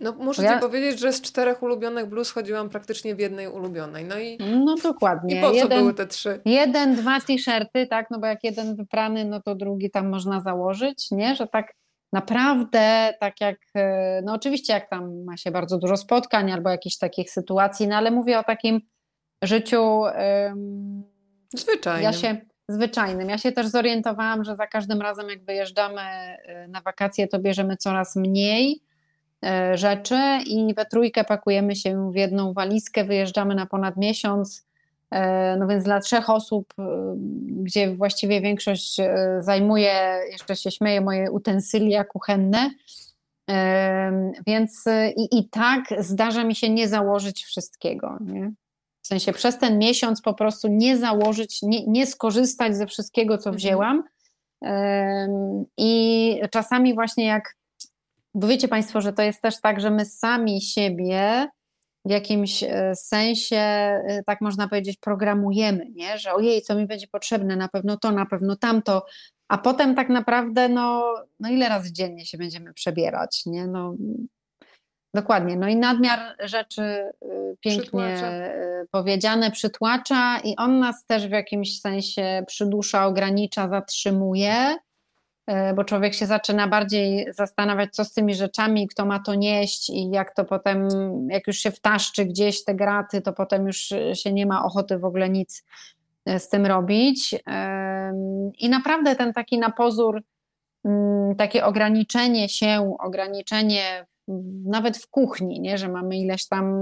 [0.00, 0.54] No muszę ja...
[0.54, 4.04] Ci powiedzieć, że z czterech ulubionych blues chodziłam praktycznie w jednej ulubionej.
[4.04, 5.38] No i no dokładnie.
[5.38, 6.40] I po co jeden, były te trzy?
[6.44, 11.10] Jeden, dwa t-shirty, tak, no bo jak jeden wyprany, no to drugi tam można założyć,
[11.10, 11.36] nie?
[11.36, 11.72] Że tak
[12.16, 16.98] naprawdę tak jak, e, no oczywiście jak tam ma się bardzo dużo spotkań albo jakichś
[16.98, 18.80] takich sytuacji, no ale mówię o takim
[19.42, 21.04] życiu um,
[21.54, 22.04] zwyczajnym.
[22.04, 22.36] Ja się,
[22.68, 23.28] zwyczajnym.
[23.28, 27.76] Ja się też zorientowałam, że za każdym razem jak wyjeżdżamy e, na wakacje, to bierzemy
[27.76, 28.82] coraz mniej
[29.44, 34.65] e, rzeczy i we trójkę pakujemy się w jedną walizkę, wyjeżdżamy na ponad miesiąc
[35.58, 36.74] No więc dla trzech osób,
[37.48, 38.96] gdzie właściwie większość
[39.38, 42.70] zajmuje, jeszcze się śmieje, moje utensylia kuchenne,
[44.46, 44.84] więc
[45.16, 48.18] i, i tak zdarza mi się nie założyć wszystkiego.
[48.20, 48.52] Nie?
[49.02, 53.50] W sensie przez ten miesiąc po prostu nie założyć, nie, nie skorzystać ze wszystkiego, co
[53.50, 53.56] mhm.
[53.56, 54.04] wzięłam.
[55.76, 57.56] I czasami właśnie jak,
[58.34, 61.48] bo wiecie Państwo, że to jest też tak, że my sami siebie
[62.06, 66.18] w jakimś e, sensie, e, tak można powiedzieć, programujemy, nie?
[66.18, 69.06] że ojej, co mi będzie potrzebne, na pewno to, na pewno tamto,
[69.48, 73.66] a potem tak naprawdę, no, no ile razy dziennie się będziemy przebierać, nie?
[73.66, 73.94] No,
[75.14, 78.32] dokładnie, no i nadmiar rzeczy y, pięknie przytłacza.
[78.32, 84.76] Y, powiedziane przytłacza i on nas też w jakimś sensie przydusza, ogranicza, zatrzymuje,
[85.76, 90.10] bo człowiek się zaczyna bardziej zastanawiać, co z tymi rzeczami, kto ma to nieść i
[90.10, 90.88] jak to potem,
[91.30, 93.76] jak już się wtaszczy gdzieś te graty, to potem już
[94.14, 95.64] się nie ma ochoty w ogóle nic
[96.38, 97.34] z tym robić.
[98.58, 100.22] I naprawdę ten taki na pozór,
[100.84, 104.06] mm, takie ograniczenie się, ograniczenie
[104.64, 105.78] nawet w kuchni, nie?
[105.78, 106.74] że mamy ileś tam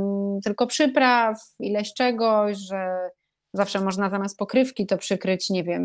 [0.45, 3.11] tylko przypraw, ileś czegoś, że
[3.55, 5.83] zawsze można zamiast pokrywki to przykryć, nie wiem,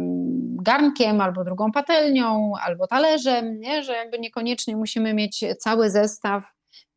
[0.64, 3.84] garnkiem albo drugą patelnią, albo talerzem, nie?
[3.84, 6.44] że jakby niekoniecznie musimy mieć cały zestaw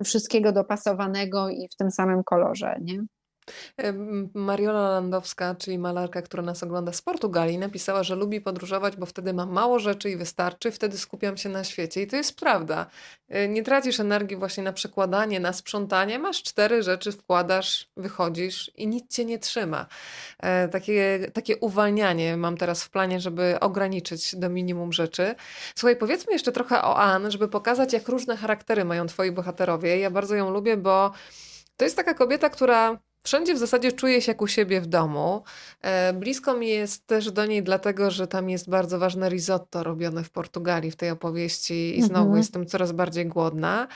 [0.05, 2.77] wszystkiego dopasowanego i w tym samym kolorze.
[2.81, 2.99] Nie?
[4.35, 9.33] Mariola Landowska, czyli malarka, która nas ogląda z Portugalii, napisała, że lubi podróżować, bo wtedy
[9.33, 12.03] ma mało rzeczy i wystarczy, wtedy skupiam się na świecie.
[12.03, 12.87] I to jest prawda.
[13.29, 16.19] E, nie tracisz energii właśnie na przekładanie, na sprzątanie.
[16.19, 19.87] Masz cztery rzeczy, wkładasz, wychodzisz i nic cię nie trzyma.
[20.39, 25.35] E, takie, takie uwalnianie mam teraz w planie, żeby ograniczyć do minimum rzeczy.
[25.75, 29.99] Słuchaj, powiedzmy jeszcze trochę o Ann, żeby pokazać, jak różne charaktery mają twoi bohaterowie.
[29.99, 31.13] Ja bardzo ją lubię, bo
[31.77, 35.43] to jest taka kobieta, która Wszędzie w zasadzie czuję się jak u siebie w domu.
[35.81, 40.25] E, blisko mi jest też do niej, dlatego że tam jest bardzo ważne risotto robione
[40.25, 42.39] w Portugalii w tej opowieści i znowu mhm.
[42.39, 43.89] jestem coraz bardziej głodna.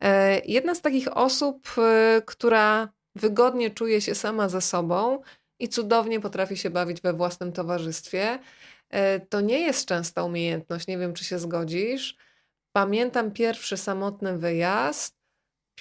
[0.00, 5.22] E, jedna z takich osób, e, która wygodnie czuje się sama ze sobą
[5.58, 8.38] i cudownie potrafi się bawić we własnym towarzystwie.
[9.28, 12.16] To nie jest częsta umiejętność, nie wiem czy się zgodzisz.
[12.72, 15.16] Pamiętam pierwszy samotny wyjazd,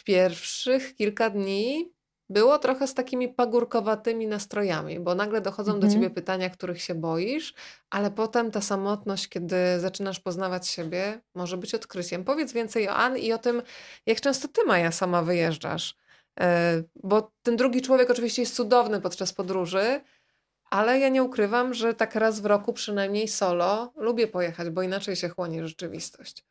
[0.06, 1.92] pierwszych kilka dni
[2.32, 5.90] było trochę z takimi pagórkowatymi nastrojami, bo nagle dochodzą mhm.
[5.90, 7.54] do ciebie pytania, których się boisz,
[7.90, 12.24] ale potem ta samotność, kiedy zaczynasz poznawać siebie, może być odkryciem.
[12.24, 13.62] Powiedz więcej o Ann i o tym,
[14.06, 15.96] jak często ty, Maja, sama wyjeżdżasz.
[16.40, 20.02] E, bo ten drugi człowiek oczywiście jest cudowny podczas podróży,
[20.70, 25.16] ale ja nie ukrywam, że tak raz w roku, przynajmniej solo, lubię pojechać, bo inaczej
[25.16, 26.46] się chłonie rzeczywistość.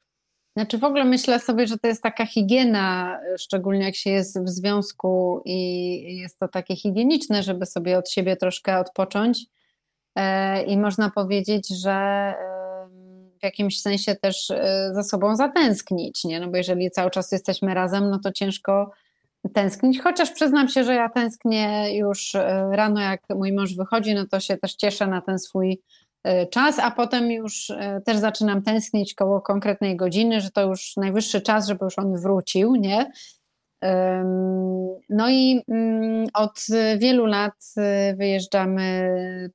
[0.56, 4.48] Znaczy w ogóle myślę sobie, że to jest taka higiena, szczególnie jak się jest w
[4.48, 9.46] związku i jest to takie higieniczne, żeby sobie od siebie troszkę odpocząć.
[10.16, 12.34] E, I można powiedzieć, że
[13.40, 16.40] w jakimś sensie też e, za sobą zatęsknić, nie?
[16.40, 18.90] No bo jeżeli cały czas jesteśmy razem, no to ciężko
[19.54, 24.26] tęsknić, chociaż przyznam się, że ja tęsknię już e, rano, jak mój mąż wychodzi, no
[24.26, 26.09] to się też cieszę na ten swój E,
[26.50, 31.40] czas, a potem już e, też zaczynam tęsknić koło konkretnej godziny, że to już najwyższy
[31.40, 33.12] czas, żeby już on wrócił, nie?
[35.08, 36.66] No i mm, od
[36.98, 39.10] wielu lat e, wyjeżdżamy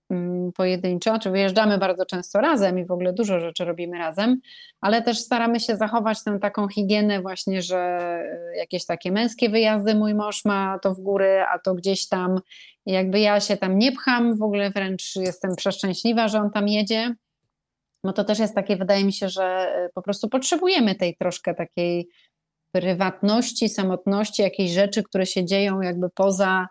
[0.10, 4.40] mm, pojedynczo, czy wyjeżdżamy bardzo często razem i w ogóle dużo rzeczy robimy razem,
[4.82, 8.00] ale też staramy się zachować tę taką higienę właśnie, że
[8.58, 12.40] jakieś takie męskie wyjazdy mój mąż ma to w góry, a to gdzieś tam
[12.86, 17.16] jakby ja się tam nie pcham, w ogóle wręcz jestem przeszczęśliwa, że on tam jedzie.
[18.04, 21.56] No to też jest takie, wydaje mi się, że e, po prostu potrzebujemy tej troszkę
[21.56, 22.10] takiej
[22.76, 26.68] prywatności, samotności, jakiejś rzeczy, które się dzieją jakby poza.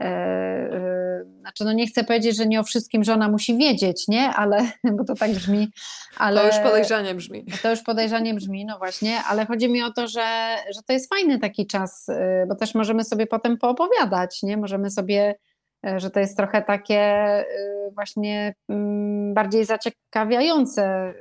[0.00, 4.28] E, e, znaczy, no nie chcę powiedzieć, że nie o wszystkim żona musi wiedzieć, nie?
[4.28, 4.58] Ale,
[4.96, 5.68] bo to tak brzmi.
[6.16, 7.44] Ale, to już podejrzanie brzmi.
[7.62, 11.08] To już podejrzanie brzmi, no właśnie, ale chodzi mi o to, że, że to jest
[11.08, 12.06] fajny taki czas,
[12.48, 14.56] bo też możemy sobie potem poopowiadać, nie?
[14.56, 15.34] Możemy sobie
[15.86, 17.24] E, że to jest trochę takie
[17.94, 21.14] właśnie mm, bardziej zaciekawiające,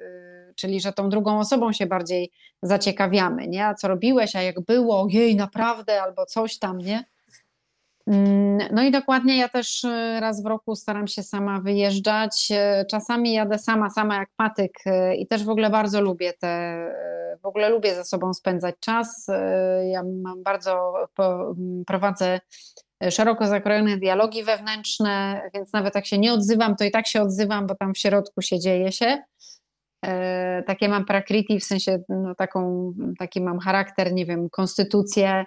[0.58, 2.32] czyli że tą drugą osobą się bardziej
[2.64, 3.66] zaciekawiamy, nie?
[3.66, 7.04] A co robiłeś, a jak było, jej, naprawdę, albo coś tam, nie?
[8.08, 12.50] Mm, no i dokładnie ja też y, raz w roku staram się sama wyjeżdżać.
[12.92, 14.74] Czasami jadę sama, sama jak patyk
[15.18, 16.86] i też w ogóle bardzo lubię te,
[17.42, 19.28] w ogóle lubię ze sobą spędzać czas.
[19.92, 20.94] Ja mam bardzo,
[21.88, 22.40] prowadzę
[23.10, 27.68] szeroko zakrojone dialogi wewnętrzne, więc nawet jak się nie odzywam, to i tak się odzywam,
[27.68, 29.24] bo tam w środku się dzieje się.
[30.06, 35.46] E, takie mam prakriti, w sensie no, taką, taki mam charakter, nie wiem, konstytucję,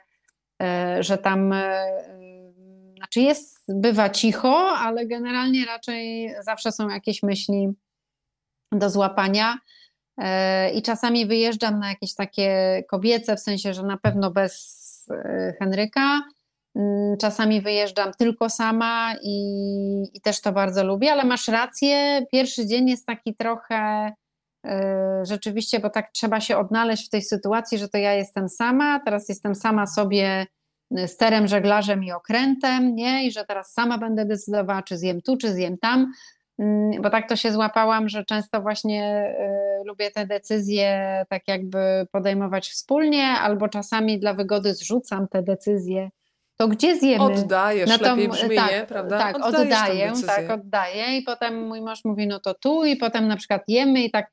[0.62, 1.84] e, że tam e,
[2.96, 7.68] znaczy jest, bywa cicho, ale generalnie raczej zawsze są jakieś myśli
[8.72, 9.58] do złapania.
[10.74, 15.08] I czasami wyjeżdżam na jakieś takie kobiece, w sensie, że na pewno bez
[15.58, 16.20] Henryka.
[16.76, 19.36] Mm, czasami wyjeżdżam tylko sama i,
[20.14, 22.26] i też to bardzo lubię, ale masz rację.
[22.32, 24.12] Pierwszy dzień jest taki trochę
[25.22, 29.28] rzeczywiście, bo tak trzeba się odnaleźć w tej sytuacji, że to ja jestem sama, teraz
[29.28, 30.46] jestem sama sobie
[31.06, 33.26] sterem, żeglarzem i okrętem, nie?
[33.26, 36.12] I że teraz sama będę decydowała, czy zjem tu, czy zjem tam.
[36.58, 39.34] Mm, bo tak to się złapałam, że często właśnie
[39.82, 46.10] y, lubię te decyzje tak jakby podejmować wspólnie, albo czasami dla wygody zrzucam te decyzje.
[46.56, 47.24] To gdzie zjemy?
[47.24, 48.86] Oddajesz, no to, lepiej brzmi, tak, nie?
[48.86, 49.18] Prawda?
[49.18, 53.36] Tak, oddaję, tak, oddaję i potem mój mąż mówi, no to tu i potem na
[53.36, 54.30] przykład jemy i tak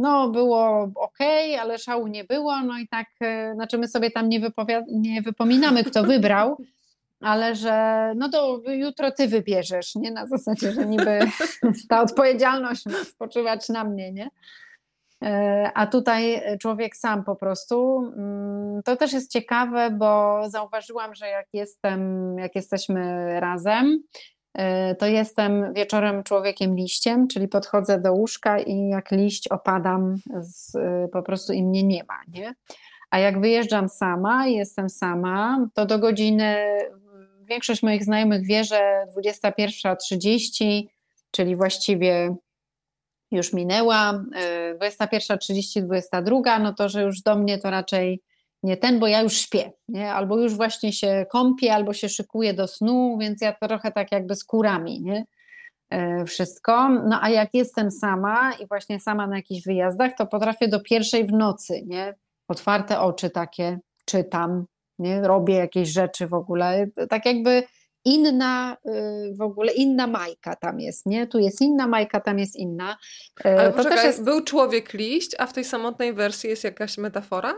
[0.00, 1.18] no było ok,
[1.60, 4.52] ale szału nie było, no i tak, y, znaczy my sobie tam nie,
[4.88, 6.56] nie wypominamy, kto wybrał,
[7.20, 10.10] ale że no to jutro ty wybierzesz, nie?
[10.10, 11.18] Na zasadzie, że niby
[11.88, 14.30] ta odpowiedzialność ma spoczywać na mnie, nie?
[15.24, 17.98] E, a tutaj człowiek sam po prostu.
[18.16, 24.39] Mm, to też jest ciekawe, bo zauważyłam, że jak jestem, jak jesteśmy razem, e,
[24.98, 30.72] to jestem wieczorem człowiekiem liściem, czyli podchodzę do łóżka i jak liść opadam, z,
[31.12, 32.54] po prostu i mnie nie ma, nie?
[33.10, 36.56] A jak wyjeżdżam sama jestem sama, to do godziny
[37.50, 40.82] większość moich znajomych wie, że 21.30,
[41.30, 42.36] czyli właściwie
[43.30, 44.24] już minęła,
[44.80, 48.22] 21.30, y, 22, no to, że już do mnie to raczej
[48.62, 50.12] nie ten, bo ja już śpię, nie?
[50.12, 54.34] albo już właśnie się kąpię, albo się szykuję do snu, więc ja trochę tak jakby
[54.36, 55.24] z kurami, nie?
[55.94, 56.88] Y, wszystko.
[56.88, 61.26] No a jak jestem sama i właśnie sama na jakichś wyjazdach, to potrafię do pierwszej
[61.26, 62.14] w nocy, nie?
[62.48, 64.64] Otwarte oczy takie, czytam,
[64.98, 65.20] nie?
[65.20, 67.62] robię jakieś rzeczy w ogóle, tak jakby
[68.04, 71.26] inna y, w ogóle, inna majka tam jest, nie?
[71.26, 72.96] Tu jest inna majka, tam jest inna.
[73.46, 74.24] Y, Ale to poczekaj, jest...
[74.24, 77.54] był człowiek liść, a w tej samotnej wersji jest jakaś metafora?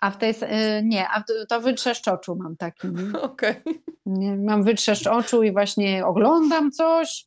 [0.00, 2.88] A w tej, y, nie, a to wytrzeszcz oczu mam taki.
[3.22, 3.54] Okej.
[3.60, 4.36] Okay.
[4.36, 7.26] Mam wytrzeszcz oczu i właśnie oglądam coś,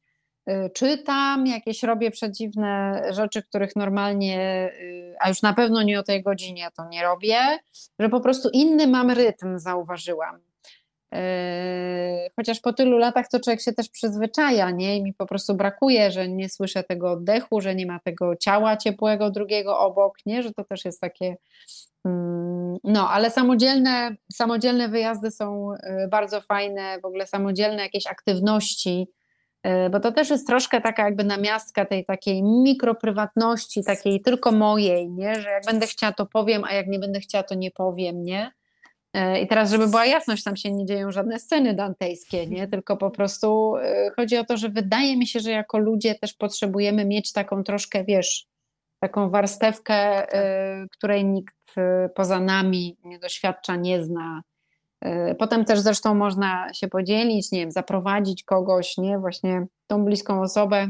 [0.50, 6.04] Y, czytam, jakieś robię przedziwne rzeczy, których normalnie, y, a już na pewno nie o
[6.04, 7.40] tej godzinie to nie robię,
[8.00, 10.40] że po prostu inny mam rytm, zauważyłam.
[11.16, 14.98] Y, chociaż po tylu latach to człowiek się też przyzwyczaja, nie?
[14.98, 18.78] I mi po prostu brakuje, że nie słyszę tego oddechu, że nie ma tego ciała
[18.78, 20.44] ciepłego drugiego obok, nie?
[20.44, 21.36] Że to też jest takie.
[22.06, 25.72] Mm, no, ale samodzielne, samodzielne wyjazdy są
[26.12, 29.08] bardzo fajne, w ogóle samodzielne jakieś aktywności
[29.64, 35.10] E, bo to też jest troszkę taka jakby namiastka tej takiej mikroprywatności, takiej tylko mojej,
[35.10, 35.36] nie?
[35.36, 38.52] że jak będę chciała to powiem, a jak nie będę chciała to nie powiem, nie?
[39.14, 42.68] E, I teraz, żeby była jasność, tam się nie dzieją żadne sceny dantejskie, nie?
[42.68, 46.34] tylko po prostu e, chodzi o to, że wydaje mi się, że jako ludzie też
[46.34, 48.48] potrzebujemy mieć taką troszkę, wiesz,
[49.00, 50.28] taką warstewkę,
[50.92, 51.56] której nikt
[52.16, 54.42] poza nami nie doświadcza, nie zna,
[55.02, 60.42] E, potem też zresztą można się podzielić, nie wiem, zaprowadzić kogoś, nie, właśnie tą bliską
[60.42, 60.88] osobę.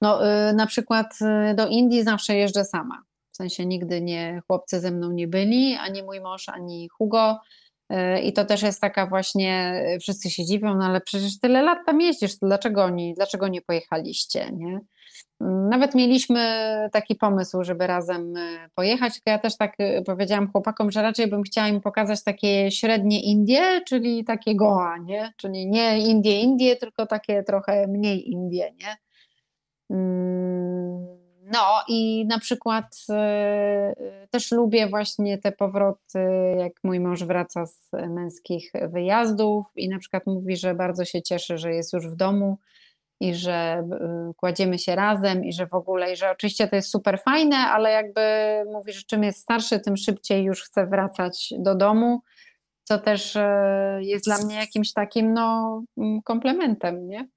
[0.00, 3.02] No, e, na przykład e, do Indii zawsze jeżdżę sama.
[3.34, 7.40] W sensie nigdy nie, chłopcy ze mną nie byli, ani mój mąż, ani Hugo.
[8.22, 12.00] I to też jest taka właśnie, wszyscy się dziwią, no ale przecież tyle lat tam
[12.00, 14.80] jeździsz, to dlaczego, oni, dlaczego nie pojechaliście, nie?
[15.70, 16.40] Nawet mieliśmy
[16.92, 21.26] taki pomysł, żeby razem e, pojechać, tylko ja też tak e, powiedziałam chłopakom, że raczej
[21.26, 25.32] bym chciała im pokazać takie średnie Indie, czyli takie Goa, nie?
[25.36, 28.96] Czyli nie Indie, Indie, tylko takie trochę mniej Indie, nie?
[31.52, 36.18] No i na przykład e, też lubię właśnie te powroty,
[36.58, 41.58] jak mój mąż wraca z męskich wyjazdów i na przykład mówi, że bardzo się cieszy,
[41.58, 42.58] że jest już w domu,
[43.20, 43.84] i że
[44.30, 47.56] y, kładziemy się razem i że w ogóle, i że oczywiście to jest super fajne,
[47.56, 48.20] ale jakby
[48.72, 52.22] mówi, że czym jest starszy, tym szybciej już chce wracać do domu,
[52.84, 53.38] co też
[53.98, 57.28] jest dla mnie jakimś takim no, mm, komplementem, nie?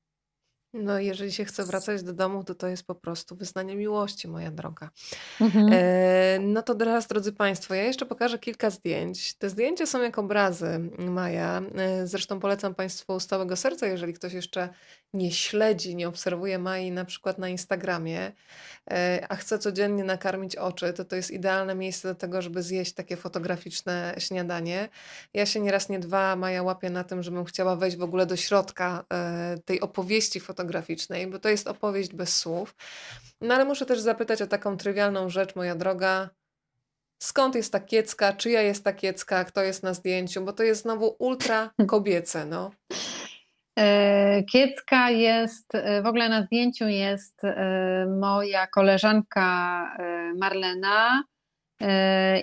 [0.78, 4.52] No, jeżeli się chce wracać do domu, to to jest po prostu wyznanie miłości, moja
[4.52, 4.90] droga.
[5.42, 5.70] Mhm.
[5.72, 9.34] E, no to teraz, drodzy Państwo, ja jeszcze pokażę kilka zdjęć.
[9.34, 11.62] Te zdjęcia są jak obrazy Maja.
[11.76, 14.70] E, zresztą polecam Państwu z całego serca, jeżeli ktoś jeszcze
[15.14, 18.32] nie śledzi, nie obserwuje Mai na przykład na Instagramie,
[18.92, 22.94] e, a chce codziennie nakarmić oczy, to to jest idealne miejsce do tego, żeby zjeść
[22.94, 24.90] takie fotograficzne śniadanie.
[25.34, 28.36] Ja się nieraz nie dwa, Maja łapię na tym, żebym chciała wejść w ogóle do
[28.36, 30.67] środka e, tej opowieści fotograficznej,
[31.28, 32.76] bo to jest opowieść bez słów.
[33.42, 36.30] No ale muszę też zapytać o taką trywialną rzecz, moja droga.
[37.20, 38.34] Skąd jest ta kiecka?
[38.34, 39.46] Czyja jest ta kiecka?
[39.46, 40.42] Kto jest na zdjęciu?
[40.42, 42.72] Bo to jest znowu ultra kobiece, no.
[43.80, 45.72] E, Kiecka jest,
[46.04, 47.42] w ogóle na zdjęciu jest
[48.20, 49.48] moja koleżanka
[50.38, 51.24] Marlena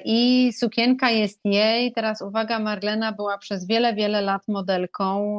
[0.04, 1.92] i sukienka jest jej.
[1.92, 5.38] Teraz uwaga, Marlena była przez wiele, wiele lat modelką.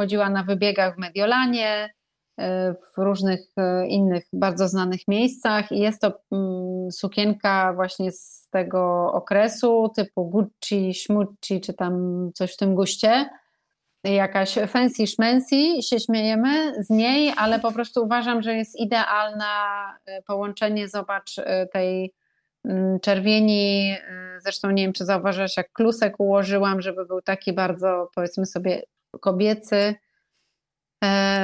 [0.00, 1.90] Chodziła na wybiegach w Mediolanie,
[2.94, 9.12] w różnych e, innych bardzo znanych miejscach i jest to mm, sukienka właśnie z tego
[9.12, 13.30] okresu typu Gucci, Schmucci czy tam coś w tym guście.
[14.04, 19.54] Jakaś fancy szmency, się śmiejemy z niej, ale po prostu uważam, że jest idealna
[20.06, 22.14] e, połączenie, zobacz, e, tej
[22.64, 23.96] mm, czerwieni,
[24.38, 28.82] zresztą nie wiem, czy zauważyłeś, jak klusek ułożyłam, żeby był taki bardzo, powiedzmy sobie,
[29.20, 29.94] kobiecy,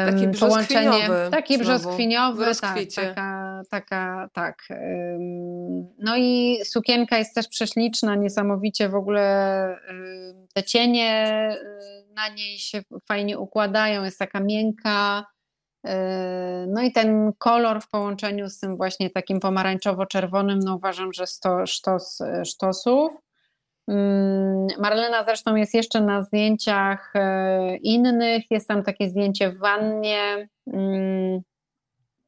[0.06, 4.68] Taki połączenie, taki brzoskwiniowy, tak, taka, taka, tak.
[5.98, 9.78] No i sukienka jest też prześliczna, niesamowicie w ogóle
[10.54, 11.48] te cienie
[12.14, 15.26] na niej się fajnie układają, jest taka miękka.
[16.68, 21.66] No i ten kolor w połączeniu z tym właśnie takim pomarańczowo-czerwonym, no uważam, że sto,
[21.66, 23.12] sztos, sztosów.
[23.88, 28.50] Mm, Marlena zresztą jest jeszcze na zdjęciach e, innych.
[28.50, 30.48] Jest tam takie zdjęcie w wannie.
[30.66, 31.40] Mm,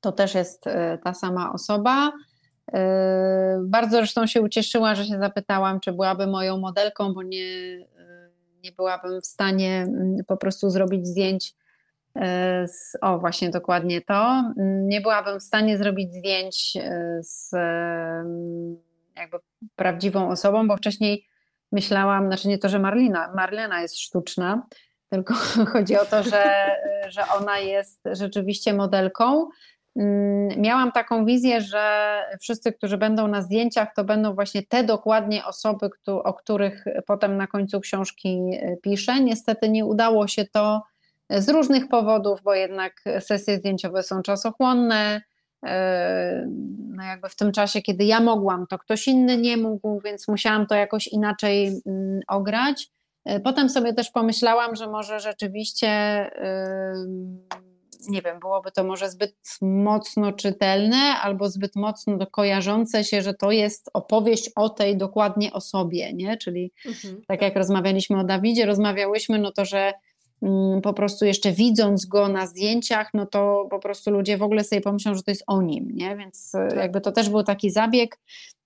[0.01, 2.13] to też jest e, ta sama osoba.
[2.73, 7.79] E, bardzo zresztą się ucieszyła, że się zapytałam, czy byłaby moją modelką, bo nie,
[8.65, 11.55] nie byłabym w stanie mm, po prostu zrobić zdjęć.
[12.67, 14.53] Z, o, właśnie dokładnie to.
[14.83, 16.73] Nie byłabym w stanie zrobić zdjęć
[17.21, 17.51] z
[19.17, 19.39] jakby
[19.77, 21.27] prawdziwą osobą, bo wcześniej
[21.73, 24.67] myślałam, znaczy nie to, że Marlina, Marlena jest sztuczna,
[25.11, 25.35] tylko
[25.73, 26.71] chodzi o to, że,
[27.09, 29.49] że ona jest rzeczywiście modelką.
[29.97, 35.45] Mm, miałam taką wizję, że wszyscy, którzy będą na zdjęciach, to będą właśnie te dokładnie
[35.45, 39.21] osoby, o których potem na końcu książki e, piszę.
[39.21, 40.83] Niestety nie udało się to
[41.31, 45.23] z różnych powodów, bo jednak sesje zdjęciowe są czasochłonne,
[46.97, 50.67] no jakby w tym czasie, kiedy ja mogłam, to ktoś inny nie mógł, więc musiałam
[50.67, 52.89] to jakoś inaczej mm, ograć.
[53.25, 55.89] E, potem sobie też pomyślałam, że może rzeczywiście,
[58.09, 63.51] nie wiem, byłoby to może zbyt mocno czytelne albo zbyt mocno kojarzące się, że to
[63.51, 66.37] jest opowieść o tej dokładnie osobie, nie?
[66.37, 67.23] Czyli mhm.
[67.29, 69.93] tak jak rozmawialiśmy o Dawidzie, rozmawiałyśmy, no to, że
[70.83, 74.81] po prostu jeszcze widząc go na zdjęciach, no to po prostu ludzie w ogóle sobie
[74.81, 76.17] pomyślą, że to jest o nim, nie?
[76.17, 76.79] Więc e, tak.
[76.79, 78.19] jakby to też był taki zabieg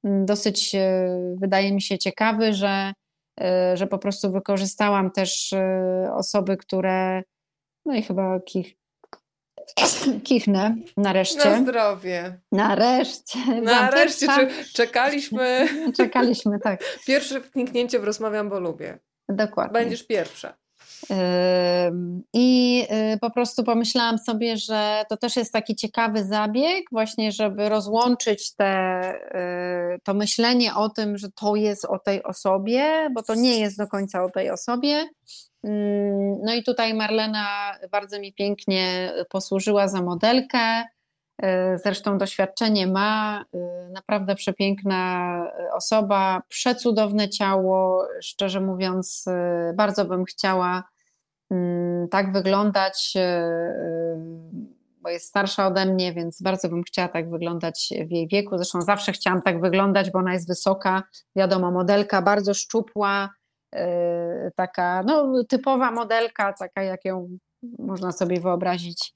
[0.04, 2.92] mm, dosyć, e, wydaje mi się, ciekawy, że,
[3.40, 5.54] e, że po prostu wykorzystałam też
[6.14, 7.22] osoby, które,
[7.86, 8.76] no i chyba kich,
[10.24, 11.50] kichnę nareszcie.
[11.50, 12.40] Na zdrowie.
[12.52, 13.38] Nareszcie.
[13.62, 14.48] Nareszcie.
[14.74, 15.68] Czekaliśmy.
[15.98, 16.84] Czekaliśmy, tak.
[17.06, 18.98] Pierwsze kliknięcie w Rozmawiam, bo lubię.
[19.28, 19.72] Dokładnie.
[19.72, 20.60] Będziesz pierwsza.
[22.32, 22.82] I
[23.14, 28.54] y, po prostu pomyślałam sobie, że to też jest taki ciekawy zabieg, właśnie, żeby rozłączyć
[28.54, 29.12] te,
[29.94, 33.78] y, to myślenie o tym, że to jest o tej osobie, bo to nie jest
[33.78, 35.08] do końca o tej osobie.
[36.42, 40.84] No i tutaj Marlena bardzo mi pięknie posłużyła za modelkę.
[41.42, 48.06] E, zresztą doświadczenie ma, e, naprawdę przepiękna osoba, przecudowne ciało.
[48.22, 50.82] Szczerze mówiąc, e, bardzo bym chciała
[51.50, 53.14] mm, tak wyglądać,
[55.02, 58.56] bo jest starsza ode mnie, więc bardzo bym chciała tak wyglądać w jej wieku.
[58.56, 61.02] Zresztą zawsze chciałam tak wyglądać, bo ona jest wysoka,
[61.36, 63.28] wiadomo, modelka bardzo szczupła,
[64.56, 67.28] taka no, typowa modelka, taka jak ją
[67.78, 69.14] można sobie wyobrazić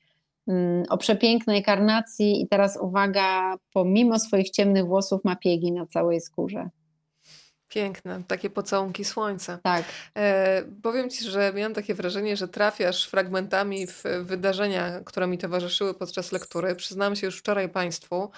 [0.89, 6.71] o przepięknej karnacji i teraz uwaga, pomimo swoich ciemnych włosów ma piegi na całej skórze.
[7.75, 9.59] Piękne, takie pocałunki słońca.
[9.63, 9.85] Tak.
[10.17, 15.95] E, powiem Ci, że miałam takie wrażenie, że trafiasz fragmentami w wydarzenia, które mi towarzyszyły
[15.95, 16.75] podczas lektury.
[16.75, 18.31] Przyznałam się już wczoraj Państwu,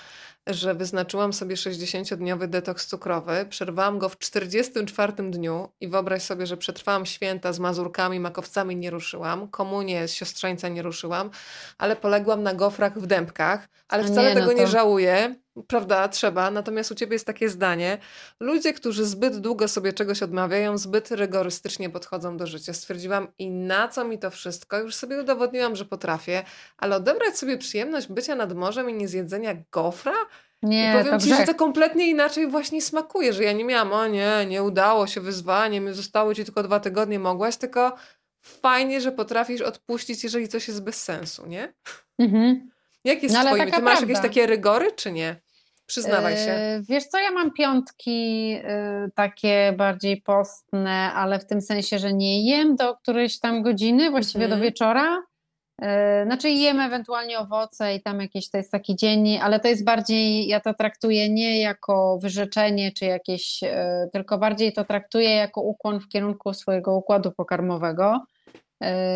[0.47, 3.47] że wyznaczyłam sobie 60-dniowy detoks cukrowy.
[3.49, 8.91] Przerwałam go w 44 dniu i wyobraź sobie, że przetrwałam święta z mazurkami, makowcami nie
[8.91, 11.31] ruszyłam, komunię z siostrzeńca nie ruszyłam,
[11.79, 14.59] ale poległam na gofrach w dębkach, ale wcale nie, no tego to...
[14.59, 15.35] nie żałuję.
[15.63, 16.51] Prawda, trzeba.
[16.51, 17.99] Natomiast u ciebie jest takie zdanie.
[18.41, 22.73] Ludzie, którzy zbyt długo sobie czegoś odmawiają, zbyt rygorystycznie podchodzą do życia.
[22.73, 24.79] Stwierdziłam, i na co mi to wszystko?
[24.79, 26.45] Już sobie udowodniłam, że potrafię,
[26.79, 30.15] ale odebrać sobie przyjemność bycia nad morzem i niezjedzenia gofra?
[30.63, 34.07] Nie, I powiem ci, że to kompletnie inaczej właśnie smakuje, że ja nie miałam, o
[34.07, 37.97] nie, nie udało się wyzwanie, zostały ci tylko dwa tygodnie, mogłaś, tylko
[38.41, 41.75] fajnie, że potrafisz odpuścić, jeżeli coś jest bez sensu, nie?
[42.19, 42.71] Mhm.
[43.05, 43.73] Jak jest no, z twoimi?
[43.73, 44.01] Ty masz prawda.
[44.01, 45.37] jakieś takie rygory, czy nie?
[45.87, 46.51] Przyznawaj się.
[46.51, 52.13] E, wiesz co, ja mam piątki e, takie bardziej postne, ale w tym sensie, że
[52.13, 54.63] nie jem do którejś tam godziny, właściwie do mhm.
[54.63, 55.23] wieczora.
[55.83, 59.85] E, znaczy jem ewentualnie owoce i tam jakiś to jest taki dzień, ale to jest
[59.85, 63.61] bardziej, ja to traktuję nie jako wyrzeczenie czy jakieś,
[64.13, 68.21] tylko bardziej to traktuję jako ukłon w kierunku swojego układu pokarmowego.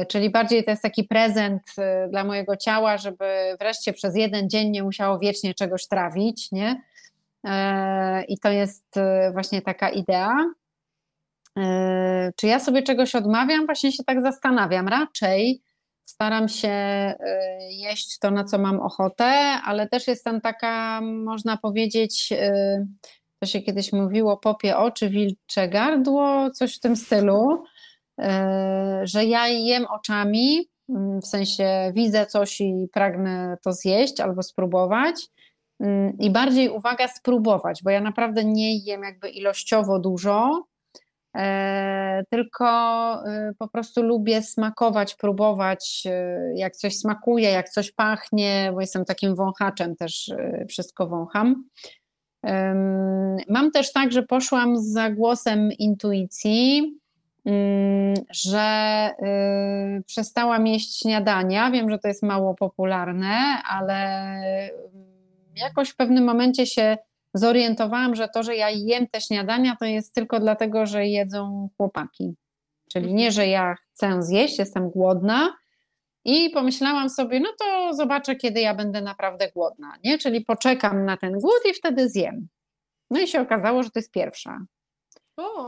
[0.08, 1.62] Czyli bardziej to jest taki prezent
[2.10, 6.82] dla mojego ciała, żeby wreszcie przez jeden dzień nie musiało wiecznie czegoś trawić, nie?
[8.28, 8.94] I to jest
[9.32, 10.36] właśnie taka idea.
[12.36, 13.66] Czy ja sobie czegoś odmawiam?
[13.66, 14.88] Właśnie się tak zastanawiam.
[14.88, 15.62] Raczej
[16.04, 16.74] staram się
[17.70, 19.24] jeść to, na co mam ochotę,
[19.64, 22.32] ale też jestem taka, można powiedzieć,
[23.38, 27.64] to się kiedyś mówiło, popie oczy, wilcze gardło, coś w tym stylu.
[28.20, 34.42] E, że ja jem oczami, mm, w sensie widzę coś i pragnę to zjeść albo
[34.42, 35.28] spróbować.
[35.80, 40.64] Mm, I bardziej uwaga, spróbować, bo ja naprawdę nie jem jakby ilościowo dużo,
[41.36, 42.66] e, tylko
[43.26, 46.05] e, po prostu lubię smakować, próbować,
[46.55, 50.30] jak coś smakuje, jak coś pachnie, bo jestem takim wąchaczem, też
[50.68, 51.64] wszystko wącham.
[53.48, 57.01] Mam też tak, że poszłam za głosem intuicji,
[58.30, 59.10] że
[59.98, 61.70] y, przestałam jeść śniadania.
[61.70, 64.40] Wiem, że to jest mało popularne, ale
[65.56, 66.96] jakoś w pewnym momencie się
[67.34, 72.34] zorientowałam, że to, że ja jem te śniadania, to jest tylko dlatego, że jedzą chłopaki.
[72.92, 75.56] Czyli nie, że ja chcę zjeść, jestem głodna.
[76.24, 80.18] I pomyślałam sobie, no to zobaczę, kiedy ja będę naprawdę głodna, nie?
[80.18, 82.48] Czyli poczekam na ten głód i wtedy zjem.
[83.10, 84.58] No i się okazało, że to jest pierwsza.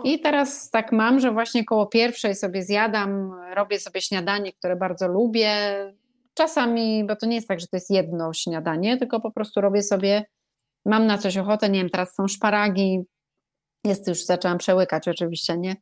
[0.05, 5.09] I teraz tak mam, że właśnie koło pierwszej sobie zjadam, robię sobie śniadanie, które bardzo
[5.09, 5.51] lubię.
[6.35, 9.82] Czasami, bo to nie jest tak, że to jest jedno śniadanie, tylko po prostu robię
[9.82, 10.24] sobie,
[10.85, 13.01] mam na coś ochotę, nie wiem, teraz są szparagi,
[13.85, 15.77] jest już, zaczęłam przełykać oczywiście, nie?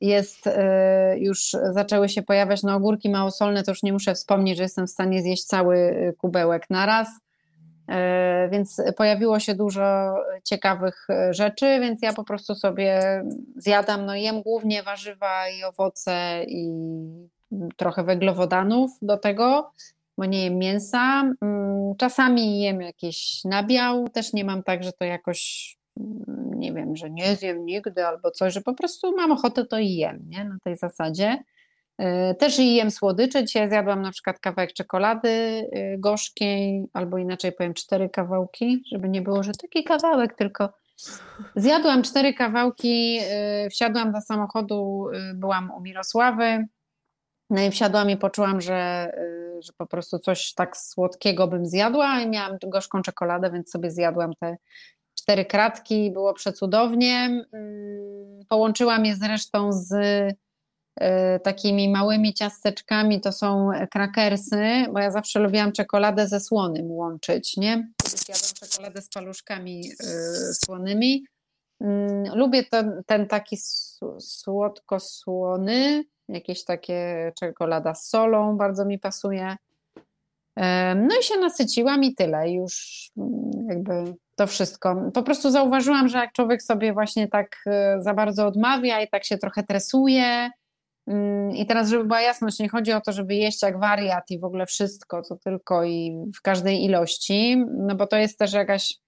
[0.00, 4.62] Jest, e, już zaczęły się pojawiać na ogórki małosolne, to już nie muszę wspomnieć, że
[4.62, 7.29] jestem w stanie zjeść cały kubełek na raz E,
[8.50, 10.14] więc pojawiło się dużo
[10.44, 13.00] ciekawych e, rzeczy, więc ja po prostu sobie
[13.56, 16.70] zjadam, no jem głównie warzywa i owoce i
[17.76, 19.72] trochę węglowodanów do tego,
[20.18, 21.22] bo nie jem mięsa.
[21.40, 26.96] Mm, czasami jem jakiś nabiał, też nie mam tak, że to jakoś mm, nie wiem,
[26.96, 30.44] że nie zjem nigdy albo coś, że po prostu mam ochotę to i jem, nie?
[30.44, 31.38] Na tej zasadzie.
[32.00, 33.44] E, też jem słodycze.
[33.44, 39.22] Dzisiaj zjadłam na przykład kawałek czekolady e, gorzkiej, albo inaczej powiem cztery kawałki, żeby nie
[39.22, 40.72] było, że taki kawałek, tylko
[41.56, 46.66] zjadłam cztery kawałki, e, wsiadłam do samochodu, byłam u Mirosławy,
[47.50, 49.12] no i wsiadłam i poczułam, że,
[49.60, 54.32] że po prostu coś tak słodkiego bym zjadła i miałam gorzką czekoladę, więc sobie zjadłam
[54.40, 54.56] te
[55.14, 57.44] cztery kratki, było przecudownie.
[57.52, 59.92] Mm, połączyłam je zresztą z
[61.42, 67.88] takimi małymi ciasteczkami, to są krakersy, bo ja zawsze lubiłam czekoladę ze słonym łączyć, nie?
[68.28, 71.24] Jadłam czekoladę z paluszkami y, słonymi.
[71.80, 73.56] Mm, lubię ten, ten taki
[74.18, 79.56] słodko-słony, jakieś takie czekolada z solą, bardzo mi pasuje.
[80.96, 85.10] No i się nasyciłam i tyle, już mm, jakby to wszystko.
[85.14, 89.24] Po prostu zauważyłam, że jak człowiek sobie właśnie tak y, za bardzo odmawia i tak
[89.24, 90.50] się trochę tresuje,
[91.54, 94.44] I teraz, żeby była jasność, nie chodzi o to, żeby jeść jak wariat i w
[94.44, 98.98] ogóle wszystko, co tylko i w każdej ilości, no bo to jest też jakaś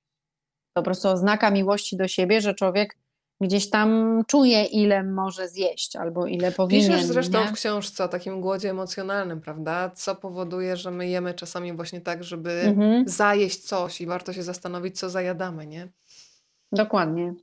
[0.73, 2.99] po prostu oznaka miłości do siebie, że człowiek
[3.41, 6.91] gdzieś tam czuje, ile może zjeść albo ile powinien.
[6.91, 7.49] Piszesz zresztą nie?
[7.49, 9.91] w książce o takim głodzie emocjonalnym, prawda?
[9.91, 13.09] Co powoduje, że my jemy czasami właśnie tak, żeby mhm.
[13.09, 15.89] zajeść coś i warto się zastanowić, co zajadamy, nie?
[16.73, 17.35] Dokładnie.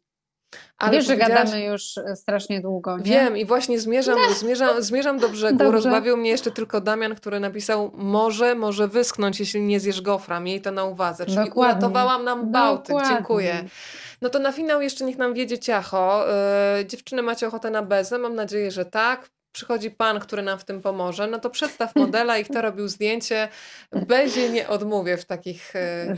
[0.77, 2.97] Ale Wiesz, że gadamy już e, strasznie długo.
[2.97, 3.03] Nie?
[3.03, 5.57] Wiem i właśnie zmierzam, zmierzam, zmierzam do brzegu.
[5.57, 5.71] Dobrze.
[5.71, 10.39] Rozbawił mnie jeszcze tylko Damian, który napisał może, może wyschnąć, jeśli nie zjesz gofra.
[10.39, 11.25] Miej to na uwadze.
[11.25, 11.71] Czyli Dokładnie.
[11.71, 12.87] uratowałam nam Bałtyk.
[12.87, 13.15] Dokładnie.
[13.15, 13.63] Dziękuję.
[14.21, 16.25] No to na finał jeszcze niech nam wiedzie ciacho.
[16.77, 18.17] Yy, dziewczyny macie ochotę na bezę?
[18.17, 22.37] Mam nadzieję, że tak przychodzi pan, który nam w tym pomoże, no to przedstaw modela
[22.39, 23.47] i kto robił zdjęcie.
[23.91, 26.17] Bezie nie odmówię w takich e,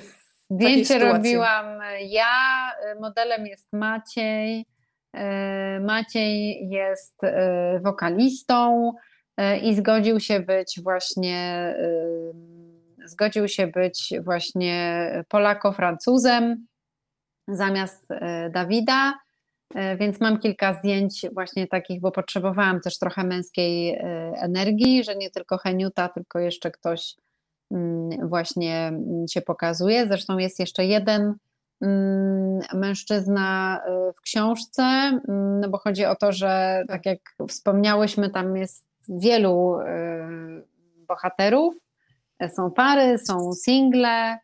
[0.51, 1.65] Zdjęcie robiłam
[2.07, 4.65] ja, modelem jest Maciej.
[5.13, 8.91] E, Maciej jest e, wokalistą
[9.61, 11.75] i zgodził się być właśnie
[13.05, 16.55] zgodził się być właśnie Polako-Francuzem
[17.47, 18.07] zamiast
[18.51, 19.13] Dawida.
[19.97, 23.99] Więc mam kilka zdjęć właśnie takich, bo potrzebowałam też trochę męskiej
[24.35, 27.15] energii, że nie tylko Heniuta, tylko jeszcze ktoś
[28.23, 30.07] właśnie mm, się pokazuje.
[30.07, 31.35] Zresztą jest jeszcze jeden
[32.73, 33.79] mężczyzna
[34.09, 35.11] y, w książce,
[35.61, 39.85] no bo chodzi o to, że tak jak wspomniałyśmy, tam jest wielu y,
[41.07, 41.75] bohaterów,
[42.55, 44.37] są pary, są single,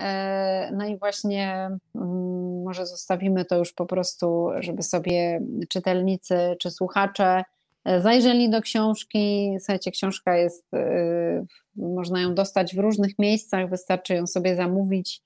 [0.00, 6.70] E, no i właśnie mm, może zostawimy to już po prostu, żeby sobie czytelnicy czy
[6.70, 7.42] słuchacze
[7.84, 9.50] zajrzeli do książki.
[9.58, 11.44] Słuchajcie, książka jest, e,
[11.76, 15.22] można ją dostać w różnych miejscach, wystarczy ją sobie zamówić.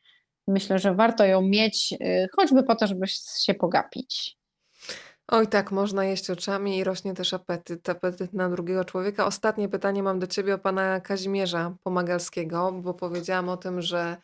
[0.48, 1.94] Myślę, że warto ją mieć,
[2.36, 3.06] choćby po to, żeby
[3.44, 4.36] się pogapić.
[5.28, 9.26] Oj, tak, można jeść oczami i rośnie też apetyt, apetyt na drugiego człowieka.
[9.26, 14.16] Ostatnie pytanie mam do ciebie o pana Kazimierza Pomagalskiego, bo powiedziałam o tym, że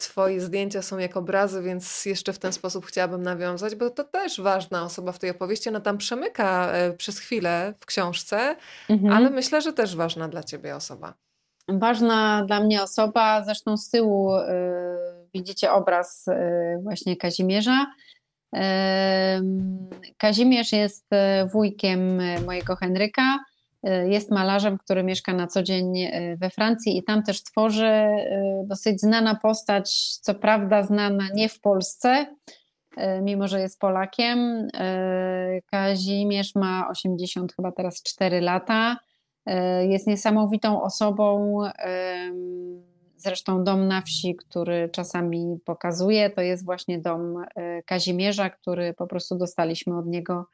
[0.00, 4.40] Twoje zdjęcia są jak obrazy, więc jeszcze w ten sposób chciałabym nawiązać, bo to też
[4.40, 5.68] ważna osoba w tej opowieści.
[5.68, 8.56] Ona tam przemyka e, przez chwilę w książce,
[8.88, 9.12] mhm.
[9.12, 11.14] ale myślę, że też ważna dla Ciebie osoba.
[11.68, 14.42] Ważna dla mnie osoba, zresztą z tyłu y,
[15.34, 16.32] widzicie obraz y,
[16.82, 17.86] właśnie Kazimierza.
[18.56, 18.58] Y,
[20.16, 21.06] Kazimierz jest
[21.52, 23.38] wujkiem mojego Henryka.
[23.88, 27.86] Y, jest malarzem, który mieszka na co dzień y, we Francji i tam też tworzy
[27.86, 32.26] y, dosyć znana postać, co prawda znana nie w Polsce,
[33.22, 34.68] mimo że jest Polakiem.
[35.70, 38.96] Kazimierz ma 80 chyba teraz 4 lata.
[39.88, 41.58] Jest niesamowitą osobą.
[43.16, 47.44] Zresztą dom na wsi, który czasami pokazuje, to jest właśnie dom
[47.86, 50.46] Kazimierza, który po prostu dostaliśmy od niego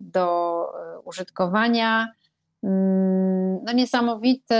[0.00, 0.66] do
[1.04, 2.12] użytkowania.
[2.62, 4.54] Mm, no niesamowity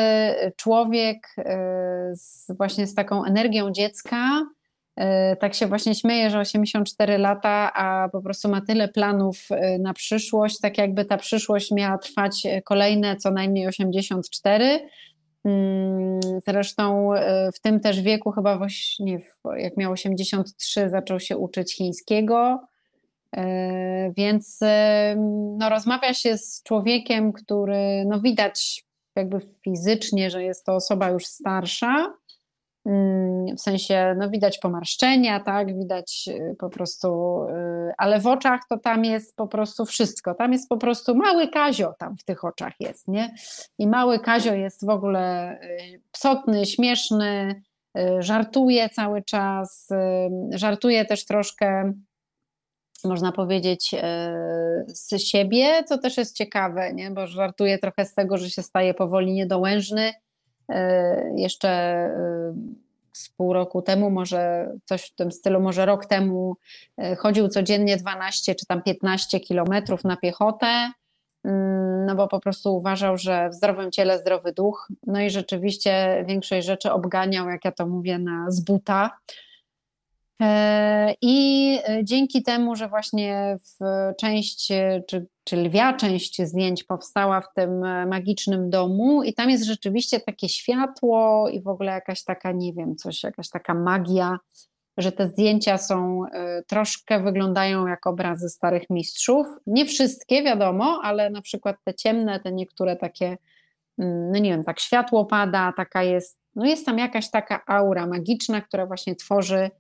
[0.56, 4.46] człowiek e, z, właśnie z taką energią dziecka.
[5.40, 9.48] Tak się właśnie śmieje, że 84 lata, a po prostu ma tyle planów
[9.78, 14.88] na przyszłość, tak jakby ta przyszłość miała trwać kolejne co najmniej 84.
[15.44, 17.10] Mm, zresztą
[17.54, 19.20] w tym też wieku, chyba właśnie
[19.56, 22.67] jak miał 83, zaczął się uczyć chińskiego.
[23.36, 24.60] E, więc
[25.58, 28.84] no, rozmawia się z człowiekiem, który no, widać
[29.16, 32.12] jakby fizycznie, że jest to osoba już starsza.
[32.86, 37.38] Mm, w sensie, no widać pomarszczenia, tak, widać y, po prostu,
[37.98, 40.34] ale w oczach to tam jest po prostu wszystko.
[40.34, 43.34] Tam jest po prostu mały Kazio, tam w tych oczach jest, nie?
[43.78, 45.58] I mały Kazio jest w ogóle
[46.12, 47.62] psotny, śmieszny,
[48.18, 49.88] żartuje cały czas,
[50.50, 51.92] żartuje też troszkę
[53.04, 57.10] można powiedzieć, e, z siebie, co też jest ciekawe, nie?
[57.10, 60.12] bo żartuję trochę z tego, że się staje powoli niedołężny.
[60.68, 62.54] E, jeszcze e,
[63.12, 66.56] z pół roku temu, może coś w tym stylu, może rok temu
[67.18, 70.90] chodził codziennie 12 czy tam 15 kilometrów na piechotę,
[71.44, 74.88] mm, no bo po prostu uważał, że w zdrowym ciele zdrowy duch.
[75.06, 79.18] No i rzeczywiście większość rzeczy obganiał, jak ja to mówię, na z buta.
[80.42, 83.84] E, I e, dzięki temu, że właśnie w
[84.20, 87.78] część, e, czy, czy lwia część zdjęć powstała w tym
[88.08, 92.96] magicznym domu, i tam jest rzeczywiście takie światło i w ogóle jakaś taka, nie wiem,
[92.96, 94.38] coś, jakaś taka magia,
[94.98, 96.22] że te zdjęcia są
[96.66, 99.46] troszkę wyglądają jak obrazy starych mistrzów.
[99.66, 103.36] Nie wszystkie, wiadomo, ale na przykład te ciemne, te niektóre takie,
[103.98, 108.06] mm, no nie wiem, tak światło pada, taka jest, no jest tam jakaś taka aura
[108.06, 109.70] magiczna, która właśnie tworzy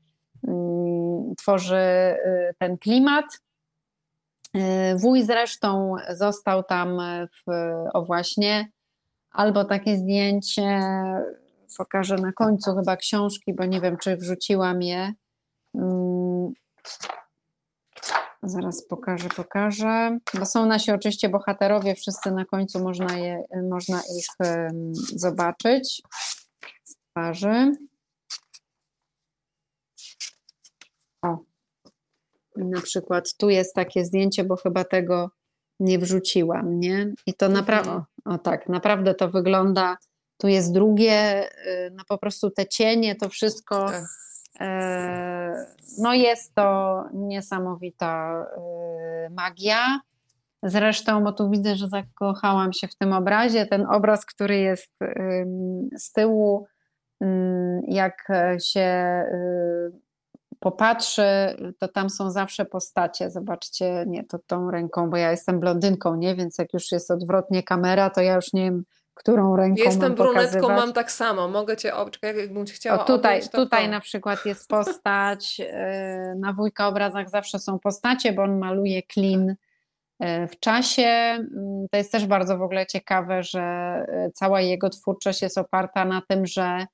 [1.38, 3.24] tworzy y, ten klimat.
[4.56, 4.60] Y,
[4.96, 7.52] wuj zresztą został tam w,
[7.94, 8.68] o właśnie,
[9.30, 10.80] albo takie zdjęcie
[11.78, 15.12] pokażę na końcu chyba książki, bo nie wiem, czy wrzuciłam je.
[15.74, 16.52] Mm,
[18.42, 20.18] zaraz pokażę, pokażę.
[20.38, 24.48] Bo są nasi oczywiście bohaterowie, wszyscy na końcu można, je, można ich
[25.16, 26.02] zobaczyć
[26.84, 27.72] z twarzy.
[31.22, 31.38] O,
[32.56, 35.30] na przykład tu jest takie zdjęcie, bo chyba tego
[35.80, 37.12] nie wrzuciłam, nie?
[37.26, 38.06] I to naprawdę, mhm.
[38.24, 39.96] o tak, naprawdę to wygląda,
[40.38, 44.04] tu jest drugie, y, no po prostu te cienie, to wszystko, tak.
[44.60, 45.66] e,
[45.98, 48.44] no jest to niesamowita
[49.26, 50.00] y, magia.
[50.62, 54.92] Zresztą, bo tu widzę, że zakochałam się w tym obrazie, ten obraz, który jest
[55.98, 56.66] z tyłu,
[57.88, 58.28] jak
[58.62, 60.07] się y,
[60.60, 61.22] popatrzy,
[61.78, 63.30] to tam są zawsze postacie.
[63.30, 66.34] Zobaczcie, nie to tą ręką, bo ja jestem blondynką, nie?
[66.34, 68.84] Więc jak już jest odwrotnie kamera, to ja już nie wiem,
[69.18, 70.76] którą ręką Jestem mam brunetką, pokazywać.
[70.76, 71.48] mam tak samo.
[71.48, 73.90] Mogę cię obczekać, jakbym chciała o, tutaj, tutaj to...
[73.90, 75.60] na przykład jest postać.
[75.60, 79.54] Y, na wujka obrazach zawsze są postacie, bo on maluje klin
[80.20, 81.02] e, w czasie.
[81.02, 86.04] Mm, to jest też bardzo w ogóle ciekawe, że e, cała jego twórczość jest oparta
[86.04, 86.86] na tym, że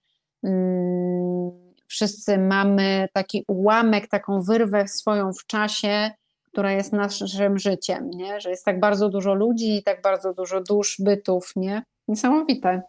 [0.45, 1.64] mm,
[1.95, 6.11] wszyscy mamy taki ułamek, taką wyrwę swoją w czasie,
[6.45, 8.41] która jest naszym życiem, nie?
[8.41, 11.83] że jest tak bardzo dużo ludzi i tak bardzo dużo dusz, bytów, nie?
[12.09, 12.83] Niesamowite.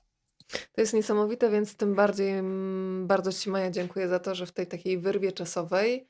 [0.48, 4.52] To jest niesamowite, więc tym bardziej mm, bardzo Ci Maja dziękuję za to, że w
[4.52, 6.07] tej takiej wyrwie czasowej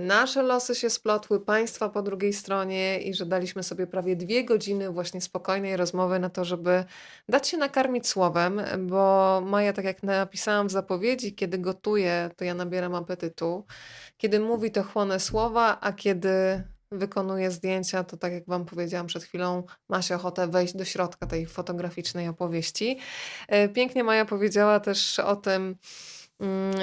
[0.00, 4.90] nasze losy się splotły, Państwa po drugiej stronie i że daliśmy sobie prawie dwie godziny
[4.90, 6.84] właśnie spokojnej rozmowy na to, żeby
[7.28, 12.54] dać się nakarmić słowem, bo Maja, tak jak napisałam w zapowiedzi, kiedy gotuje, to ja
[12.54, 13.64] nabieram apetytu.
[14.16, 16.62] Kiedy mówi, to chłonę słowa, a kiedy
[16.92, 21.26] wykonuje zdjęcia, to tak jak Wam powiedziałam przed chwilą, ma się ochotę wejść do środka
[21.26, 22.98] tej fotograficznej opowieści.
[23.48, 25.76] E, pięknie Maja powiedziała też o tym,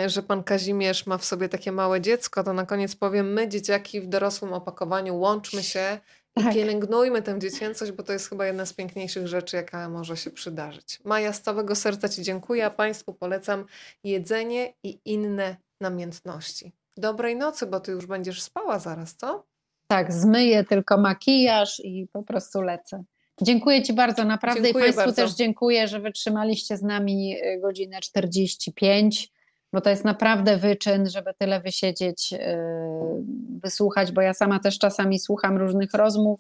[0.08, 4.02] że pan Kazimierz ma w sobie takie małe dziecko, to na koniec powiem, my dzieciaki
[4.02, 6.00] w dorosłym opakowaniu łączmy się
[6.36, 6.54] i tak.
[6.54, 11.00] pielęgnujmy tę dziecięcość, bo to jest chyba jedna z piękniejszych rzeczy, jaka może się przydarzyć.
[11.04, 13.66] Maja, z całego serca Ci dziękuję, a Państwu polecam
[14.04, 16.72] jedzenie i inne namiętności.
[16.98, 19.46] Dobrej nocy, bo Ty już będziesz spała zaraz, co?
[19.88, 23.04] Tak, zmyję tylko makijaż i po prostu lecę.
[23.42, 25.22] Dziękuję Ci bardzo, naprawdę dziękuję i Państwu bardzo.
[25.22, 29.32] też dziękuję, że wytrzymaliście z nami y, godzinę 45,
[29.76, 32.38] bo to jest naprawdę wyczyn, żeby tyle wysiedzieć, y,
[33.64, 36.40] wysłuchać, bo ja sama też czasami słucham różnych rozmów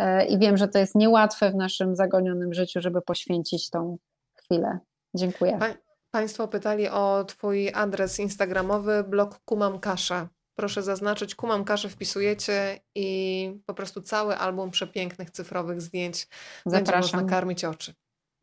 [0.00, 3.98] y, i wiem, że to jest niełatwe w naszym zagonionym życiu, żeby poświęcić tą
[4.34, 4.78] chwilę.
[5.14, 5.56] Dziękuję.
[5.58, 5.66] Pa
[6.10, 13.60] państwo pytali o Twój adres instagramowy, blog Kumam Kasza proszę zaznaczyć, kumam kaszę wpisujecie i
[13.66, 16.28] po prostu cały album przepięknych cyfrowych zdjęć
[16.66, 16.84] Zapraszam.
[16.84, 17.94] będzie można karmić oczy.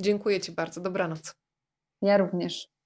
[0.01, 0.81] Dziękuję Ci bardzo.
[0.81, 1.35] Dobranoc.
[2.01, 2.76] Ja również.